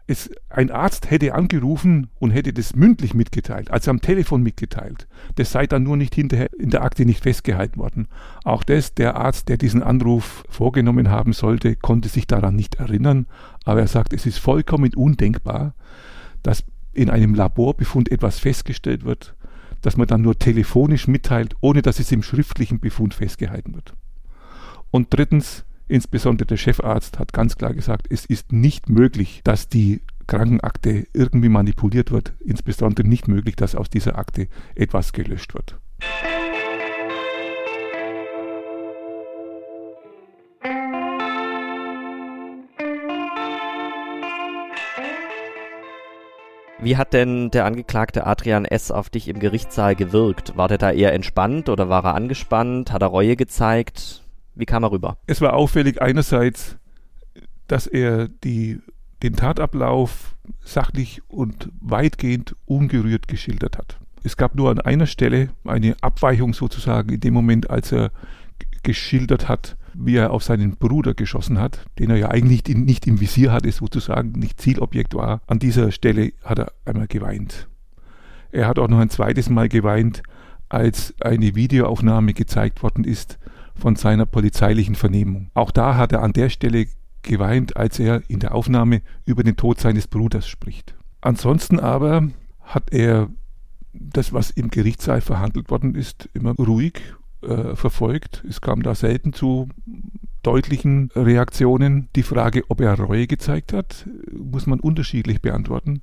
es, 0.06 0.30
ein 0.50 0.70
Arzt 0.70 1.10
hätte 1.10 1.34
angerufen 1.34 2.08
und 2.18 2.30
hätte 2.30 2.52
das 2.52 2.74
mündlich 2.74 3.14
mitgeteilt, 3.14 3.70
also 3.70 3.90
am 3.90 4.00
Telefon 4.00 4.42
mitgeteilt. 4.42 5.06
Das 5.36 5.52
sei 5.52 5.66
dann 5.66 5.85
nur 5.85 5.96
nicht 5.96 6.14
hinterher 6.14 6.48
in 6.58 6.70
der 6.70 6.83
Akte 6.83 7.04
nicht 7.04 7.22
festgehalten 7.22 7.79
worden. 7.79 8.08
Auch 8.44 8.64
das, 8.64 8.94
der 8.94 9.16
Arzt, 9.16 9.48
der 9.48 9.56
diesen 9.56 9.83
Anruf 9.83 10.44
vorgenommen 10.48 11.10
haben 11.10 11.33
sollte, 11.33 11.77
konnte 11.77 12.08
sich 12.08 12.27
daran 12.27 12.56
nicht 12.56 12.77
erinnern, 12.77 13.27
aber 13.64 13.81
er 13.81 13.88
sagt, 13.88 14.12
es 14.12 14.27
ist 14.27 14.38
vollkommen 14.38 14.94
undenkbar, 14.94 15.74
dass 16.42 16.64
in 16.92 17.08
einem 17.08 17.35
Laborbefund 17.35 18.10
etwas 18.10 18.38
festgestellt 18.38 19.04
wird, 19.04 19.35
dass 19.81 19.96
man 19.96 20.06
dann 20.06 20.22
nur 20.22 20.38
telefonisch 20.38 21.08
mitteilt, 21.08 21.54
ohne 21.60 21.83
dass 21.83 21.98
es 21.98 22.12
im 22.12 22.22
schriftlichen 22.22 22.81
Befund 22.81 23.14
festgehalten 23.14 23.74
wird. 23.74 23.94
Und 24.90 25.08
drittens, 25.10 25.64
Insbesondere 25.92 26.46
der 26.46 26.56
Chefarzt 26.56 27.18
hat 27.18 27.34
ganz 27.34 27.58
klar 27.58 27.74
gesagt, 27.74 28.06
es 28.08 28.24
ist 28.24 28.50
nicht 28.50 28.88
möglich, 28.88 29.42
dass 29.44 29.68
die 29.68 30.00
Krankenakte 30.26 31.06
irgendwie 31.12 31.50
manipuliert 31.50 32.10
wird, 32.10 32.32
insbesondere 32.40 33.06
nicht 33.06 33.28
möglich, 33.28 33.56
dass 33.56 33.74
aus 33.74 33.90
dieser 33.90 34.16
Akte 34.16 34.48
etwas 34.74 35.12
gelöscht 35.12 35.52
wird. 35.52 35.78
Wie 46.80 46.96
hat 46.96 47.12
denn 47.12 47.50
der 47.50 47.66
Angeklagte 47.66 48.26
Adrian 48.26 48.64
S. 48.64 48.90
auf 48.90 49.10
dich 49.10 49.28
im 49.28 49.40
Gerichtssaal 49.40 49.94
gewirkt? 49.94 50.56
War 50.56 50.68
der 50.68 50.78
da 50.78 50.90
eher 50.90 51.12
entspannt 51.12 51.68
oder 51.68 51.90
war 51.90 52.06
er 52.06 52.14
angespannt? 52.14 52.92
Hat 52.92 53.02
er 53.02 53.08
Reue 53.08 53.36
gezeigt? 53.36 54.21
Wie 54.55 54.67
kam 54.67 54.83
er 54.83 54.92
rüber? 54.92 55.17
Es 55.27 55.40
war 55.40 55.55
auffällig 55.55 56.03
einerseits, 56.03 56.77
dass 57.69 57.87
er 57.87 58.29
die, 58.29 58.81
den 59.23 59.35
Tatablauf 59.35 60.37
sachlich 60.61 61.23
und 61.29 61.71
weitgehend 61.81 62.57
ungerührt 62.67 63.29
geschildert 63.29 63.79
hat. 63.79 63.98
Es 64.25 64.37
gab 64.37 64.55
nur 64.55 64.71
an 64.71 64.81
einer 64.81 65.07
Stelle 65.07 65.48
eine 65.65 65.96
Abweichung 66.00 66.55
sozusagen 66.55 67.11
in 67.11 67.21
dem 67.21 67.35
Moment, 67.35 67.71
als 67.71 67.92
er 67.92 68.11
geschildert 68.83 69.48
hat, 69.48 69.77
wie 69.94 70.17
er 70.17 70.33
auf 70.33 70.42
seinen 70.42 70.77
Bruder 70.77 71.15
geschossen 71.15 71.59
hat, 71.59 71.85
den 71.98 72.11
er 72.11 72.17
ja 72.17 72.31
eigentlich 72.31 72.63
nicht 72.67 73.07
im 73.07 73.21
Visier 73.21 73.53
hatte, 73.53 73.73
sozusagen 73.73 74.33
nicht 74.33 74.61
Zielobjekt 74.61 75.15
war. 75.15 75.40
An 75.46 75.59
dieser 75.59 75.92
Stelle 75.92 76.33
hat 76.44 76.59
er 76.59 76.73
einmal 76.85 77.07
geweint. 77.07 77.69
Er 78.53 78.69
hat 78.69 78.79
auch 78.79 78.88
noch 78.88 78.98
ein 78.98 79.11
zweites 79.11 79.48
Mal 79.48 79.69
geweint, 79.69 80.23
als 80.69 81.15
eine 81.21 81.55
Videoaufnahme 81.55 82.33
gezeigt 82.33 82.83
worden 82.83 83.05
ist 83.05 83.38
von 83.83 83.96
seiner 83.96 84.26
polizeilichen 84.26 84.94
Vernehmung. 84.94 85.50
Auch 85.54 85.72
da 85.72 85.96
hat 85.96 86.12
er 86.12 86.22
an 86.22 86.33
der 86.33 86.50
Stelle 86.50 86.87
geweint, 87.22 87.76
als 87.76 87.98
er 87.98 88.22
in 88.28 88.38
der 88.38 88.54
Aufnahme 88.54 89.02
über 89.26 89.42
den 89.42 89.56
Tod 89.56 89.80
seines 89.80 90.06
Bruders 90.06 90.46
spricht. 90.46 90.94
Ansonsten 91.20 91.80
aber 91.80 92.28
hat 92.60 92.92
er 92.92 93.28
das, 93.92 94.33
was 94.33 94.50
im 94.50 94.70
Gerichtssaal 94.70 95.20
verhandelt 95.20 95.68
worden 95.68 95.96
ist, 95.96 96.28
immer 96.33 96.52
ruhig 96.52 97.00
äh, 97.42 97.74
verfolgt. 97.74 98.44
Es 98.48 98.60
kam 98.60 98.85
da 98.85 98.94
selten 98.94 99.33
zu 99.33 99.68
deutlichen 100.44 101.10
Reaktionen. 101.16 102.08
Die 102.14 102.22
Frage, 102.22 102.62
ob 102.68 102.80
er 102.80 102.94
Reue 102.94 103.26
gezeigt 103.26 103.72
hat, 103.72 104.08
muss 104.33 104.66
man 104.66 104.78
unterschiedlich 104.78 105.42
beantworten. 105.42 106.02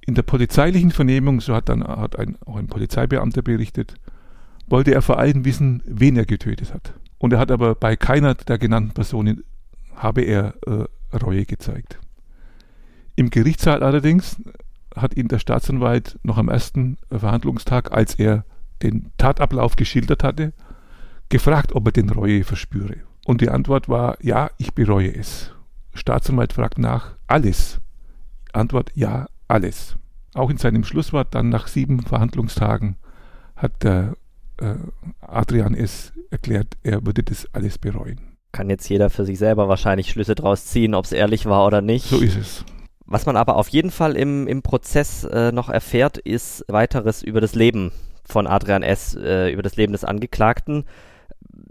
In 0.00 0.16
der 0.16 0.22
polizeilichen 0.22 0.90
Vernehmung, 0.90 1.40
so 1.40 1.54
hat 1.54 1.68
dann 1.68 1.84
hat 1.84 2.18
ein, 2.18 2.36
auch 2.44 2.56
ein 2.56 2.66
Polizeibeamter 2.66 3.42
berichtet, 3.42 3.94
wollte 4.66 4.94
er 4.94 5.02
vor 5.02 5.18
allem 5.18 5.44
wissen, 5.44 5.82
wen 5.86 6.16
er 6.16 6.26
getötet 6.26 6.72
hat. 6.72 6.94
Und 7.18 7.32
er 7.32 7.38
hat 7.38 7.50
aber 7.50 7.74
bei 7.74 7.96
keiner 7.96 8.34
der 8.34 8.58
genannten 8.58 8.92
Personen 8.92 9.44
habe 9.94 10.22
er 10.22 10.54
äh, 10.66 11.16
Reue 11.16 11.44
gezeigt. 11.44 11.98
Im 13.16 13.30
Gerichtssaal 13.30 13.82
allerdings 13.82 14.36
hat 14.96 15.16
ihn 15.16 15.28
der 15.28 15.38
Staatsanwalt 15.38 16.18
noch 16.22 16.38
am 16.38 16.48
ersten 16.48 16.98
Verhandlungstag, 17.10 17.92
als 17.92 18.14
er 18.14 18.44
den 18.82 19.10
Tatablauf 19.18 19.76
geschildert 19.76 20.24
hatte, 20.24 20.52
gefragt, 21.28 21.74
ob 21.74 21.86
er 21.86 21.92
den 21.92 22.10
Reue 22.10 22.44
verspüre. 22.44 22.96
Und 23.24 23.40
die 23.40 23.48
Antwort 23.48 23.88
war, 23.88 24.16
ja, 24.22 24.50
ich 24.58 24.74
bereue 24.74 25.14
es. 25.14 25.52
Staatsanwalt 25.94 26.52
fragt 26.52 26.78
nach, 26.78 27.14
alles. 27.26 27.80
Antwort, 28.52 28.90
ja, 28.94 29.26
alles. 29.48 29.96
Auch 30.34 30.50
in 30.50 30.58
seinem 30.58 30.84
Schlusswort 30.84 31.34
dann 31.34 31.48
nach 31.48 31.68
sieben 31.68 32.00
Verhandlungstagen 32.02 32.96
hat 33.56 33.82
der 33.82 34.16
Adrian 35.20 35.74
S. 35.74 36.12
erklärt, 36.30 36.74
er 36.82 37.04
würde 37.04 37.22
das 37.22 37.48
alles 37.52 37.78
bereuen. 37.78 38.20
Kann 38.52 38.70
jetzt 38.70 38.88
jeder 38.88 39.10
für 39.10 39.24
sich 39.24 39.38
selber 39.38 39.68
wahrscheinlich 39.68 40.10
Schlüsse 40.10 40.34
draus 40.34 40.66
ziehen, 40.66 40.94
ob 40.94 41.06
es 41.06 41.12
ehrlich 41.12 41.46
war 41.46 41.66
oder 41.66 41.80
nicht. 41.80 42.08
So 42.08 42.20
ist 42.20 42.36
es. 42.36 42.64
Was 43.06 43.26
man 43.26 43.36
aber 43.36 43.56
auf 43.56 43.68
jeden 43.68 43.90
Fall 43.90 44.16
im, 44.16 44.46
im 44.46 44.62
Prozess 44.62 45.24
äh, 45.24 45.52
noch 45.52 45.68
erfährt, 45.68 46.18
ist 46.18 46.64
weiteres 46.68 47.22
über 47.22 47.40
das 47.40 47.54
Leben 47.54 47.92
von 48.24 48.46
Adrian 48.46 48.82
S. 48.82 49.14
Äh, 49.14 49.50
über 49.50 49.62
das 49.62 49.76
Leben 49.76 49.92
des 49.92 50.04
Angeklagten. 50.04 50.84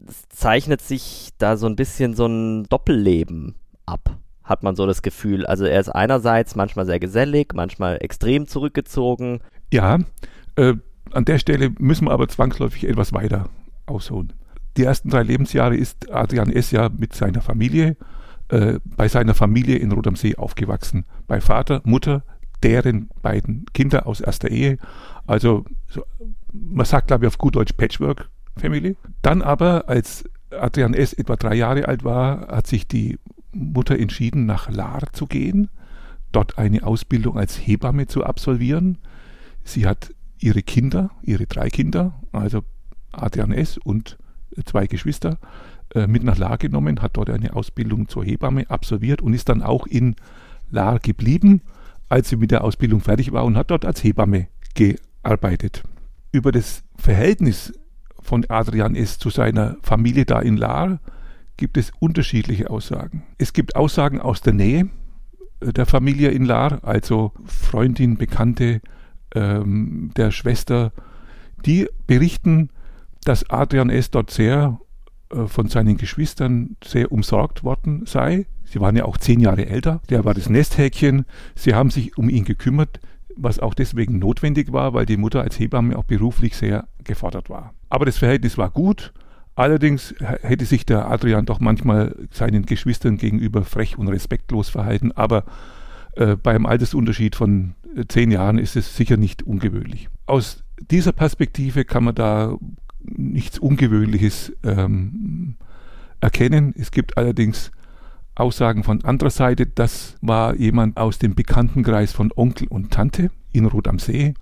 Es 0.07 0.27
zeichnet 0.29 0.81
sich 0.81 1.29
da 1.37 1.57
so 1.57 1.65
ein 1.65 1.75
bisschen 1.75 2.15
so 2.15 2.27
ein 2.27 2.65
Doppelleben 2.65 3.55
ab, 3.85 4.17
hat 4.43 4.63
man 4.63 4.75
so 4.75 4.85
das 4.85 5.01
Gefühl. 5.01 5.45
Also 5.45 5.65
er 5.65 5.79
ist 5.79 5.89
einerseits 5.89 6.55
manchmal 6.55 6.85
sehr 6.85 6.99
gesellig, 6.99 7.53
manchmal 7.55 7.97
extrem 8.01 8.47
zurückgezogen. 8.47 9.39
Ja, 9.71 9.99
äh, 10.55 10.75
an 11.11 11.25
der 11.25 11.39
Stelle 11.39 11.71
müssen 11.79 12.05
wir 12.05 12.11
aber 12.11 12.27
zwangsläufig 12.27 12.85
etwas 12.85 13.13
weiter 13.13 13.49
ausholen. 13.85 14.33
Die 14.77 14.83
ersten 14.83 15.09
drei 15.09 15.23
Lebensjahre 15.23 15.75
ist 15.75 16.11
Adrian 16.11 16.51
S. 16.51 16.71
ja 16.71 16.89
mit 16.89 17.13
seiner 17.13 17.41
Familie, 17.41 17.95
äh, 18.49 18.79
bei 18.85 19.07
seiner 19.07 19.35
Familie 19.35 19.77
in 19.77 19.91
Rot 19.91 20.07
am 20.07 20.15
See 20.15 20.35
aufgewachsen. 20.35 21.05
Bei 21.27 21.41
Vater, 21.41 21.81
Mutter, 21.83 22.23
deren 22.63 23.09
beiden 23.21 23.65
Kinder 23.73 24.07
aus 24.07 24.21
erster 24.21 24.49
Ehe. 24.49 24.77
Also 25.27 25.65
so, 25.87 26.03
man 26.51 26.85
sagt, 26.85 27.07
glaube 27.07 27.25
ich, 27.25 27.27
auf 27.27 27.37
gut 27.37 27.55
Deutsch 27.55 27.73
Patchwork 27.73 28.29
Family. 28.57 28.95
Dann 29.21 29.41
aber, 29.41 29.89
als 29.89 30.29
Adrian 30.51 30.93
S. 30.93 31.13
etwa 31.13 31.35
drei 31.35 31.55
Jahre 31.55 31.87
alt 31.87 32.03
war, 32.03 32.47
hat 32.47 32.67
sich 32.67 32.87
die 32.87 33.19
Mutter 33.51 33.97
entschieden, 33.99 34.45
nach 34.45 34.69
Lahr 34.69 35.01
zu 35.13 35.27
gehen, 35.27 35.69
dort 36.31 36.57
eine 36.57 36.83
Ausbildung 36.83 37.37
als 37.37 37.55
Hebamme 37.57 38.07
zu 38.07 38.23
absolvieren. 38.23 38.97
Sie 39.63 39.85
hat 39.85 40.13
ihre 40.43 40.61
Kinder, 40.61 41.11
ihre 41.21 41.47
drei 41.47 41.69
Kinder, 41.69 42.21
also 42.31 42.63
Adrian 43.11 43.51
S. 43.51 43.77
und 43.77 44.17
zwei 44.65 44.87
Geschwister, 44.87 45.37
äh, 45.95 46.07
mit 46.07 46.23
nach 46.23 46.37
Lahr 46.37 46.57
genommen, 46.57 47.01
hat 47.01 47.17
dort 47.17 47.29
eine 47.29 47.55
Ausbildung 47.55 48.09
zur 48.09 48.25
Hebamme 48.25 48.69
absolviert 48.69 49.21
und 49.21 49.33
ist 49.33 49.49
dann 49.49 49.61
auch 49.61 49.87
in 49.87 50.15
Lahr 50.69 50.99
geblieben, 50.99 51.61
als 52.09 52.29
sie 52.29 52.35
mit 52.35 52.51
der 52.51 52.63
Ausbildung 52.63 52.99
fertig 52.99 53.31
war 53.31 53.45
und 53.45 53.57
hat 53.57 53.71
dort 53.71 53.85
als 53.85 54.03
Hebamme 54.03 54.47
gearbeitet 54.75 55.83
über 56.33 56.51
das 56.51 56.83
Verhältnis 56.97 57.73
von 58.19 58.45
Adrian 58.49 58.95
S. 58.95 59.19
zu 59.19 59.29
seiner 59.29 59.77
Familie 59.81 60.25
da 60.25 60.39
in 60.39 60.57
Lahr 60.57 60.99
gibt 61.55 61.77
es 61.77 61.91
unterschiedliche 61.99 62.69
Aussagen. 62.69 63.23
Es 63.37 63.53
gibt 63.53 63.75
Aussagen 63.75 64.19
aus 64.19 64.41
der 64.41 64.53
Nähe 64.53 64.89
äh, 65.61 65.71
der 65.71 65.85
Familie 65.85 66.29
in 66.29 66.43
Lahr, 66.43 66.79
also 66.83 67.31
Freundin, 67.45 68.17
Bekannte 68.17 68.81
ähm, 69.33 70.11
der 70.15 70.31
Schwester, 70.31 70.91
die 71.65 71.87
berichten, 72.07 72.69
dass 73.23 73.49
Adrian 73.49 73.89
S. 73.89 74.11
dort 74.11 74.31
sehr 74.31 74.79
äh, 75.29 75.45
von 75.47 75.67
seinen 75.67 75.97
Geschwistern 75.97 76.75
sehr 76.83 77.11
umsorgt 77.11 77.63
worden 77.63 78.05
sei. 78.05 78.45
Sie 78.65 78.79
waren 78.79 78.95
ja 78.95 79.05
auch 79.05 79.17
zehn 79.17 79.39
Jahre 79.39 79.65
älter. 79.67 80.01
Der 80.09 80.25
war 80.25 80.33
das 80.33 80.49
Nesthäkchen. 80.49 81.25
Sie 81.55 81.73
haben 81.73 81.89
sich 81.89 82.17
um 82.17 82.29
ihn 82.29 82.45
gekümmert 82.45 82.99
was 83.35 83.59
auch 83.59 83.73
deswegen 83.73 84.19
notwendig 84.19 84.71
war, 84.71 84.93
weil 84.93 85.05
die 85.05 85.17
Mutter 85.17 85.41
als 85.41 85.59
Hebamme 85.59 85.97
auch 85.97 86.03
beruflich 86.03 86.55
sehr 86.55 86.87
gefordert 87.03 87.49
war. 87.49 87.73
Aber 87.89 88.05
das 88.05 88.17
Verhältnis 88.17 88.57
war 88.57 88.69
gut. 88.69 89.13
Allerdings 89.55 90.15
hätte 90.19 90.65
sich 90.65 90.85
der 90.85 91.09
Adrian 91.09 91.45
doch 91.45 91.59
manchmal 91.59 92.15
seinen 92.31 92.65
Geschwistern 92.65 93.17
gegenüber 93.17 93.63
frech 93.63 93.97
und 93.97 94.07
respektlos 94.07 94.69
verhalten. 94.69 95.11
Aber 95.11 95.43
äh, 96.15 96.35
beim 96.35 96.65
Altersunterschied 96.65 97.35
von 97.35 97.75
zehn 98.07 98.31
Jahren 98.31 98.57
ist 98.57 98.75
es 98.75 98.95
sicher 98.95 99.17
nicht 99.17 99.43
ungewöhnlich. 99.43 100.09
Aus 100.25 100.63
dieser 100.79 101.11
Perspektive 101.11 101.85
kann 101.85 102.03
man 102.03 102.15
da 102.15 102.57
nichts 103.03 103.59
Ungewöhnliches 103.59 104.53
ähm, 104.63 105.55
erkennen. 106.21 106.73
Es 106.77 106.91
gibt 106.91 107.17
allerdings 107.17 107.71
Aussagen 108.35 108.83
von 108.83 109.03
anderer 109.03 109.29
Seite, 109.29 109.67
das 109.67 110.15
war 110.21 110.55
jemand 110.55 110.97
aus 110.97 111.19
dem 111.19 111.35
Bekanntenkreis 111.35 112.13
von 112.13 112.31
Onkel 112.35 112.67
und 112.67 112.91
Tante 112.91 113.29
in 113.51 113.65
Rot 113.65 113.87
am 113.87 113.99
See. 113.99 114.33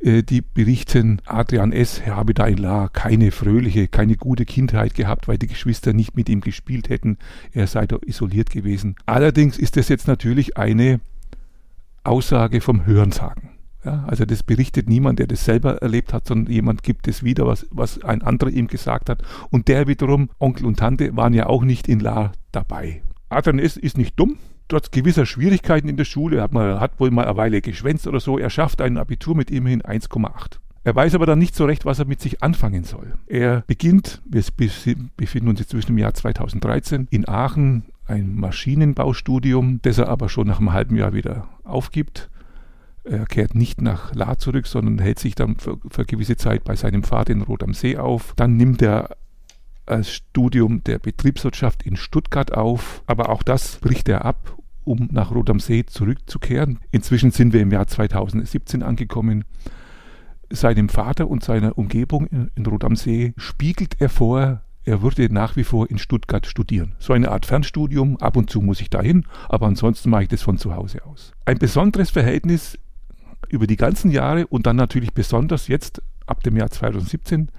Äh, 0.00 0.22
die 0.22 0.42
berichten, 0.42 1.20
Adrian 1.24 1.72
S. 1.72 2.06
habe 2.06 2.34
da 2.34 2.46
in 2.46 2.58
La 2.58 2.88
keine 2.88 3.32
fröhliche, 3.32 3.88
keine 3.88 4.16
gute 4.16 4.44
Kindheit 4.44 4.94
gehabt, 4.94 5.26
weil 5.26 5.38
die 5.38 5.48
Geschwister 5.48 5.92
nicht 5.92 6.14
mit 6.14 6.28
ihm 6.28 6.40
gespielt 6.40 6.88
hätten. 6.88 7.18
Er 7.52 7.66
sei 7.66 7.86
da 7.86 7.98
isoliert 8.06 8.50
gewesen. 8.50 8.94
Allerdings 9.06 9.58
ist 9.58 9.76
das 9.76 9.88
jetzt 9.88 10.06
natürlich 10.06 10.56
eine 10.56 11.00
Aussage 12.04 12.60
vom 12.60 12.86
Hörensagen. 12.86 13.50
Ja, 13.84 14.04
also 14.08 14.24
das 14.24 14.42
berichtet 14.42 14.88
niemand, 14.88 15.18
der 15.18 15.28
das 15.28 15.44
selber 15.44 15.80
erlebt 15.82 16.12
hat, 16.12 16.26
sondern 16.26 16.52
jemand 16.52 16.82
gibt 16.82 17.06
es 17.06 17.22
wieder, 17.22 17.46
was, 17.46 17.66
was 17.70 18.02
ein 18.02 18.22
anderer 18.22 18.50
ihm 18.50 18.66
gesagt 18.66 19.08
hat. 19.08 19.22
Und 19.50 19.68
der 19.68 19.86
wiederum, 19.86 20.30
Onkel 20.38 20.66
und 20.66 20.78
Tante, 20.78 21.16
waren 21.16 21.32
ja 21.32 21.46
auch 21.46 21.62
nicht 21.62 21.88
in 21.88 22.00
La 22.00 22.32
dabei. 22.50 23.02
Adrian 23.28 23.58
ist, 23.58 23.76
ist 23.76 23.96
nicht 23.96 24.18
dumm. 24.18 24.38
Trotz 24.68 24.90
gewisser 24.90 25.26
Schwierigkeiten 25.26 25.88
in 25.88 25.96
der 25.96 26.04
Schule 26.04 26.42
hat 26.42 26.52
man 26.52 26.80
hat 26.80 27.00
wohl 27.00 27.10
mal 27.10 27.24
eine 27.24 27.36
Weile 27.36 27.62
geschwänzt 27.62 28.06
oder 28.06 28.20
so. 28.20 28.38
Er 28.38 28.50
schafft 28.50 28.82
ein 28.82 28.98
Abitur 28.98 29.34
mit 29.34 29.50
immerhin 29.50 29.82
1,8. 29.82 30.58
Er 30.84 30.94
weiß 30.94 31.14
aber 31.14 31.26
dann 31.26 31.38
nicht 31.38 31.54
so 31.54 31.64
recht, 31.64 31.84
was 31.84 31.98
er 31.98 32.06
mit 32.06 32.20
sich 32.20 32.42
anfangen 32.42 32.84
soll. 32.84 33.14
Er 33.26 33.62
beginnt, 33.66 34.22
wir 34.24 34.42
befinden 35.16 35.48
uns 35.48 35.60
jetzt 35.60 35.70
zwischen 35.70 35.88
dem 35.88 35.98
Jahr 35.98 36.14
2013, 36.14 37.08
in 37.10 37.28
Aachen 37.28 37.84
ein 38.08 38.34
Maschinenbaustudium, 38.36 39.80
das 39.82 39.98
er 39.98 40.08
aber 40.08 40.28
schon 40.28 40.46
nach 40.46 40.58
einem 40.58 40.72
halben 40.72 40.96
Jahr 40.96 41.12
wieder 41.12 41.48
aufgibt. 41.64 42.30
Er 43.04 43.26
kehrt 43.26 43.54
nicht 43.54 43.80
nach 43.80 44.14
La 44.14 44.36
zurück, 44.36 44.66
sondern 44.66 44.98
hält 44.98 45.18
sich 45.18 45.34
dann 45.34 45.56
für, 45.56 45.78
für 45.90 46.04
gewisse 46.04 46.36
Zeit 46.36 46.64
bei 46.64 46.76
seinem 46.76 47.02
Vater 47.02 47.32
in 47.32 47.42
Rot 47.42 47.62
am 47.62 47.72
See 47.72 47.96
auf. 47.96 48.34
Dann 48.36 48.56
nimmt 48.56 48.82
er 48.82 49.16
als 49.86 50.12
Studium 50.12 50.84
der 50.84 50.98
Betriebswirtschaft 50.98 51.82
in 51.84 51.96
Stuttgart 51.96 52.52
auf, 52.52 53.02
aber 53.06 53.30
auch 53.30 53.42
das 53.42 53.76
bricht 53.76 54.08
er 54.08 54.24
ab, 54.24 54.56
um 54.84 55.08
nach 55.10 55.30
Rot 55.30 55.48
am 55.50 55.60
See 55.60 55.86
zurückzukehren. 55.86 56.80
Inzwischen 56.90 57.30
sind 57.30 57.52
wir 57.52 57.62
im 57.62 57.72
Jahr 57.72 57.86
2017 57.86 58.82
angekommen. 58.82 59.44
Seinem 60.50 60.88
Vater 60.88 61.28
und 61.28 61.44
seiner 61.44 61.76
Umgebung 61.76 62.26
in 62.26 62.66
Rot 62.66 62.84
am 62.84 62.96
See 62.96 63.34
spiegelt 63.36 64.00
er 64.00 64.08
vor, 64.08 64.62
er 64.88 65.02
würde 65.02 65.32
nach 65.32 65.54
wie 65.56 65.64
vor 65.64 65.90
in 65.90 65.98
Stuttgart 65.98 66.46
studieren. 66.46 66.94
So 66.98 67.12
eine 67.12 67.30
Art 67.30 67.46
Fernstudium, 67.46 68.16
ab 68.16 68.36
und 68.36 68.48
zu 68.48 68.60
muss 68.60 68.80
ich 68.80 68.88
dahin, 68.88 69.26
aber 69.48 69.66
ansonsten 69.66 70.08
mache 70.08 70.22
ich 70.24 70.28
das 70.28 70.42
von 70.42 70.56
zu 70.56 70.74
Hause 70.74 71.04
aus. 71.04 71.32
Ein 71.44 71.58
besonderes 71.58 72.10
Verhältnis 72.10 72.78
über 73.48 73.66
die 73.66 73.76
ganzen 73.76 74.10
Jahre 74.10 74.46
und 74.46 74.66
dann 74.66 74.76
natürlich 74.76 75.12
besonders 75.12 75.68
jetzt 75.68 76.02
ab 76.26 76.42
dem 76.42 76.56
Jahr 76.56 76.70
2017 76.70 77.50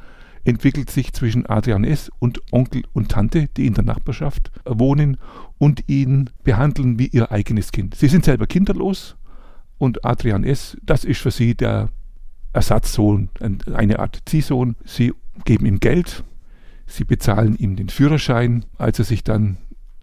entwickelt 0.44 0.90
sich 0.90 1.14
zwischen 1.14 1.46
Adrian 1.46 1.84
S. 1.84 2.12
und 2.20 2.42
Onkel 2.52 2.84
und 2.94 3.10
Tante, 3.10 3.48
die 3.56 3.68
in 3.68 3.76
der 3.76 3.84
Nachbarschaft 3.84 4.52
wohnen 4.66 5.18
und 5.58 5.84
ihn 5.88 6.30
behandeln 6.44 6.98
wie 6.98 7.08
ihr 7.08 7.32
eigenes 7.32 7.72
Kind. 7.72 7.94
Sie 7.96 8.08
sind 8.08 8.26
selber 8.26 8.48
kinderlos 8.48 9.16
und 9.78 10.04
Adrian 10.04 10.44
S., 10.44 10.78
das 10.82 11.04
ist 11.04 11.22
für 11.22 11.32
sie 11.32 11.56
der 11.56 11.90
Ersatzsohn, 12.54 13.30
eine 13.74 14.00
Art 14.00 14.24
Ziehsohn. 14.26 14.76
Sie 14.84 15.14
geben 15.46 15.68
ihm 15.68 15.80
Geld, 15.80 16.24
sie 16.90 17.06
bezahlen 17.06 17.56
ihm 17.56 17.76
den 17.76 17.90
Führerschein. 17.90 18.66
Als 18.78 19.00
er 19.00 19.06
sich 19.06 19.24
dann 19.24 19.58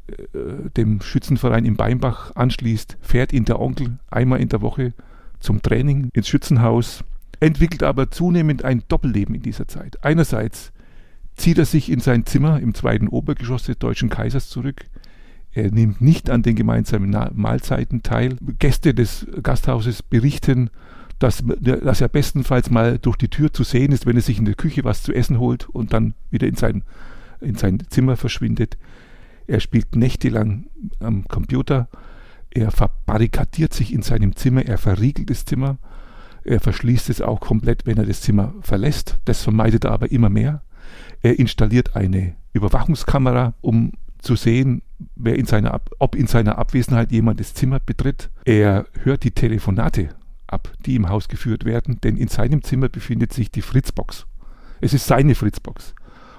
äh, 0.09 0.71
dem 0.77 1.01
Schützenverein 1.03 1.65
in 1.65 1.77
Beinbach 1.77 2.35
anschließt, 2.35 2.97
fährt 3.01 3.33
ihn 3.33 3.45
der 3.45 3.61
Onkel 3.61 3.99
einmal 4.11 4.41
in 4.41 4.49
der 4.49 4.63
Woche 4.63 4.95
zum 5.41 5.63
Training 5.63 6.09
ins 6.15 6.29
Schützenhaus 6.29 7.05
entwickelt 7.41 7.83
aber 7.83 8.11
zunehmend 8.11 8.65
ein 8.65 8.83
Doppelleben 8.89 9.35
in 9.35 9.43
dieser 9.43 9.69
Zeit. 9.69 10.03
Einerseits 10.03 10.73
zieht 11.37 11.59
er 11.59 11.67
sich 11.67 11.91
in 11.91 12.01
sein 12.01 12.25
Zimmer 12.25 12.61
im 12.61 12.75
zweiten 12.75 13.09
Obergeschoss 13.09 13.65
des 13.65 13.79
Deutschen 13.79 14.09
Kaisers 14.09 14.49
zurück. 14.49 14.85
Er 15.53 15.71
nimmt 15.71 16.01
nicht 16.01 16.31
an 16.31 16.43
den 16.43 16.57
gemeinsamen 16.57 17.17
Mahlzeiten 17.35 18.03
teil. 18.03 18.37
Gäste 18.59 18.95
des 18.95 19.27
Gasthauses 19.43 20.03
berichten, 20.03 20.71
dass, 21.19 21.43
dass, 21.61 22.01
er 22.01 22.09
bestenfalls 22.09 22.71
mal 22.71 22.99
durch 22.99 23.17
die 23.17 23.29
Tür 23.29 23.53
zu 23.53 23.65
sehen 23.65 23.93
ist, 23.93 24.07
wenn 24.07 24.17
er 24.17 24.23
sich 24.23 24.39
in 24.39 24.45
der 24.45 24.55
Küche 24.55 24.85
was 24.85 25.03
zu 25.03 25.13
essen 25.13 25.39
holt 25.39 25.69
und 25.71 25.93
dann 25.93 26.15
wieder 26.31 26.47
in 26.47 26.57
sein, 26.57 26.83
in 27.41 27.55
sein 27.57 27.83
Zimmer 27.89 28.17
verschwindet. 28.17 28.77
Er 29.47 29.61
spielt 29.61 29.97
nächtelang 29.97 30.67
am 31.01 31.27
Computer. 31.27 31.89
Er 32.51 32.71
verbarrikadiert 32.71 33.73
sich 33.73 33.93
in 33.93 34.03
seinem 34.03 34.37
Zimmer. 34.37 34.67
Er 34.67 34.79
verriegelt 34.79 35.31
das 35.31 35.45
Zimmer. 35.45 35.79
Er 36.45 36.61
verschließt 36.61 37.11
es 37.11 37.23
auch 37.23 37.41
komplett, 37.41 37.87
wenn 37.87 37.99
er 37.99 38.07
das 38.07 38.21
Zimmer 38.21 38.55
verlässt. 38.61 39.19
Das 39.25 39.43
vermeidet 39.43 39.85
er 39.85 39.93
aber 39.93 40.11
immer 40.11 40.29
mehr. 40.29 40.63
Er 41.23 41.39
installiert 41.39 41.97
eine 41.97 42.35
Überwachungskamera, 42.53 43.55
um 43.63 43.93
zu 44.19 44.37
sehen, 44.37 44.83
wer 45.15 45.37
in 45.37 45.47
seiner, 45.47 45.81
ob 45.99 46.15
in 46.15 46.27
seiner 46.27 46.59
Abwesenheit 46.59 47.13
jemand 47.13 47.41
das 47.41 47.55
Zimmer 47.55 47.81
betritt. 47.81 48.31
Er 48.45 48.87
hört 49.03 49.25
die 49.25 49.31
Telefonate 49.31 50.11
ab, 50.47 50.73
die 50.85 50.97
im 50.97 51.09
Haus 51.09 51.29
geführt 51.29 51.65
werden, 51.65 52.01
denn 52.03 52.17
in 52.17 52.29
seinem 52.29 52.63
Zimmer 52.63 52.89
befindet 52.89 53.33
sich 53.33 53.51
die 53.51 53.63
Fritzbox. 53.63 54.27
Es 54.81 54.95
ist 54.95 55.07
seine 55.07 55.35
Fritzbox. 55.35 55.95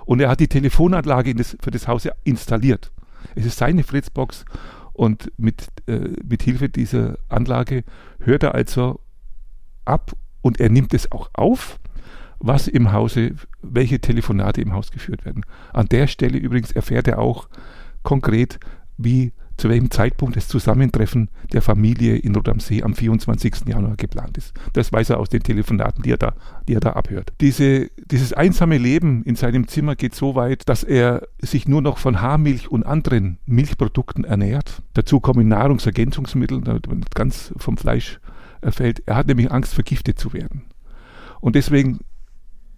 Und 0.06 0.22
er 0.22 0.30
hat 0.30 0.40
die 0.40 0.48
Telefonanlage 0.48 1.36
das, 1.36 1.58
für 1.60 1.72
das 1.72 1.88
Haus 1.88 2.08
installiert. 2.24 2.92
Es 3.36 3.46
ist 3.46 3.58
seine 3.58 3.84
Fritzbox 3.84 4.46
und 4.94 5.32
mit, 5.38 5.68
äh, 5.88 6.10
mit 6.24 6.44
Hilfe 6.44 6.70
dieser 6.70 7.18
Anlage 7.30 7.84
hört 8.20 8.44
er 8.44 8.56
also 8.56 9.02
ab 9.86 10.14
und 10.42 10.60
er 10.60 10.70
nimmt 10.70 10.94
es 10.94 11.12
auch 11.12 11.30
auf, 11.34 11.80
was 12.40 12.68
im 12.68 12.92
Hause, 12.92 13.36
welche 13.62 14.00
Telefonate 14.00 14.62
im 14.62 14.74
Haus 14.74 14.92
geführt 14.92 15.26
werden. 15.26 15.46
An 15.74 15.88
der 15.88 16.08
Stelle 16.08 16.38
übrigens 16.38 16.72
erfährt 16.72 17.08
er 17.08 17.20
auch 17.20 17.50
konkret, 18.04 18.60
wie 18.98 19.34
zu 19.58 19.70
welchem 19.70 19.90
Zeitpunkt 19.92 20.36
das 20.36 20.48
Zusammentreffen 20.48 21.30
der 21.52 21.62
Familie 21.62 22.16
in 22.16 22.36
Rot 22.36 22.48
am 22.48 22.60
See 22.60 22.84
am 22.84 22.94
24. 22.94 23.68
Januar 23.68 23.98
geplant 23.98 24.38
ist. 24.38 24.54
Das 24.74 24.94
weiß 24.94 25.10
er 25.10 25.20
aus 25.20 25.30
den 25.30 25.42
Telefonaten, 25.42 26.04
die 26.04 26.12
er 26.12 26.18
da, 26.18 26.34
die 26.68 26.76
er 26.76 26.80
da 26.80 26.92
abhört. 26.92 27.34
Diese, 27.42 27.90
dieses 28.06 28.34
einsame 28.34 28.78
Leben 28.78 29.24
in 29.24 29.36
seinem 29.36 29.68
Zimmer 29.68 29.96
geht 29.96 30.14
so 30.14 30.36
weit, 30.36 30.70
dass 30.70 30.84
er 30.84 31.28
sich 31.40 31.68
nur 31.68 31.82
noch 31.82 31.98
von 31.98 32.22
Haarmilch 32.22 32.70
und 32.70 32.86
anderen 32.86 33.40
Milchprodukten 33.46 34.24
ernährt. 34.24 34.84
Dazu 34.94 35.20
kommen 35.20 35.48
Nahrungsergänzungsmittel, 35.48 36.62
ganz 37.16 37.54
vom 37.58 37.78
Fleisch 37.78 38.20
erfällt. 38.62 39.04
Er 39.08 39.16
hat 39.16 39.28
nämlich 39.28 39.52
Angst, 39.52 39.74
vergiftet 39.74 40.20
zu 40.20 40.34
werden. 40.34 40.64
Und 41.42 41.56
deswegen 41.56 42.00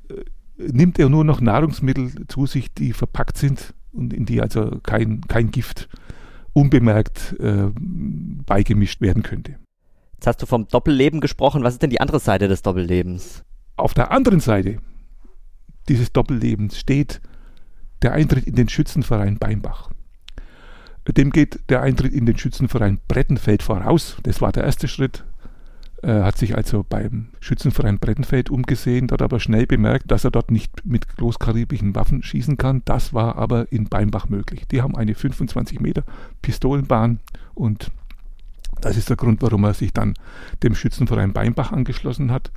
äh, 0.10 0.24
nimmt 0.58 0.98
er 1.00 1.10
nur 1.10 1.26
noch 1.26 1.42
Nahrungsmittel 1.42 2.28
zu 2.28 2.46
sich, 2.46 2.74
die 2.74 2.94
verpackt 2.94 3.38
sind 3.38 3.74
und 3.92 4.14
in 4.14 4.26
die 4.26 4.42
also 4.42 4.80
kein, 4.84 5.22
kein 5.22 5.52
Gift 5.52 5.90
unbemerkt 6.54 7.36
äh, 7.40 7.70
beigemischt 7.76 9.02
werden 9.02 9.24
könnte. 9.24 9.56
Jetzt 10.14 10.28
hast 10.28 10.42
du 10.42 10.46
vom 10.46 10.68
Doppelleben 10.68 11.22
gesprochen. 11.22 11.64
Was 11.64 11.74
ist 11.74 11.82
denn 11.82 11.90
die 11.90 12.02
andere 12.02 12.20
Seite 12.20 12.48
des 12.48 12.62
Doppellebens? 12.62 13.44
Auf 13.78 13.94
der 13.94 14.12
anderen 14.12 14.42
Seite 14.42 14.80
dieses 15.88 16.12
Doppellebens 16.12 16.78
steht 16.78 17.22
der 18.02 18.14
Eintritt 18.14 18.46
in 18.46 18.56
den 18.56 18.70
Schützenverein 18.70 19.38
Beinbach. 19.40 19.90
Dem 21.08 21.32
geht 21.32 21.60
der 21.70 21.82
Eintritt 21.82 22.14
in 22.14 22.26
den 22.26 22.38
Schützenverein 22.38 23.00
Brettenfeld 23.08 23.64
voraus. 23.64 24.18
Das 24.24 24.42
war 24.42 24.52
der 24.52 24.64
erste 24.64 24.88
Schritt. 24.88 25.26
Er 26.02 26.24
hat 26.24 26.38
sich 26.38 26.56
also 26.56 26.86
beim 26.88 27.28
Schützenverein 27.42 28.00
Brettenfeld 28.00 28.50
umgesehen, 28.50 29.08
dort 29.08 29.22
aber 29.22 29.40
schnell 29.40 29.68
bemerkt, 29.68 30.10
dass 30.10 30.24
er 30.24 30.32
dort 30.32 30.50
nicht 30.50 30.86
mit 30.86 31.18
großkaribischen 31.18 31.94
Waffen 31.94 32.24
schießen 32.24 32.58
kann. 32.58 32.82
Das 32.86 33.14
war 33.14 33.38
aber 33.38 33.72
in 33.72 33.90
Beinbach 33.90 34.30
möglich. 34.30 34.66
Die 34.72 34.82
haben 34.82 34.96
eine 34.96 35.14
25 35.14 35.82
Meter 35.82 36.04
Pistolenbahn 36.42 37.20
und 37.54 37.92
das 38.82 38.96
ist 38.96 39.10
der 39.10 39.18
Grund, 39.18 39.42
warum 39.42 39.66
er 39.66 39.74
sich 39.74 39.92
dann 39.92 40.14
dem 40.64 40.74
Schützenverein 40.74 41.34
Beinbach 41.34 41.74
angeschlossen 41.74 42.32
hat. 42.32 42.52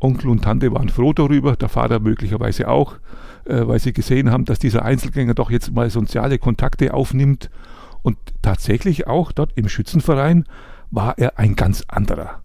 Onkel 0.00 0.30
und 0.30 0.44
Tante 0.44 0.72
waren 0.72 0.88
froh 0.88 1.12
darüber, 1.12 1.56
der 1.56 1.68
Vater 1.68 1.98
möglicherweise 1.98 2.68
auch, 2.68 2.94
äh, 3.44 3.66
weil 3.66 3.80
sie 3.80 3.92
gesehen 3.92 4.30
haben, 4.30 4.44
dass 4.44 4.60
dieser 4.60 4.84
Einzelgänger 4.84 5.34
doch 5.34 5.50
jetzt 5.50 5.72
mal 5.72 5.90
soziale 5.90 6.38
Kontakte 6.38 6.94
aufnimmt. 6.94 7.50
Und 8.02 8.16
tatsächlich 8.42 9.08
auch 9.08 9.32
dort 9.32 9.52
im 9.56 9.68
Schützenverein 9.68 10.44
war 10.92 11.18
er 11.18 11.38
ein 11.40 11.56
ganz 11.56 11.84
anderer. 11.88 12.42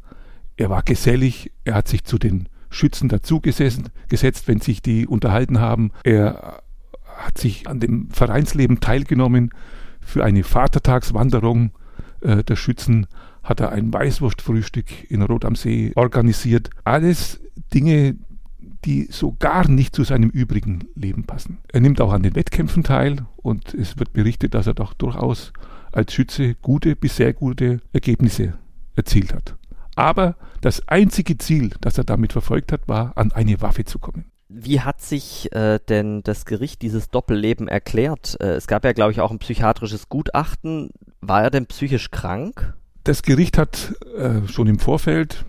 Er 0.58 0.70
war 0.70 0.84
gesellig, 0.84 1.52
er 1.64 1.76
hat 1.76 1.88
sich 1.88 2.04
zu 2.04 2.18
den 2.18 2.50
Schützen 2.70 3.10
dazugesetzt, 3.10 3.92
gesetzt, 4.10 4.48
wenn 4.48 4.60
sich 4.60 4.82
die 4.82 5.08
unterhalten 5.08 5.60
haben. 5.60 5.92
Er 6.04 6.62
hat 7.16 7.38
sich 7.38 7.68
an 7.68 7.80
dem 7.80 8.10
Vereinsleben 8.10 8.80
teilgenommen. 8.80 9.52
Für 10.02 10.24
eine 10.24 10.44
Vatertagswanderung 10.44 11.72
äh, 12.22 12.44
der 12.44 12.56
Schützen 12.56 13.08
hat 13.44 13.60
er 13.60 13.72
ein 13.72 13.94
Weißwurstfrühstück 13.94 15.10
in 15.10 15.22
Rot 15.22 15.46
am 15.46 15.56
See 15.56 15.92
organisiert. 15.96 16.70
Alles 16.84 17.42
Dinge, 17.74 18.16
die 18.86 19.08
so 19.12 19.36
gar 19.38 19.68
nicht 19.68 19.96
zu 19.96 20.04
seinem 20.04 20.30
übrigen 20.30 20.86
Leben 20.96 21.24
passen. 21.24 21.60
Er 21.72 21.82
nimmt 21.82 22.02
auch 22.02 22.12
an 22.12 22.24
den 22.24 22.36
Wettkämpfen 22.36 22.84
teil 22.84 23.26
und 23.38 23.74
es 23.74 23.98
wird 23.98 24.14
berichtet, 24.14 24.54
dass 24.54 24.68
er 24.68 24.74
doch 24.74 24.94
durchaus 24.94 25.54
als 25.92 26.14
Schütze 26.14 26.56
gute 26.56 26.96
bis 26.96 27.18
sehr 27.18 27.34
gute 27.34 27.80
Ergebnisse 27.92 28.58
erzielt 28.96 29.34
hat. 29.34 29.56
Aber 29.96 30.36
das 30.62 30.88
einzige 30.88 31.38
Ziel, 31.38 31.72
das 31.82 31.98
er 31.98 32.04
damit 32.04 32.34
verfolgt 32.34 32.72
hat, 32.72 32.88
war, 32.88 33.14
an 33.16 33.32
eine 33.32 33.62
Waffe 33.62 33.86
zu 33.86 34.00
kommen. 34.00 34.26
Wie 34.50 34.82
hat 34.82 35.02
sich 35.02 35.52
äh, 35.54 35.80
denn 35.90 36.22
das 36.24 36.46
Gericht 36.46 36.82
dieses 36.82 37.10
Doppelleben 37.10 37.68
erklärt? 37.68 38.38
Äh, 38.40 38.54
es 38.54 38.68
gab 38.68 38.86
ja, 38.86 38.94
glaube 38.94 39.12
ich, 39.12 39.20
auch 39.20 39.32
ein 39.32 39.40
psychiatrisches 39.40 40.10
Gutachten. 40.10 40.92
War 41.22 41.44
er 41.44 41.50
denn 41.50 41.66
psychisch 41.66 42.12
krank? 42.12 42.74
Das 43.04 43.24
Gericht 43.24 43.58
hat 43.58 43.96
äh, 44.16 44.48
schon 44.48 44.68
im 44.68 44.80
Vorfeld 44.80 45.46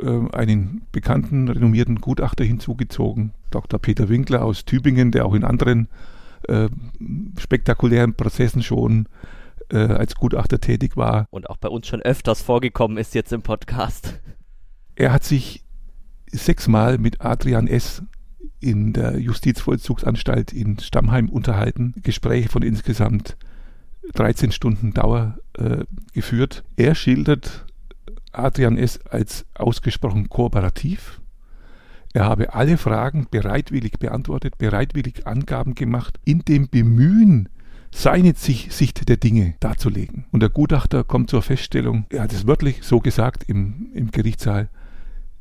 äh, 0.00 0.30
einen 0.32 0.86
bekannten, 0.90 1.48
renommierten 1.48 2.00
Gutachter 2.00 2.44
hinzugezogen, 2.44 3.32
Dr. 3.50 3.78
Peter 3.78 4.08
Winkler 4.08 4.44
aus 4.44 4.64
Tübingen, 4.64 5.12
der 5.12 5.26
auch 5.26 5.34
in 5.34 5.44
anderen 5.44 5.88
äh, 6.48 6.68
spektakulären 7.38 8.14
Prozessen 8.14 8.62
schon 8.62 9.06
äh, 9.70 9.78
als 9.78 10.14
Gutachter 10.14 10.60
tätig 10.60 10.96
war. 10.96 11.26
Und 11.30 11.50
auch 11.50 11.56
bei 11.56 11.68
uns 11.68 11.86
schon 11.86 12.02
öfters 12.02 12.42
vorgekommen 12.42 12.98
ist 12.98 13.14
jetzt 13.14 13.32
im 13.32 13.42
Podcast. 13.42 14.20
Er 14.94 15.12
hat 15.12 15.24
sich 15.24 15.64
sechsmal 16.30 16.98
mit 16.98 17.20
Adrian 17.20 17.68
S. 17.68 18.02
in 18.60 18.92
der 18.92 19.18
Justizvollzugsanstalt 19.18 20.52
in 20.52 20.78
Stammheim 20.78 21.28
unterhalten. 21.28 21.94
Gespräche 22.02 22.48
von 22.48 22.62
insgesamt 22.62 23.36
13 24.14 24.52
Stunden 24.52 24.92
Dauer 24.92 25.38
äh, 25.54 25.84
geführt. 26.12 26.64
Er 26.76 26.94
schildert 26.94 27.66
Adrian 28.32 28.78
S. 28.78 29.00
als 29.06 29.46
ausgesprochen 29.54 30.28
kooperativ. 30.28 31.20
Er 32.12 32.24
habe 32.24 32.54
alle 32.54 32.78
Fragen 32.78 33.26
bereitwillig 33.30 33.98
beantwortet, 33.98 34.56
bereitwillig 34.58 35.26
Angaben 35.26 35.74
gemacht, 35.74 36.18
in 36.24 36.40
dem 36.40 36.68
Bemühen, 36.68 37.48
seine 37.96 38.34
Sicht 38.34 39.08
der 39.08 39.16
Dinge 39.16 39.54
darzulegen. 39.58 40.26
Und 40.30 40.40
der 40.40 40.50
Gutachter 40.50 41.02
kommt 41.02 41.30
zur 41.30 41.40
Feststellung, 41.40 42.04
er 42.10 42.24
hat 42.24 42.32
es 42.32 42.46
wörtlich 42.46 42.82
so 42.82 43.00
gesagt 43.00 43.44
im, 43.48 43.90
im 43.94 44.10
Gerichtssaal, 44.10 44.68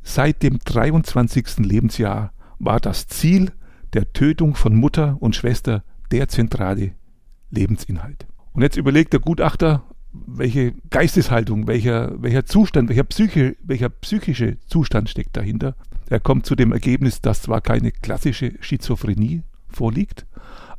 seit 0.03 0.41
dem 0.41 0.59
23. 0.63 1.57
Lebensjahr 1.57 2.31
war 2.57 2.79
das 2.79 3.07
Ziel 3.07 3.51
der 3.91 4.13
Tötung 4.13 4.55
von 4.55 4.73
Mutter 4.73 5.17
und 5.19 5.35
Schwester 5.35 5.83
der 6.11 6.29
zentrale 6.29 6.93
Lebensinhalt. 7.49 8.25
Und 8.53 8.61
jetzt 8.61 8.77
überlegt 8.77 9.11
der 9.11 9.19
Gutachter, 9.19 9.83
welche 10.13 10.75
Geisteshaltung, 10.89 11.67
welcher, 11.67 12.21
welcher 12.21 12.45
Zustand, 12.45 12.87
welcher, 12.87 13.03
Psyche, 13.03 13.57
welcher 13.63 13.89
psychische 13.89 14.59
Zustand 14.67 15.09
steckt 15.09 15.35
dahinter. 15.35 15.75
Er 16.09 16.21
kommt 16.21 16.45
zu 16.45 16.55
dem 16.55 16.71
Ergebnis, 16.71 17.19
dass 17.19 17.41
zwar 17.41 17.59
keine 17.59 17.91
klassische 17.91 18.53
Schizophrenie 18.61 19.43
vorliegt, 19.67 20.25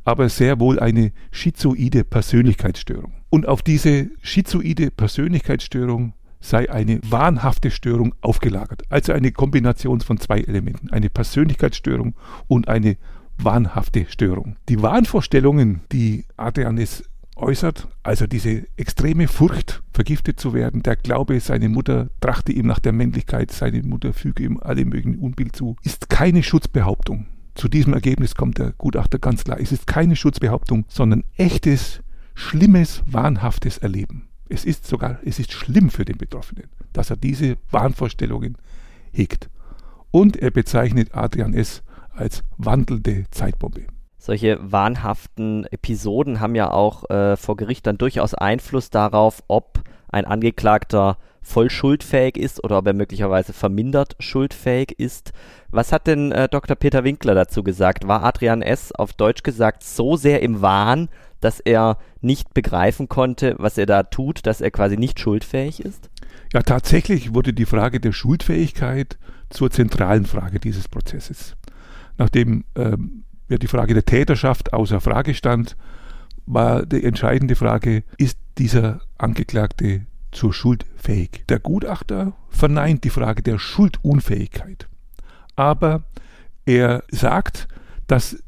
aber 0.07 0.29
sehr 0.29 0.61
wohl 0.61 0.79
eine 0.79 1.11
schizoide 1.31 2.05
Persönlichkeitsstörung. 2.05 3.11
Und 3.29 3.45
auf 3.45 3.61
diese 3.61 4.09
schizoide 4.21 4.89
Persönlichkeitsstörung 4.89 6.13
sei 6.39 6.71
eine 6.71 7.01
wahnhafte 7.03 7.71
Störung 7.71 8.15
aufgelagert. 8.21 8.83
Also 8.87 9.11
eine 9.11 9.33
Kombination 9.33 9.99
von 9.99 10.17
zwei 10.17 10.39
Elementen. 10.39 10.91
Eine 10.91 11.09
Persönlichkeitsstörung 11.09 12.15
und 12.47 12.69
eine 12.69 12.95
wahnhafte 13.37 14.05
Störung. 14.07 14.55
Die 14.69 14.81
Wahnvorstellungen, 14.81 15.81
die 15.91 16.23
Adrianes 16.37 17.03
äußert, 17.35 17.89
also 18.01 18.27
diese 18.27 18.63
extreme 18.77 19.27
Furcht, 19.27 19.83
vergiftet 19.93 20.39
zu 20.39 20.53
werden, 20.53 20.83
der 20.83 20.95
Glaube, 20.95 21.37
seine 21.41 21.67
Mutter 21.67 22.11
trachte 22.21 22.53
ihm 22.53 22.65
nach 22.65 22.79
der 22.79 22.93
Männlichkeit, 22.93 23.51
seine 23.51 23.83
Mutter 23.83 24.13
füge 24.13 24.43
ihm 24.43 24.57
alle 24.57 24.85
möglichen 24.85 25.19
Unbill 25.19 25.51
zu, 25.51 25.75
ist 25.83 26.09
keine 26.09 26.43
Schutzbehauptung. 26.43 27.25
Zu 27.57 27.67
diesem 27.69 27.93
Ergebnis 27.93 28.35
kommt 28.35 28.59
der 28.59 28.73
Gutachter 28.77 29.17
ganz 29.17 29.43
klar. 29.43 29.59
Es 29.59 29.71
ist 29.71 29.87
keine 29.87 30.15
Schutzbehauptung, 30.15 30.85
sondern 30.87 31.23
echtes, 31.37 32.01
schlimmes, 32.35 33.01
wahnhaftes 33.07 33.79
Erleben. 33.79 34.29
Es 34.47 34.63
ist 34.63 34.85
sogar, 34.85 35.19
es 35.25 35.39
ist 35.39 35.51
schlimm 35.51 35.89
für 35.89 36.05
den 36.05 36.19
Betroffenen, 36.19 36.69
dass 36.93 37.09
er 37.09 37.17
diese 37.17 37.57
Wahnvorstellungen 37.71 38.57
hegt. 39.11 39.49
Und 40.11 40.37
er 40.37 40.51
bezeichnet 40.51 41.15
Adrian 41.15 41.55
S. 41.55 41.81
als 42.11 42.43
wandelnde 42.57 43.25
Zeitbombe 43.31 43.87
solche 44.27 44.59
wahnhaften 44.61 45.65
Episoden 45.71 46.41
haben 46.41 46.53
ja 46.53 46.69
auch 46.69 47.09
äh, 47.09 47.37
vor 47.37 47.55
Gericht 47.55 47.87
dann 47.87 47.97
durchaus 47.97 48.33
Einfluss 48.33 48.89
darauf, 48.89 49.41
ob 49.47 49.79
ein 50.09 50.25
Angeklagter 50.25 51.17
voll 51.47 51.69
schuldfähig 51.69 52.37
ist 52.37 52.63
oder 52.63 52.77
ob 52.77 52.87
er 52.87 52.93
möglicherweise 52.93 53.53
vermindert 53.53 54.15
schuldfähig 54.19 54.99
ist. 54.99 55.31
Was 55.69 55.91
hat 55.91 56.05
denn 56.05 56.31
äh, 56.31 56.49
Dr. 56.49 56.75
Peter 56.75 57.03
Winkler 57.03 57.35
dazu 57.35 57.63
gesagt? 57.63 58.07
War 58.07 58.23
Adrian 58.23 58.61
S. 58.61 58.91
auf 58.91 59.13
Deutsch 59.13 59.43
gesagt 59.43 59.83
so 59.83 60.17
sehr 60.17 60.41
im 60.41 60.61
Wahn, 60.61 61.09
dass 61.39 61.59
er 61.59 61.97
nicht 62.21 62.53
begreifen 62.53 63.07
konnte, 63.07 63.55
was 63.59 63.77
er 63.77 63.85
da 63.85 64.03
tut, 64.03 64.45
dass 64.45 64.59
er 64.59 64.71
quasi 64.71 64.97
nicht 64.97 65.19
schuldfähig 65.19 65.79
ist? 65.79 66.09
Ja, 66.53 66.61
tatsächlich 66.61 67.33
wurde 67.33 67.53
die 67.53 67.65
Frage 67.65 67.99
der 67.99 68.11
Schuldfähigkeit 68.11 69.17
zur 69.49 69.71
zentralen 69.71 70.25
Frage 70.25 70.59
dieses 70.59 70.87
Prozesses. 70.87 71.55
Nachdem 72.17 72.65
ähm, 72.75 73.23
ja 73.47 73.57
die 73.57 73.67
Frage 73.67 73.93
der 73.93 74.05
Täterschaft 74.05 74.73
außer 74.73 74.99
Frage 74.99 75.33
stand, 75.33 75.77
war 76.45 76.85
die 76.85 77.03
entscheidende 77.03 77.55
Frage, 77.55 78.03
ist 78.17 78.37
dieser 78.57 79.01
Angeklagte 79.17 80.07
zur 80.31 80.53
Schuld 80.53 80.85
fähig? 80.95 81.45
Der 81.49 81.59
Gutachter 81.59 82.33
verneint 82.49 83.03
die 83.03 83.09
Frage 83.09 83.43
der 83.43 83.59
Schuldunfähigkeit. 83.59 84.87
Aber 85.55 86.03
er 86.65 87.03
sagt, 87.09 87.67
dass 88.07 88.41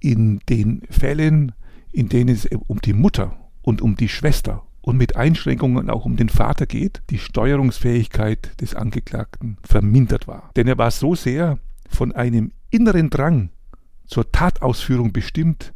in 0.00 0.40
den 0.48 0.82
Fällen, 0.90 1.52
in 1.92 2.08
denen 2.08 2.34
es 2.34 2.46
um 2.66 2.80
die 2.80 2.92
Mutter 2.92 3.36
und 3.62 3.82
um 3.82 3.96
die 3.96 4.08
Schwester 4.08 4.64
und 4.80 4.96
mit 4.98 5.16
Einschränkungen 5.16 5.88
auch 5.88 6.04
um 6.04 6.16
den 6.16 6.28
Vater 6.28 6.66
geht, 6.66 7.02
die 7.10 7.18
Steuerungsfähigkeit 7.18 8.60
des 8.60 8.74
Angeklagten 8.74 9.56
vermindert 9.64 10.28
war. 10.28 10.50
Denn 10.56 10.68
er 10.68 10.76
war 10.76 10.90
so 10.90 11.14
sehr 11.14 11.58
von 11.88 12.12
einem 12.12 12.52
inneren 12.70 13.08
Drang 13.08 13.50
zur 14.06 14.30
Tatausführung 14.30 15.12
bestimmt, 15.12 15.72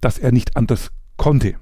dass 0.00 0.18
er 0.18 0.32
nicht 0.32 0.56
anders 0.56 0.90
konnte. 1.16 1.54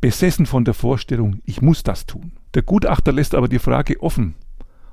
Besessen 0.00 0.46
von 0.46 0.64
der 0.64 0.74
Vorstellung, 0.74 1.40
ich 1.44 1.60
muss 1.60 1.82
das 1.82 2.06
tun. 2.06 2.32
Der 2.54 2.62
Gutachter 2.62 3.12
lässt 3.12 3.34
aber 3.34 3.48
die 3.48 3.58
Frage 3.58 4.02
offen, 4.02 4.34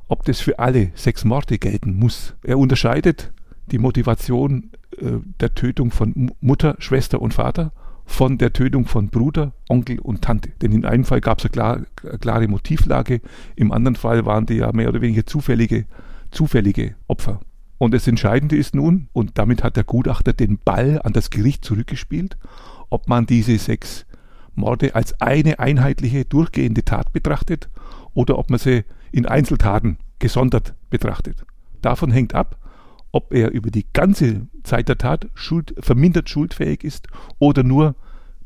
ob 0.07 0.25
das 0.25 0.39
für 0.39 0.59
alle 0.59 0.91
sechs 0.95 1.23
Morde 1.23 1.57
gelten 1.57 1.97
muss. 1.97 2.35
Er 2.43 2.59
unterscheidet 2.59 3.31
die 3.71 3.77
Motivation 3.77 4.71
äh, 4.97 5.17
der 5.39 5.53
Tötung 5.53 5.91
von 5.91 6.31
Mutter, 6.41 6.75
Schwester 6.79 7.21
und 7.21 7.33
Vater 7.33 7.71
von 8.05 8.37
der 8.37 8.53
Tötung 8.53 8.85
von 8.85 9.09
Bruder, 9.09 9.53
Onkel 9.69 9.99
und 9.99 10.21
Tante. 10.21 10.51
Denn 10.61 10.71
in 10.71 10.85
einem 10.85 11.03
Fall 11.03 11.21
gab 11.21 11.39
es 11.39 11.45
eine, 11.45 11.51
klar, 11.51 11.81
eine 12.03 12.17
klare 12.19 12.47
Motivlage, 12.47 13.21
im 13.55 13.71
anderen 13.71 13.95
Fall 13.95 14.25
waren 14.25 14.45
die 14.45 14.55
ja 14.55 14.71
mehr 14.71 14.89
oder 14.89 15.01
weniger 15.01 15.25
zufällige, 15.25 15.85
zufällige 16.31 16.95
Opfer. 17.07 17.41
Und 17.77 17.93
das 17.93 18.07
Entscheidende 18.07 18.55
ist 18.55 18.73
nun, 18.73 19.09
und 19.13 19.37
damit 19.37 19.63
hat 19.63 19.75
der 19.75 19.83
Gutachter 19.83 20.33
den 20.33 20.57
Ball 20.57 20.99
an 21.03 21.13
das 21.13 21.29
Gericht 21.29 21.63
zurückgespielt, 21.63 22.37
ob 22.89 23.07
man 23.07 23.25
diese 23.25 23.57
sechs 23.57 24.06
Morde 24.57 24.95
als 24.95 25.19
eine 25.21 25.59
einheitliche, 25.59 26.25
durchgehende 26.25 26.83
Tat 26.83 27.13
betrachtet 27.13 27.69
oder 28.13 28.37
ob 28.37 28.49
man 28.49 28.59
sie 28.59 28.83
in 29.11 29.25
Einzeltaten 29.25 29.97
gesondert 30.19 30.73
betrachtet. 30.89 31.45
Davon 31.81 32.11
hängt 32.11 32.33
ab, 32.33 32.57
ob 33.11 33.33
er 33.33 33.51
über 33.51 33.69
die 33.69 33.85
ganze 33.93 34.47
Zeit 34.63 34.89
der 34.89 34.97
Tat 34.97 35.27
schuld, 35.35 35.75
vermindert 35.79 36.29
schuldfähig 36.29 36.83
ist 36.83 37.07
oder 37.39 37.63
nur 37.63 37.95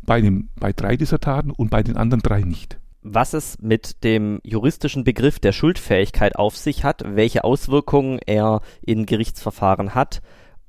bei, 0.04 0.16
einem, 0.16 0.50
bei 0.60 0.74
drei 0.74 0.98
dieser 0.98 1.20
Taten 1.20 1.52
und 1.52 1.70
bei 1.70 1.82
den 1.82 1.98
anderen 1.98 2.22
drei 2.22 2.42
nicht 2.42 2.78
was 3.04 3.34
es 3.34 3.58
mit 3.60 4.04
dem 4.04 4.40
juristischen 4.44 5.04
Begriff 5.04 5.40
der 5.40 5.54
Schuldfähigkeit 5.54 6.36
auf 6.36 6.56
sich 6.56 6.84
hat, 6.84 7.04
welche 7.04 7.44
Auswirkungen 7.44 8.20
er 8.26 8.62
in 8.82 9.06
Gerichtsverfahren 9.06 9.96
hat 9.96 10.22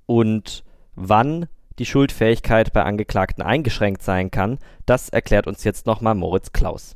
und 0.06 0.64
wann 0.94 1.46
die 1.82 1.86
Schuldfähigkeit 1.86 2.72
bei 2.72 2.84
Angeklagten 2.84 3.42
eingeschränkt 3.42 4.04
sein 4.04 4.30
kann, 4.30 4.58
das 4.86 5.08
erklärt 5.08 5.48
uns 5.48 5.64
jetzt 5.64 5.84
nochmal 5.84 6.14
Moritz 6.14 6.52
Klaus. 6.52 6.94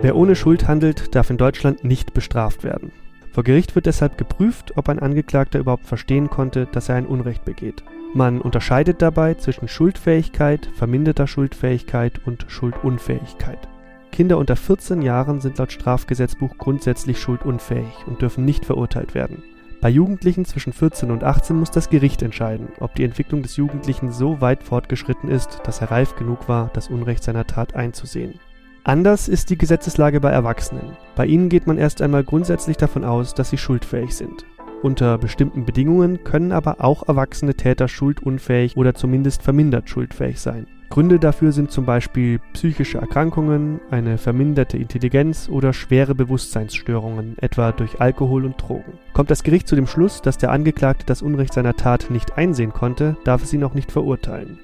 Wer 0.00 0.14
ohne 0.14 0.36
Schuld 0.36 0.68
handelt, 0.68 1.12
darf 1.16 1.28
in 1.28 1.38
Deutschland 1.38 1.82
nicht 1.82 2.14
bestraft 2.14 2.62
werden. 2.62 2.92
Vor 3.32 3.42
Gericht 3.42 3.74
wird 3.74 3.86
deshalb 3.86 4.16
geprüft, 4.16 4.74
ob 4.76 4.88
ein 4.88 5.00
Angeklagter 5.00 5.58
überhaupt 5.58 5.88
verstehen 5.88 6.30
konnte, 6.30 6.66
dass 6.66 6.88
er 6.88 6.94
ein 6.94 7.06
Unrecht 7.06 7.44
begeht. 7.44 7.82
Man 8.14 8.40
unterscheidet 8.40 9.02
dabei 9.02 9.34
zwischen 9.34 9.66
Schuldfähigkeit, 9.66 10.70
verminderter 10.76 11.26
Schuldfähigkeit 11.26 12.20
und 12.24 12.46
Schuldunfähigkeit. 12.46 13.66
Kinder 14.12 14.38
unter 14.38 14.54
14 14.54 15.02
Jahren 15.02 15.40
sind 15.40 15.58
laut 15.58 15.72
Strafgesetzbuch 15.72 16.58
grundsätzlich 16.58 17.18
schuldunfähig 17.18 18.06
und 18.06 18.22
dürfen 18.22 18.44
nicht 18.44 18.64
verurteilt 18.64 19.14
werden. 19.16 19.42
Bei 19.80 19.88
Jugendlichen 19.88 20.44
zwischen 20.44 20.72
14 20.72 21.12
und 21.12 21.22
18 21.22 21.56
muss 21.56 21.70
das 21.70 21.88
Gericht 21.88 22.22
entscheiden, 22.22 22.68
ob 22.80 22.96
die 22.96 23.04
Entwicklung 23.04 23.42
des 23.42 23.56
Jugendlichen 23.56 24.10
so 24.10 24.40
weit 24.40 24.64
fortgeschritten 24.64 25.30
ist, 25.30 25.60
dass 25.62 25.80
er 25.80 25.92
reif 25.92 26.16
genug 26.16 26.48
war, 26.48 26.70
das 26.74 26.88
Unrecht 26.88 27.22
seiner 27.22 27.46
Tat 27.46 27.76
einzusehen. 27.76 28.40
Anders 28.82 29.28
ist 29.28 29.50
die 29.50 29.58
Gesetzeslage 29.58 30.20
bei 30.20 30.30
Erwachsenen. 30.30 30.96
Bei 31.14 31.26
ihnen 31.26 31.48
geht 31.48 31.68
man 31.68 31.78
erst 31.78 32.02
einmal 32.02 32.24
grundsätzlich 32.24 32.76
davon 32.76 33.04
aus, 33.04 33.34
dass 33.34 33.50
sie 33.50 33.58
schuldfähig 33.58 34.16
sind. 34.16 34.44
Unter 34.82 35.16
bestimmten 35.16 35.64
Bedingungen 35.64 36.24
können 36.24 36.50
aber 36.50 36.82
auch 36.82 37.06
erwachsene 37.06 37.54
Täter 37.54 37.86
schuldunfähig 37.86 38.76
oder 38.76 38.94
zumindest 38.94 39.42
vermindert 39.42 39.88
schuldfähig 39.88 40.40
sein. 40.40 40.66
Gründe 40.90 41.18
dafür 41.18 41.52
sind 41.52 41.70
zum 41.70 41.84
Beispiel 41.84 42.40
psychische 42.54 42.98
Erkrankungen, 42.98 43.80
eine 43.90 44.16
verminderte 44.16 44.78
Intelligenz 44.78 45.48
oder 45.50 45.74
schwere 45.74 46.14
Bewusstseinsstörungen, 46.14 47.36
etwa 47.38 47.72
durch 47.72 48.00
Alkohol 48.00 48.46
und 48.46 48.56
Drogen. 48.56 48.98
Kommt 49.12 49.30
das 49.30 49.42
Gericht 49.42 49.68
zu 49.68 49.76
dem 49.76 49.86
Schluss, 49.86 50.22
dass 50.22 50.38
der 50.38 50.50
Angeklagte 50.50 51.04
das 51.04 51.20
Unrecht 51.20 51.52
seiner 51.52 51.74
Tat 51.74 52.10
nicht 52.10 52.38
einsehen 52.38 52.72
konnte, 52.72 53.16
darf 53.24 53.42
es 53.42 53.52
ihn 53.52 53.64
auch 53.64 53.74
nicht 53.74 53.92
verurteilen. 53.92 54.58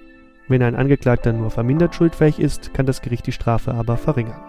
Wenn 0.48 0.62
ein 0.62 0.76
Angeklagter 0.76 1.32
nur 1.32 1.50
vermindert 1.50 1.94
schuldfähig 1.94 2.38
ist, 2.38 2.72
kann 2.72 2.86
das 2.86 3.02
Gericht 3.02 3.26
die 3.26 3.32
Strafe 3.32 3.74
aber 3.74 3.98
verringern. 3.98 4.42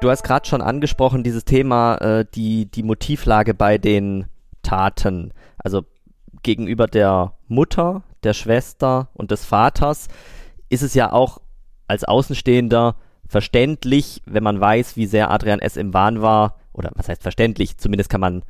Du 0.00 0.10
hast 0.10 0.22
gerade 0.22 0.46
schon 0.46 0.62
angesprochen, 0.62 1.22
dieses 1.22 1.44
Thema, 1.44 1.96
äh, 1.96 2.24
die, 2.34 2.66
die 2.66 2.82
Motivlage 2.82 3.52
bei 3.52 3.78
den 3.78 4.26
Taten. 4.62 5.32
Also 5.58 5.82
gegenüber 6.42 6.86
der 6.86 7.32
Mutter, 7.48 8.02
der 8.22 8.34
Schwester 8.34 9.08
und 9.14 9.30
des 9.30 9.44
Vaters 9.44 10.08
ist 10.68 10.82
es 10.82 10.94
ja 10.94 11.12
auch 11.12 11.40
als 11.86 12.04
Außenstehender 12.04 12.96
verständlich, 13.26 14.22
wenn 14.26 14.42
man 14.42 14.60
weiß, 14.60 14.96
wie 14.96 15.06
sehr 15.06 15.30
Adrian 15.30 15.60
S. 15.60 15.76
im 15.76 15.94
Wahn 15.94 16.22
war, 16.22 16.56
oder 16.72 16.90
was 16.94 17.08
heißt 17.08 17.22
verständlich, 17.22 17.78
zumindest 17.78 18.10
kann 18.10 18.20
man 18.20 18.42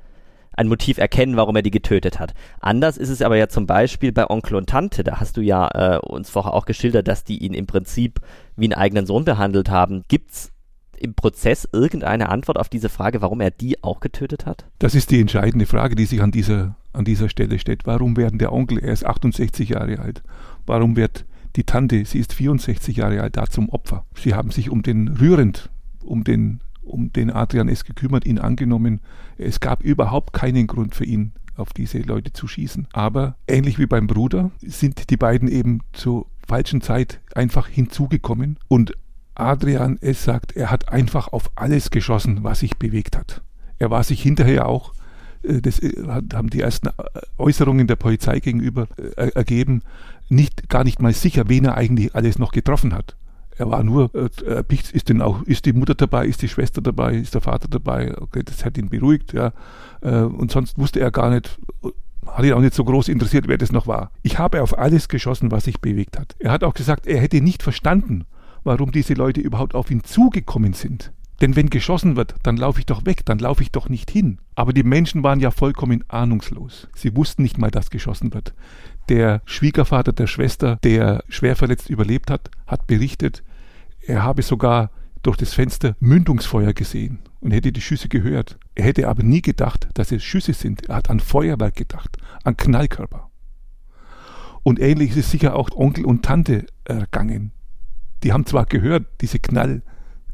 ein 0.59 0.69
Motiv 0.69 0.99
erkennen, 0.99 1.37
warum 1.37 1.55
er 1.57 1.63
die 1.63 1.71
getötet 1.71 2.19
hat. 2.19 2.35
Anders 2.61 2.99
ist 2.99 3.11
es 3.11 3.23
aber 3.23 3.37
ja 3.37 3.49
zum 3.49 3.67
Beispiel 3.67 4.13
bei 4.13 4.29
Onkel 4.29 4.57
und 4.57 4.69
Tante. 4.69 5.05
Da 5.05 5.21
hast 5.21 5.37
du 5.37 5.41
ja 5.41 5.69
äh, 5.69 5.99
uns 5.99 6.31
vorher 6.31 6.53
auch 6.53 6.67
geschildert, 6.67 7.07
dass 7.07 7.23
die 7.23 7.39
ihn 7.39 7.55
im 7.55 7.67
Prinzip 7.67 8.21
wie 8.57 8.65
einen 8.65 8.75
eigenen 8.75 9.07
Sohn 9.07 9.25
behandelt 9.25 9.71
haben. 9.71 10.03
Gibt's 10.09 10.53
im 10.99 11.15
Prozess 11.15 11.69
irgendeine 11.73 12.29
Antwort 12.29 12.59
auf 12.59 12.69
diese 12.69 12.89
Frage, 12.89 13.23
warum 13.23 13.41
er 13.41 13.53
die 13.53 13.85
auch 13.85 14.01
getötet 14.01 14.47
hat? 14.47 14.67
Das 14.81 14.97
ist 14.97 15.13
die 15.13 15.21
entscheidende 15.21 15.67
Frage, 15.67 15.95
die 15.95 16.07
sich 16.07 16.21
an 16.21 16.33
dieser, 16.33 16.75
an 16.93 17.05
dieser 17.05 17.28
Stelle 17.28 17.59
stellt. 17.59 17.86
Warum 17.86 18.16
werden 18.16 18.39
der 18.39 18.53
Onkel, 18.53 18.78
er 18.78 18.93
ist 18.93 19.07
68 19.07 19.70
Jahre 19.70 19.99
alt, 19.99 20.22
warum 20.66 20.97
wird 20.97 21.24
die 21.57 21.64
Tante, 21.64 22.05
sie 22.05 22.18
ist 22.18 22.32
64 22.32 22.97
Jahre 22.97 23.22
alt, 23.22 23.36
da 23.36 23.47
zum 23.47 23.68
Opfer? 23.68 24.05
Sie 24.14 24.34
haben 24.34 24.51
sich 24.51 24.70
um 24.70 24.82
den 24.82 25.09
rührend, 25.09 25.70
um 26.05 26.24
den 26.24 26.61
um 26.89 27.12
den 27.12 27.30
Adrian 27.30 27.68
S. 27.68 27.84
gekümmert, 27.84 28.24
ihn 28.24 28.39
angenommen. 28.39 29.01
Es 29.36 29.61
gab 29.61 29.82
überhaupt 29.82 30.32
keinen 30.32 30.66
Grund 30.66 30.95
für 30.95 31.05
ihn, 31.05 31.32
auf 31.57 31.72
diese 31.72 31.99
Leute 31.99 32.32
zu 32.32 32.49
schießen. 32.49 32.89
Aber 32.93 33.36
ähnlich 33.47 33.78
wie 33.78 33.86
beim 33.86 34.07
Bruder 34.07 34.51
sind 34.62 35.11
die 35.11 35.16
beiden 35.16 35.49
eben 35.49 35.80
zur 35.93 36.26
falschen 36.47 36.80
Zeit 36.80 37.20
einfach 37.34 37.68
hinzugekommen 37.68 38.59
und 38.68 38.95
Adrian 39.34 39.99
S. 39.99 40.24
sagt, 40.24 40.57
er 40.57 40.70
hat 40.70 40.89
einfach 40.89 41.28
auf 41.28 41.51
alles 41.55 41.91
geschossen, 41.91 42.43
was 42.43 42.61
sich 42.61 42.76
bewegt 42.76 43.16
hat. 43.16 43.43
Er 43.78 43.91
war 43.91 44.03
sich 44.03 44.20
hinterher 44.20 44.66
auch, 44.66 44.93
das 45.63 45.79
äh, 45.81 45.95
haben 46.07 46.51
die 46.51 46.61
ersten 46.61 46.89
äh, 46.89 46.93
Äußerungen 47.39 47.87
der 47.87 47.97
Polizei 47.97 48.41
gegenüber 48.41 48.87
ergeben, 49.17 49.83
nicht, 50.29 50.69
gar 50.69 50.85
nicht 50.85 51.01
mal 51.01 51.13
sicher, 51.13 51.49
wen 51.49 51.65
er 51.65 51.77
eigentlich 51.77 52.15
alles 52.15 52.39
noch 52.39 52.53
getroffen 52.53 52.95
hat. 52.95 53.17
Er 53.57 53.69
war 53.71 53.83
nur, 53.83 54.15
äh, 54.15 54.63
ist 54.93 55.09
denn 55.09 55.21
auch, 55.21 55.43
ist 55.43 55.67
die 55.67 55.73
Mutter 55.73 55.95
dabei, 55.95 56.27
ist 56.27 56.43
die 56.43 56.49
Schwester 56.49 56.81
dabei, 56.81 57.17
ist 57.17 57.35
der 57.35 57.41
Vater 57.41 57.67
dabei, 57.69 58.17
okay, 58.19 58.43
das 58.45 58.65
hat 58.65 58.79
ihn 58.79 58.89
beruhigt, 58.89 59.33
ja. 59.33 59.53
Äh, 60.01 60.21
und 60.21 60.53
sonst 60.53 60.79
wusste 60.79 61.01
er 61.01 61.11
gar 61.11 61.31
nicht, 61.31 61.59
hat 62.27 62.45
ihn 62.45 62.53
auch 62.53 62.61
nicht 62.61 62.75
so 62.75 62.85
groß 62.85 63.09
interessiert, 63.09 63.49
wer 63.49 63.59
das 63.59 63.73
noch 63.73 63.89
war. 63.89 64.13
Ich 64.23 64.39
habe 64.39 64.63
auf 64.63 64.79
alles 64.79 65.09
geschossen, 65.09 65.51
was 65.51 65.65
sich 65.65 65.81
bewegt 65.81 66.19
hat. 66.19 66.37
Er 66.39 66.53
hat 66.53 66.63
auch 66.63 66.75
gesagt, 66.75 67.07
er 67.09 67.21
hätte 67.21 67.41
nicht 67.41 67.65
verstanden, 67.65 68.27
warum 68.63 68.93
diese 68.93 69.15
Leute 69.15 69.41
überhaupt 69.41 69.75
auf 69.75 69.91
ihn 69.91 70.05
zugekommen 70.05 70.75
sind. 70.75 71.13
Denn 71.41 71.55
wenn 71.55 71.70
geschossen 71.70 72.16
wird, 72.16 72.34
dann 72.43 72.57
laufe 72.57 72.80
ich 72.80 72.86
doch 72.86 73.07
weg, 73.07 73.24
dann 73.24 73.39
laufe 73.39 73.62
ich 73.62 73.70
doch 73.70 73.89
nicht 73.89 74.11
hin. 74.11 74.39
Aber 74.57 74.72
die 74.72 74.82
Menschen 74.82 75.22
waren 75.22 75.39
ja 75.39 75.51
vollkommen 75.51 76.05
ahnungslos. 76.09 76.89
Sie 76.95 77.14
wussten 77.14 77.43
nicht 77.43 77.59
mal, 77.59 77.70
dass 77.70 77.91
geschossen 77.91 78.34
wird. 78.34 78.55
Der 79.09 79.41
Schwiegervater 79.45 80.12
der 80.12 80.26
Schwester, 80.26 80.78
der 80.82 81.22
schwer 81.28 81.55
verletzt 81.55 81.91
überlebt 81.91 82.30
hat, 82.30 82.51
hat 82.66 82.86
berichtet, 82.86 83.45
er 84.01 84.22
habe 84.24 84.43
sogar 84.43 84.91
durch 85.22 85.36
das 85.36 85.55
Fenster 85.55 85.97
Mündungsfeuer 86.01 86.72
gesehen 86.72 87.20
und 87.41 87.53
hätte 87.53 87.72
die 87.72 87.80
Schüsse 87.80 88.09
gehört. 88.09 88.59
Er 88.74 88.84
hätte 88.84 89.09
aber 89.09 89.22
nie 89.22 89.43
gedacht, 89.43 89.89
dass 89.95 90.12
es 90.12 90.24
Schüsse 90.24 90.55
sind. 90.55 90.89
Er 90.89 90.97
hat 90.97 91.11
an 91.11 91.20
Feuerwerk 91.20 91.76
gedacht, 91.76 92.16
an 92.45 92.57
Knallkörper. 92.57 93.30
Und 94.62 94.80
ähnlich 94.80 95.11
ist 95.11 95.18
es 95.18 95.30
sicher 95.30 95.55
auch 95.55 95.70
Onkel 95.74 96.05
und 96.05 96.24
Tante 96.24 96.66
ergangen. 96.84 97.53
Die 98.22 98.32
haben 98.32 98.47
zwar 98.47 98.66
gehört, 98.66 99.07
diese 99.20 99.39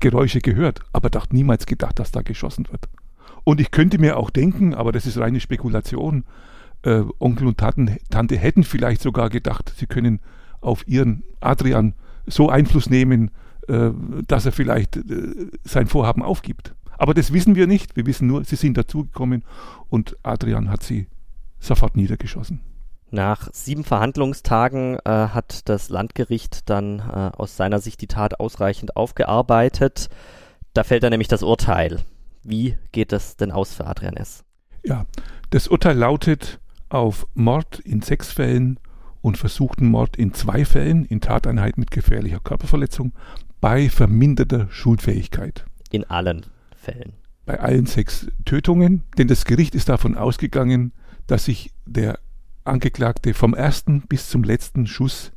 Knallgeräusche 0.00 0.40
gehört, 0.40 0.80
aber 0.92 1.10
dacht 1.10 1.32
niemals 1.32 1.66
gedacht, 1.66 1.98
dass 1.98 2.10
da 2.10 2.22
geschossen 2.22 2.66
wird. 2.70 2.88
Und 3.44 3.60
ich 3.60 3.70
könnte 3.70 3.98
mir 3.98 4.16
auch 4.16 4.30
denken, 4.30 4.74
aber 4.74 4.92
das 4.92 5.06
ist 5.06 5.18
reine 5.18 5.40
Spekulation, 5.40 6.24
äh, 6.82 7.02
Onkel 7.18 7.46
und 7.46 7.58
Taten, 7.58 7.96
Tante 8.10 8.36
hätten 8.36 8.64
vielleicht 8.64 9.02
sogar 9.02 9.30
gedacht, 9.30 9.72
sie 9.76 9.86
können 9.86 10.20
auf 10.60 10.86
ihren 10.88 11.24
Adrian 11.40 11.94
so 12.26 12.48
Einfluss 12.48 12.88
nehmen, 12.88 13.30
äh, 13.68 13.90
dass 14.26 14.46
er 14.46 14.52
vielleicht 14.52 14.96
äh, 14.96 15.02
sein 15.64 15.86
Vorhaben 15.86 16.22
aufgibt. 16.22 16.74
Aber 16.96 17.12
das 17.12 17.32
wissen 17.32 17.54
wir 17.54 17.66
nicht. 17.66 17.96
Wir 17.96 18.06
wissen 18.06 18.28
nur, 18.28 18.44
sie 18.44 18.56
sind 18.56 18.76
dazugekommen 18.76 19.42
und 19.88 20.16
Adrian 20.22 20.70
hat 20.70 20.82
sie 20.82 21.08
sofort 21.58 21.96
niedergeschossen. 21.96 22.60
Nach 23.14 23.48
sieben 23.52 23.84
Verhandlungstagen 23.84 24.98
äh, 25.04 25.08
hat 25.08 25.68
das 25.68 25.88
Landgericht 25.88 26.68
dann 26.68 26.98
äh, 26.98 27.30
aus 27.36 27.56
seiner 27.56 27.78
Sicht 27.78 28.00
die 28.00 28.08
Tat 28.08 28.40
ausreichend 28.40 28.96
aufgearbeitet. 28.96 30.08
Da 30.72 30.82
fällt 30.82 31.04
dann 31.04 31.10
nämlich 31.10 31.28
das 31.28 31.44
Urteil. 31.44 32.00
Wie 32.42 32.76
geht 32.90 33.12
es 33.12 33.36
denn 33.36 33.52
aus 33.52 33.72
für 33.72 33.86
Adrian 33.86 34.16
S.? 34.16 34.42
Ja, 34.82 35.06
das 35.50 35.68
Urteil 35.68 35.96
lautet 35.96 36.58
auf 36.88 37.28
Mord 37.34 37.78
in 37.78 38.02
sechs 38.02 38.32
Fällen 38.32 38.80
und 39.20 39.38
versuchten 39.38 39.86
Mord 39.86 40.16
in 40.16 40.34
zwei 40.34 40.64
Fällen 40.64 41.04
in 41.04 41.20
Tateinheit 41.20 41.78
mit 41.78 41.92
gefährlicher 41.92 42.40
Körperverletzung 42.40 43.12
bei 43.60 43.90
verminderter 43.90 44.66
Schuldfähigkeit. 44.70 45.66
In 45.92 46.02
allen 46.02 46.46
Fällen. 46.74 47.12
Bei 47.46 47.60
allen 47.60 47.86
sechs 47.86 48.26
Tötungen, 48.44 49.04
denn 49.18 49.28
das 49.28 49.44
Gericht 49.44 49.76
ist 49.76 49.88
davon 49.88 50.16
ausgegangen, 50.16 50.92
dass 51.28 51.44
sich 51.44 51.70
der 51.86 52.18
Angeklagte 52.64 53.34
vom 53.34 53.54
ersten 53.54 54.02
bis 54.02 54.28
zum 54.28 54.42
letzten 54.42 54.86
Schuss 54.86 55.32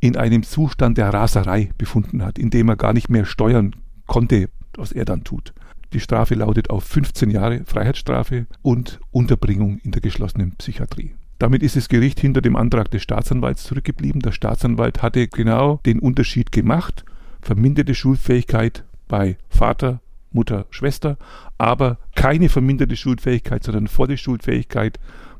in 0.00 0.16
einem 0.16 0.42
Zustand 0.42 0.98
der 0.98 1.12
Raserei 1.12 1.70
befunden 1.78 2.24
hat, 2.24 2.38
in 2.38 2.50
dem 2.50 2.68
er 2.68 2.76
gar 2.76 2.92
nicht 2.92 3.08
mehr 3.08 3.24
steuern 3.24 3.76
konnte, 4.06 4.48
was 4.76 4.92
er 4.92 5.04
dann 5.04 5.24
tut. 5.24 5.52
Die 5.92 6.00
Strafe 6.00 6.34
lautet 6.34 6.70
auf 6.70 6.84
15 6.84 7.30
Jahre 7.30 7.64
Freiheitsstrafe 7.64 8.46
und 8.62 8.98
Unterbringung 9.10 9.78
in 9.78 9.92
der 9.92 10.00
geschlossenen 10.00 10.56
Psychiatrie. 10.56 11.12
Damit 11.38 11.62
ist 11.62 11.76
das 11.76 11.88
Gericht 11.88 12.20
hinter 12.20 12.40
dem 12.40 12.56
Antrag 12.56 12.90
des 12.90 13.02
Staatsanwalts 13.02 13.64
zurückgeblieben. 13.64 14.22
Der 14.22 14.32
Staatsanwalt 14.32 15.02
hatte 15.02 15.28
genau 15.28 15.80
den 15.84 15.98
Unterschied 15.98 16.52
gemacht. 16.52 17.04
Verminderte 17.40 17.94
Schulfähigkeit 17.94 18.84
bei 19.08 19.36
Vater, 19.48 20.00
Mutter, 20.30 20.66
Schwester, 20.70 21.18
aber 21.58 21.98
keine 22.14 22.48
verminderte 22.48 22.96
Schulfähigkeit, 22.96 23.64
sondern 23.64 23.88
volle 23.88 24.16
Schulfähigkeit 24.16 24.98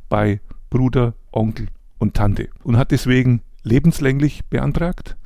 bei 0.08 0.40
Bruder, 0.72 1.12
Onkel 1.32 1.66
und 1.98 2.14
Tante 2.14 2.48
und 2.64 2.78
hat 2.78 2.92
deswegen 2.92 3.42
lebenslänglich 3.62 4.46
beantragt, 4.46 5.18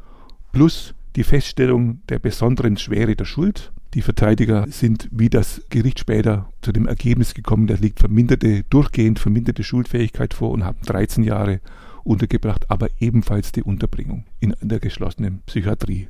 plus 0.50 0.92
die 1.14 1.22
Feststellung 1.22 2.00
der 2.08 2.18
besonderen 2.18 2.76
Schwere 2.76 3.14
der 3.14 3.26
Schuld. 3.26 3.70
Die 3.94 4.02
Verteidiger 4.02 4.66
sind 4.68 5.08
wie 5.12 5.30
das 5.30 5.62
Gericht 5.70 6.00
später 6.00 6.50
zu 6.62 6.72
dem 6.72 6.88
Ergebnis 6.88 7.32
gekommen, 7.32 7.68
da 7.68 7.74
liegt 7.74 8.00
verminderte, 8.00 8.64
durchgehend 8.70 9.20
verminderte 9.20 9.62
Schuldfähigkeit 9.62 10.34
vor 10.34 10.50
und 10.50 10.64
haben 10.64 10.82
13 10.84 11.22
Jahre 11.22 11.60
untergebracht, 12.02 12.68
aber 12.68 12.88
ebenfalls 12.98 13.52
die 13.52 13.62
Unterbringung 13.62 14.24
in 14.40 14.52
der 14.60 14.80
geschlossenen 14.80 15.42
Psychiatrie. 15.46 16.08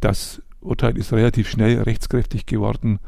Das 0.00 0.42
Urteil 0.60 0.96
ist 0.98 1.12
relativ 1.12 1.48
schnell 1.48 1.82
rechtskräftig 1.82 2.46
geworden, 2.46 2.98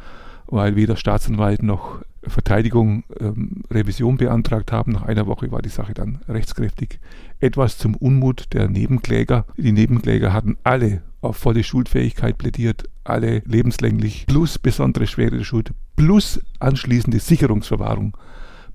weil 0.49 0.76
weder 0.76 0.96
Staatsanwalt 0.96 1.62
noch 1.62 2.03
Verteidigung 2.22 3.05
ähm, 3.20 3.62
Revision 3.70 4.16
beantragt 4.16 4.72
haben. 4.72 4.92
Nach 4.92 5.03
einer 5.03 5.26
Woche 5.26 5.51
war 5.53 5.62
die 5.62 5.68
Sache 5.68 5.94
dann 5.94 6.20
rechtskräftig. 6.28 6.99
Etwas 7.40 7.78
zum 7.78 7.94
Unmut 7.94 8.53
der 8.53 8.68
Nebenkläger. 8.68 9.46
Die 9.57 9.72
Nebenkläger 9.72 10.32
hatten 10.32 10.57
alle 10.64 11.03
auf 11.20 11.36
volle 11.36 11.64
Schuldfähigkeit 11.64 12.38
plädiert, 12.38 12.88
alle 13.05 13.42
lebenslänglich, 13.44 14.26
plus 14.26 14.59
besondere 14.59 15.07
Schwere 15.07 15.38
der 15.38 15.44
Schuld, 15.44 15.72
plus 15.96 16.40
anschließende 16.61 17.18
Sicherungsverwahrung 17.18 18.16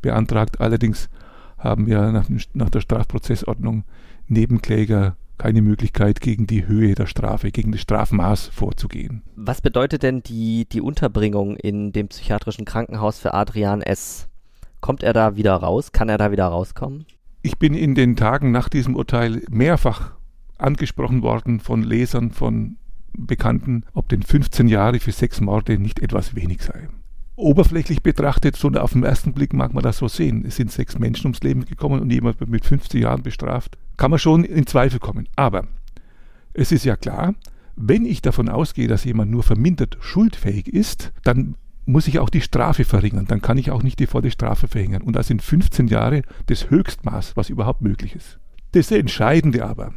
beantragt. 0.01 0.59
Allerdings 0.59 1.09
haben 1.57 1.85
wir 1.87 2.11
nach, 2.11 2.27
nach 2.53 2.69
der 2.69 2.81
Strafprozessordnung 2.81 3.83
Nebenkläger 4.27 5.15
keine 5.37 5.61
Möglichkeit, 5.61 6.21
gegen 6.21 6.47
die 6.47 6.67
Höhe 6.67 6.95
der 6.95 7.07
Strafe, 7.07 7.51
gegen 7.51 7.71
das 7.71 7.81
Strafmaß 7.81 8.47
vorzugehen. 8.47 9.23
Was 9.35 9.61
bedeutet 9.61 10.03
denn 10.03 10.21
die, 10.23 10.65
die 10.65 10.81
Unterbringung 10.81 11.55
in 11.57 11.91
dem 11.91 12.07
psychiatrischen 12.07 12.65
Krankenhaus 12.65 13.19
für 13.19 13.33
Adrian 13.33 13.81
S.? 13.81 14.29
Kommt 14.81 15.03
er 15.03 15.13
da 15.13 15.35
wieder 15.35 15.53
raus? 15.55 15.91
Kann 15.91 16.09
er 16.09 16.17
da 16.17 16.31
wieder 16.31 16.45
rauskommen? 16.45 17.05
Ich 17.41 17.57
bin 17.57 17.73
in 17.73 17.95
den 17.95 18.15
Tagen 18.15 18.51
nach 18.51 18.69
diesem 18.69 18.95
Urteil 18.95 19.43
mehrfach 19.49 20.11
angesprochen 20.57 21.21
worden 21.21 21.59
von 21.59 21.83
Lesern, 21.83 22.31
von 22.31 22.77
Bekannten, 23.17 23.85
ob 23.93 24.09
denn 24.09 24.23
15 24.23 24.67
Jahre 24.67 24.99
für 24.99 25.11
sechs 25.11 25.41
Morde 25.41 25.77
nicht 25.77 25.99
etwas 25.99 26.35
wenig 26.35 26.61
sei. 26.63 26.89
Oberflächlich 27.35 28.03
betrachtet, 28.03 28.55
so 28.55 28.69
auf 28.69 28.93
den 28.93 29.03
ersten 29.03 29.33
Blick 29.33 29.53
mag 29.53 29.73
man 29.73 29.83
das 29.83 29.97
so 29.97 30.07
sehen. 30.07 30.45
Es 30.45 30.55
sind 30.55 30.71
sechs 30.71 30.99
Menschen 30.99 31.27
ums 31.27 31.41
Leben 31.41 31.65
gekommen 31.65 31.99
und 31.99 32.11
jemand 32.11 32.39
wird 32.39 32.49
mit 32.49 32.65
15 32.65 33.01
Jahren 33.01 33.23
bestraft 33.23 33.77
kann 33.97 34.11
man 34.11 34.19
schon 34.19 34.43
in 34.43 34.67
Zweifel 34.67 34.99
kommen. 34.99 35.27
Aber 35.35 35.67
es 36.53 36.71
ist 36.71 36.85
ja 36.85 36.95
klar, 36.95 37.35
wenn 37.75 38.05
ich 38.05 38.21
davon 38.21 38.49
ausgehe, 38.49 38.87
dass 38.87 39.03
jemand 39.03 39.31
nur 39.31 39.43
vermindert 39.43 39.97
schuldfähig 39.99 40.67
ist, 40.67 41.11
dann 41.23 41.55
muss 41.85 42.07
ich 42.07 42.19
auch 42.19 42.29
die 42.29 42.41
Strafe 42.41 42.85
verringern. 42.85 43.25
Dann 43.27 43.41
kann 43.41 43.57
ich 43.57 43.71
auch 43.71 43.83
nicht 43.83 43.99
die 43.99 44.07
volle 44.07 44.31
Strafe 44.31 44.67
verhängen. 44.67 45.01
Und 45.01 45.15
das 45.15 45.27
sind 45.27 45.41
15 45.41 45.87
Jahre 45.87 46.21
das 46.47 46.69
Höchstmaß, 46.69 47.35
was 47.35 47.49
überhaupt 47.49 47.81
möglich 47.81 48.15
ist. 48.15 48.39
Das 48.71 48.91
Entscheidende 48.91 49.65
aber 49.65 49.93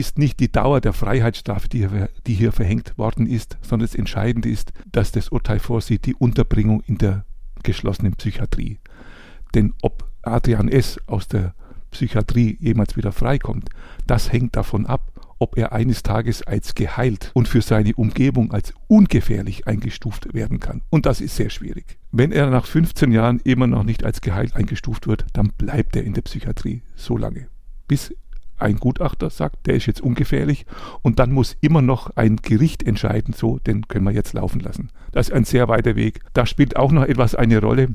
ist 0.00 0.18
nicht 0.18 0.40
die 0.40 0.50
Dauer 0.50 0.80
der 0.80 0.94
Freiheitsstrafe, 0.94 1.68
die 1.68 1.86
hier, 1.86 2.08
die 2.26 2.34
hier 2.34 2.52
verhängt 2.52 2.96
worden 2.96 3.26
ist, 3.26 3.58
sondern 3.60 3.86
das 3.86 3.94
Entscheidende 3.94 4.48
ist, 4.48 4.72
dass 4.90 5.12
das 5.12 5.28
Urteil 5.28 5.58
vorsieht, 5.58 6.06
die 6.06 6.14
Unterbringung 6.14 6.80
in 6.86 6.96
der 6.96 7.26
geschlossenen 7.62 8.14
Psychiatrie. 8.14 8.80
Denn 9.54 9.74
ob 9.82 10.08
Adrian 10.22 10.68
S. 10.68 10.98
aus 11.06 11.28
der 11.28 11.54
Psychiatrie 11.90 12.56
jemals 12.60 12.96
wieder 12.96 13.12
freikommt, 13.12 13.68
das 14.06 14.32
hängt 14.32 14.56
davon 14.56 14.86
ab, 14.86 15.12
ob 15.38 15.58
er 15.58 15.72
eines 15.72 16.02
Tages 16.02 16.42
als 16.42 16.74
geheilt 16.74 17.30
und 17.34 17.46
für 17.46 17.60
seine 17.60 17.94
Umgebung 17.94 18.52
als 18.52 18.72
ungefährlich 18.88 19.66
eingestuft 19.66 20.32
werden 20.32 20.60
kann. 20.60 20.80
Und 20.88 21.04
das 21.04 21.20
ist 21.20 21.36
sehr 21.36 21.50
schwierig. 21.50 21.98
Wenn 22.10 22.32
er 22.32 22.48
nach 22.48 22.66
15 22.66 23.12
Jahren 23.12 23.40
immer 23.44 23.66
noch 23.66 23.84
nicht 23.84 24.04
als 24.04 24.22
geheilt 24.22 24.56
eingestuft 24.56 25.06
wird, 25.06 25.26
dann 25.34 25.52
bleibt 25.58 25.94
er 25.96 26.04
in 26.04 26.14
der 26.14 26.22
Psychiatrie 26.22 26.82
so 26.94 27.18
lange, 27.18 27.48
bis 27.86 28.14
ein 28.60 28.76
Gutachter 28.76 29.30
sagt, 29.30 29.66
der 29.66 29.74
ist 29.74 29.86
jetzt 29.86 30.00
ungefährlich 30.00 30.66
und 31.02 31.18
dann 31.18 31.32
muss 31.32 31.56
immer 31.60 31.82
noch 31.82 32.16
ein 32.16 32.36
Gericht 32.36 32.82
entscheiden, 32.82 33.34
so, 33.34 33.58
den 33.58 33.88
können 33.88 34.04
wir 34.04 34.12
jetzt 34.12 34.32
laufen 34.32 34.60
lassen. 34.60 34.90
Das 35.12 35.28
ist 35.28 35.34
ein 35.34 35.44
sehr 35.44 35.68
weiter 35.68 35.96
Weg. 35.96 36.20
Da 36.32 36.46
spielt 36.46 36.76
auch 36.76 36.92
noch 36.92 37.04
etwas 37.04 37.34
eine 37.34 37.60
Rolle. 37.60 37.94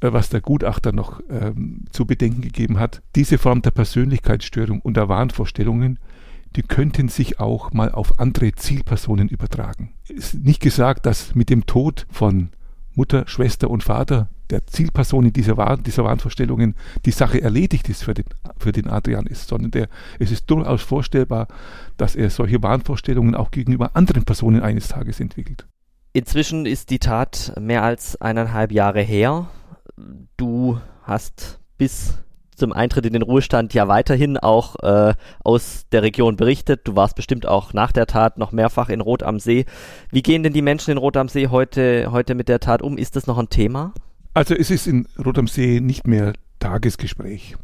Äh, 0.00 0.12
was 0.12 0.28
der 0.28 0.42
Gutachter 0.42 0.92
noch 0.92 1.22
ähm, 1.30 1.86
zu 1.90 2.04
bedenken 2.04 2.42
gegeben 2.42 2.78
hat. 2.78 3.00
Diese 3.14 3.38
Form 3.38 3.62
der 3.62 3.70
Persönlichkeitsstörung 3.70 4.80
und 4.80 4.94
der 4.94 5.08
Wahnvorstellungen 5.08 5.98
die 6.56 6.62
könnten 6.62 7.08
sich 7.08 7.38
auch 7.38 7.72
mal 7.72 7.92
auf 7.92 8.18
andere 8.18 8.52
Zielpersonen 8.52 9.28
übertragen. 9.28 9.92
Es 10.04 10.32
ist 10.32 10.44
nicht 10.44 10.60
gesagt, 10.60 11.06
dass 11.06 11.34
mit 11.34 11.50
dem 11.50 11.66
Tod 11.66 12.06
von 12.10 12.48
Mutter, 12.94 13.24
Schwester 13.28 13.70
und 13.70 13.82
Vater 13.82 14.28
der 14.50 14.66
Zielpersonen 14.66 15.32
dieser, 15.32 15.56
Wahn, 15.56 15.82
dieser 15.82 16.04
Wahnvorstellungen 16.04 16.74
die 17.04 17.10
Sache 17.10 17.40
erledigt 17.40 17.88
ist 17.88 18.04
für 18.04 18.14
den, 18.14 18.24
für 18.58 18.72
den 18.72 18.88
Adrian 18.88 19.26
ist, 19.26 19.48
sondern 19.48 19.70
der, 19.70 19.88
es 20.18 20.30
ist 20.30 20.50
durchaus 20.50 20.82
vorstellbar, 20.82 21.48
dass 21.96 22.16
er 22.16 22.30
solche 22.30 22.62
Wahnvorstellungen 22.62 23.34
auch 23.34 23.50
gegenüber 23.50 23.90
anderen 23.94 24.24
Personen 24.24 24.62
eines 24.62 24.88
Tages 24.88 25.20
entwickelt. 25.20 25.66
Inzwischen 26.12 26.64
ist 26.64 26.90
die 26.90 26.98
Tat 26.98 27.52
mehr 27.60 27.82
als 27.82 28.20
eineinhalb 28.20 28.72
Jahre 28.72 29.02
her. 29.02 29.48
Du 30.36 30.80
hast 31.02 31.60
bis 31.76 32.18
zum 32.56 32.72
Eintritt 32.72 33.06
in 33.06 33.12
den 33.12 33.22
Ruhestand 33.22 33.74
ja 33.74 33.86
weiterhin 33.86 34.38
auch 34.38 34.76
äh, 34.82 35.14
aus 35.44 35.86
der 35.92 36.02
Region 36.02 36.36
berichtet. 36.36 36.88
Du 36.88 36.96
warst 36.96 37.14
bestimmt 37.14 37.46
auch 37.46 37.74
nach 37.74 37.92
der 37.92 38.06
Tat 38.06 38.38
noch 38.38 38.50
mehrfach 38.50 38.88
in 38.88 39.02
Rot 39.02 39.22
am 39.22 39.38
See. 39.38 39.66
Wie 40.10 40.22
gehen 40.22 40.42
denn 40.42 40.54
die 40.54 40.62
Menschen 40.62 40.90
in 40.90 40.96
Rot 40.96 41.16
am 41.16 41.28
See 41.28 41.48
heute, 41.48 42.10
heute 42.10 42.34
mit 42.34 42.48
der 42.48 42.60
Tat 42.60 42.82
um? 42.82 42.96
Ist 42.96 43.16
das 43.16 43.26
noch 43.26 43.38
ein 43.38 43.50
Thema? 43.50 43.92
Also 44.36 44.54
es 44.54 44.70
ist 44.70 44.86
in 44.86 45.08
Rot 45.24 45.38
am 45.38 45.46
See 45.46 45.80
nicht 45.80 46.06
mehr 46.06 46.34
Tagesgespräch. 46.58 47.56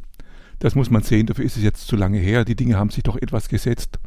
Das 0.58 0.74
muss 0.74 0.88
man 0.88 1.02
sehen, 1.02 1.26
dafür 1.26 1.44
ist 1.44 1.58
es 1.58 1.62
jetzt 1.62 1.86
zu 1.86 1.96
lange 1.96 2.16
her. 2.16 2.46
Die 2.46 2.56
Dinge 2.56 2.78
haben 2.78 2.88
sich 2.88 3.02
doch 3.02 3.16
etwas 3.16 3.50
gesetzt. 3.50 3.98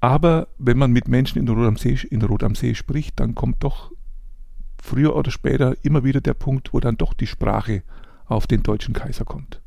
Aber 0.00 0.48
wenn 0.58 0.78
man 0.78 0.90
mit 0.90 1.06
Menschen 1.06 1.38
in 1.38 1.48
Rot 1.48 1.64
am 1.64 1.76
See, 1.76 1.96
in 2.10 2.22
Rot 2.22 2.42
am 2.42 2.56
See 2.56 2.74
spricht, 2.74 3.20
dann 3.20 3.36
kommt 3.36 3.62
doch 3.62 3.92
früher 4.82 5.14
oder 5.14 5.30
später 5.30 5.76
immer 5.82 6.02
wieder 6.02 6.20
der 6.20 6.34
Punkt, 6.34 6.72
wo 6.72 6.80
dann 6.80 6.96
doch 6.96 7.14
die 7.14 7.28
Sprache 7.28 7.84
auf 8.24 8.48
den 8.48 8.64
deutschen 8.64 8.92
Kaiser 8.92 9.24
kommt. 9.24 9.60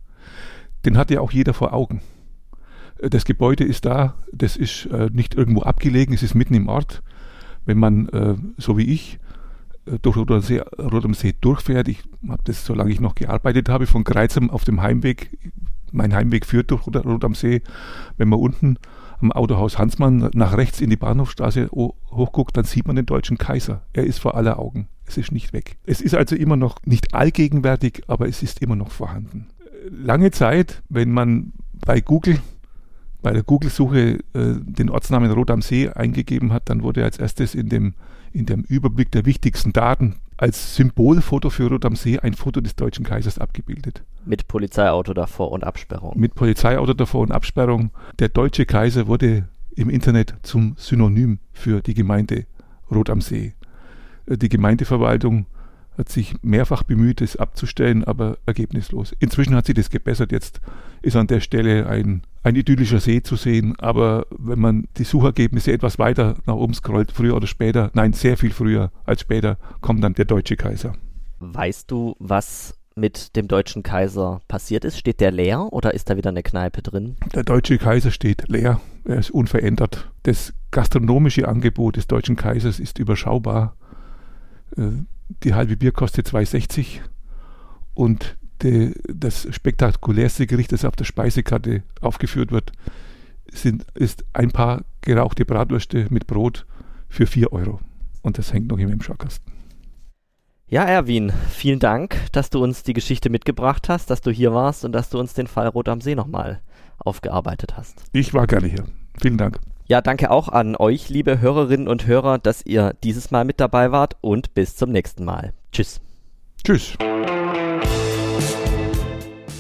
Den 0.83 0.97
hat 0.97 1.11
ja 1.11 1.21
auch 1.21 1.31
jeder 1.31 1.53
vor 1.53 1.71
Augen. 1.71 2.01
Das 2.97 3.23
Gebäude 3.23 3.63
ist 3.63 3.85
da, 3.85 4.15
das 4.33 4.57
ist 4.57 4.87
äh, 4.87 5.09
nicht 5.09 5.35
irgendwo 5.35 5.61
abgelegen, 5.61 6.13
es 6.13 6.23
ist 6.23 6.35
mitten 6.35 6.53
im 6.53 6.67
Ort. 6.67 7.01
Wenn 7.63 7.77
man, 7.77 8.09
äh, 8.09 8.35
so 8.57 8.77
wie 8.77 8.91
ich, 8.91 9.19
durch 10.01 10.17
Rot 10.17 10.31
am 10.31 10.41
See, 10.41 10.61
See 11.13 11.35
durchfährt, 11.39 11.87
ich 11.87 12.03
habe 12.27 12.41
das, 12.43 12.65
solange 12.65 12.91
ich 12.91 12.99
noch 12.99 13.15
gearbeitet 13.15 13.69
habe, 13.69 13.87
von 13.87 14.03
Kreuzheim 14.03 14.49
auf 14.49 14.63
dem 14.63 14.81
Heimweg, 14.81 15.37
mein 15.91 16.13
Heimweg 16.13 16.45
führt 16.45 16.71
durch 16.71 16.85
Rot 16.87 17.25
am 17.25 17.35
See, 17.35 17.61
wenn 18.17 18.29
man 18.29 18.39
unten 18.39 18.77
am 19.21 19.31
Autohaus 19.31 19.77
Hansmann 19.77 20.29
nach 20.33 20.55
rechts 20.55 20.81
in 20.81 20.89
die 20.89 20.95
Bahnhofstraße 20.95 21.69
hochguckt, 21.71 22.55
dann 22.55 22.63
sieht 22.63 22.87
man 22.87 22.95
den 22.95 23.05
deutschen 23.05 23.37
Kaiser. 23.37 23.81
Er 23.93 24.05
ist 24.05 24.19
vor 24.19 24.35
aller 24.35 24.59
Augen. 24.59 24.87
Es 25.05 25.17
ist 25.17 25.31
nicht 25.31 25.53
weg. 25.53 25.77
Es 25.85 26.01
ist 26.01 26.15
also 26.15 26.35
immer 26.35 26.55
noch 26.55 26.77
nicht 26.85 27.13
allgegenwärtig, 27.13 28.03
aber 28.07 28.27
es 28.27 28.43
ist 28.43 28.61
immer 28.61 28.75
noch 28.75 28.91
vorhanden. 28.91 29.47
Lange 29.89 30.31
Zeit, 30.31 30.81
wenn 30.89 31.11
man 31.11 31.51
bei 31.85 31.99
Google, 31.99 32.39
bei 33.21 33.33
der 33.33 33.43
Google-Suche 33.43 34.19
äh, 34.33 34.55
den 34.61 34.89
Ortsnamen 34.89 35.31
Rot 35.31 35.51
am 35.51 35.61
See 35.61 35.89
eingegeben 35.89 36.53
hat, 36.53 36.69
dann 36.69 36.83
wurde 36.83 37.03
als 37.03 37.17
erstes 37.17 37.55
in 37.55 37.69
dem, 37.69 37.95
in 38.33 38.45
dem 38.45 38.63
Überblick 38.63 39.11
der 39.11 39.25
wichtigsten 39.25 39.73
Daten 39.73 40.15
als 40.37 40.75
Symbolfoto 40.75 41.49
für 41.49 41.69
Rot 41.69 41.85
am 41.85 41.95
See 41.95 42.17
ein 42.17 42.33
Foto 42.33 42.61
des 42.61 42.75
deutschen 42.75 43.03
Kaisers 43.05 43.39
abgebildet. 43.39 44.03
Mit 44.25 44.47
Polizeiauto 44.47 45.13
davor 45.13 45.51
und 45.51 45.63
Absperrung. 45.63 46.17
Mit 46.17 46.35
Polizeiauto 46.35 46.93
davor 46.93 47.21
und 47.21 47.31
Absperrung. 47.31 47.91
Der 48.19 48.29
deutsche 48.29 48.65
Kaiser 48.65 49.07
wurde 49.07 49.49
im 49.75 49.89
Internet 49.89 50.35
zum 50.43 50.75
Synonym 50.77 51.39
für 51.51 51.81
die 51.81 51.93
Gemeinde 51.93 52.45
Rot 52.89 53.09
am 53.09 53.21
See. 53.21 53.53
Äh, 54.25 54.37
die 54.37 54.49
Gemeindeverwaltung 54.49 55.45
hat 55.99 56.09
sich 56.09 56.35
mehrfach 56.41 56.83
bemüht, 56.83 57.21
es 57.21 57.35
abzustellen, 57.35 58.03
aber 58.03 58.37
ergebnislos. 58.45 59.13
Inzwischen 59.19 59.53
hat 59.55 59.65
sich 59.65 59.75
das 59.75 59.89
gebessert. 59.89 60.31
Jetzt 60.31 60.61
ist 61.01 61.15
an 61.15 61.27
der 61.27 61.41
Stelle 61.41 61.87
ein, 61.87 62.23
ein 62.41 62.55
idyllischer 62.55 62.99
See 62.99 63.21
zu 63.21 63.35
sehen. 63.35 63.75
Aber 63.79 64.25
wenn 64.31 64.59
man 64.59 64.87
die 64.97 65.03
Suchergebnisse 65.03 65.71
etwas 65.73 65.99
weiter 65.99 66.37
nach 66.45 66.55
oben 66.55 66.73
scrollt, 66.73 67.11
früher 67.11 67.35
oder 67.35 67.47
später, 67.47 67.91
nein, 67.93 68.13
sehr 68.13 68.37
viel 68.37 68.51
früher 68.51 68.91
als 69.05 69.21
später, 69.21 69.57
kommt 69.81 70.03
dann 70.03 70.13
der 70.13 70.25
deutsche 70.25 70.55
Kaiser. 70.55 70.93
Weißt 71.39 71.91
du, 71.91 72.15
was 72.19 72.75
mit 72.95 73.35
dem 73.35 73.47
deutschen 73.47 73.83
Kaiser 73.83 74.41
passiert 74.47 74.85
ist? 74.85 74.97
Steht 74.97 75.19
der 75.19 75.31
leer 75.31 75.71
oder 75.71 75.93
ist 75.93 76.09
da 76.09 76.17
wieder 76.17 76.29
eine 76.29 76.43
Kneipe 76.43 76.81
drin? 76.81 77.17
Der 77.33 77.43
deutsche 77.43 77.77
Kaiser 77.77 78.11
steht 78.11 78.47
leer. 78.47 78.79
Er 79.05 79.17
ist 79.17 79.31
unverändert. 79.31 80.09
Das 80.23 80.53
gastronomische 80.71 81.47
Angebot 81.47 81.97
des 81.97 82.07
deutschen 82.07 82.35
Kaisers 82.35 82.79
ist 82.79 82.99
überschaubar. 82.99 83.75
Äh, 84.77 85.03
die 85.43 85.53
halbe 85.53 85.77
Bier 85.77 85.91
kostet 85.91 86.27
2,60 86.27 87.01
und 87.93 88.37
die, 88.61 88.93
das 89.07 89.47
spektakulärste 89.51 90.47
Gericht, 90.47 90.71
das 90.71 90.85
auf 90.85 90.95
der 90.95 91.05
Speisekarte 91.05 91.83
aufgeführt 92.01 92.51
wird, 92.51 92.71
sind, 93.51 93.85
ist 93.93 94.25
ein 94.33 94.51
paar 94.51 94.83
gerauchte 95.01 95.45
Bratwürste 95.45 96.07
mit 96.09 96.27
Brot 96.27 96.65
für 97.07 97.25
4 97.25 97.53
Euro. 97.53 97.79
Und 98.21 98.37
das 98.37 98.53
hängt 98.53 98.67
noch 98.67 98.77
immer 98.77 98.91
im 98.91 99.01
Schaukasten. 99.01 99.53
Ja, 100.67 100.83
Erwin, 100.83 101.31
vielen 101.49 101.79
Dank, 101.79 102.15
dass 102.31 102.51
du 102.51 102.61
uns 102.61 102.83
die 102.83 102.93
Geschichte 102.93 103.31
mitgebracht 103.31 103.89
hast, 103.89 104.11
dass 104.11 104.21
du 104.21 104.29
hier 104.29 104.53
warst 104.53 104.85
und 104.85 104.91
dass 104.91 105.09
du 105.09 105.19
uns 105.19 105.33
den 105.33 105.47
Fall 105.47 105.67
Rot 105.67 105.89
am 105.89 105.99
See 105.99 106.13
nochmal 106.13 106.61
aufgearbeitet 106.99 107.75
hast. 107.75 108.03
Ich 108.11 108.33
war 108.35 108.45
gerne 108.45 108.67
hier. 108.67 108.85
Vielen 109.19 109.37
Dank. 109.37 109.59
Ja, 109.89 110.01
danke 110.01 110.29
auch 110.29 110.49
an 110.49 110.75
euch, 110.75 111.09
liebe 111.09 111.41
Hörerinnen 111.41 111.87
und 111.87 112.05
Hörer, 112.05 112.37
dass 112.37 112.63
ihr 112.63 112.93
dieses 113.03 113.31
Mal 113.31 113.43
mit 113.43 113.59
dabei 113.59 113.91
wart 113.91 114.17
und 114.21 114.53
bis 114.53 114.75
zum 114.75 114.91
nächsten 114.91 115.25
Mal. 115.25 115.51
Tschüss. 115.71 115.99
Tschüss. 116.63 116.95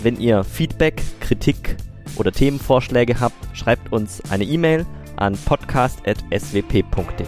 Wenn 0.03 0.19
ihr 0.19 0.43
Feedback, 0.43 1.01
Kritik 1.19 1.77
oder 2.15 2.31
Themenvorschläge 2.31 3.19
habt, 3.19 3.57
schreibt 3.57 3.91
uns 3.91 4.21
eine 4.29 4.43
E-Mail 4.43 4.85
an 5.15 5.33
podcast.swp.de. 5.33 7.25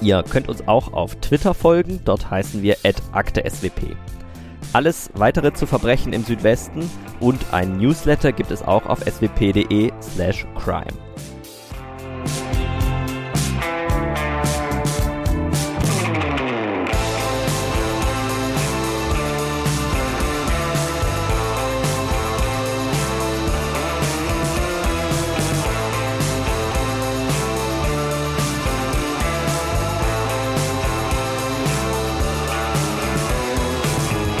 Ihr 0.00 0.24
könnt 0.24 0.48
uns 0.48 0.66
auch 0.66 0.92
auf 0.92 1.14
Twitter 1.20 1.54
folgen, 1.54 2.00
dort 2.04 2.28
heißen 2.28 2.60
wir 2.60 2.78
@akte_swp. 3.12 3.94
Alles 4.72 5.10
weitere 5.14 5.52
zu 5.52 5.66
Verbrechen 5.66 6.12
im 6.12 6.24
Südwesten 6.24 6.90
und 7.20 7.52
ein 7.52 7.76
Newsletter 7.76 8.32
gibt 8.32 8.50
es 8.50 8.64
auch 8.64 8.86
auf 8.86 9.04
swp.de/crime. 9.04 11.03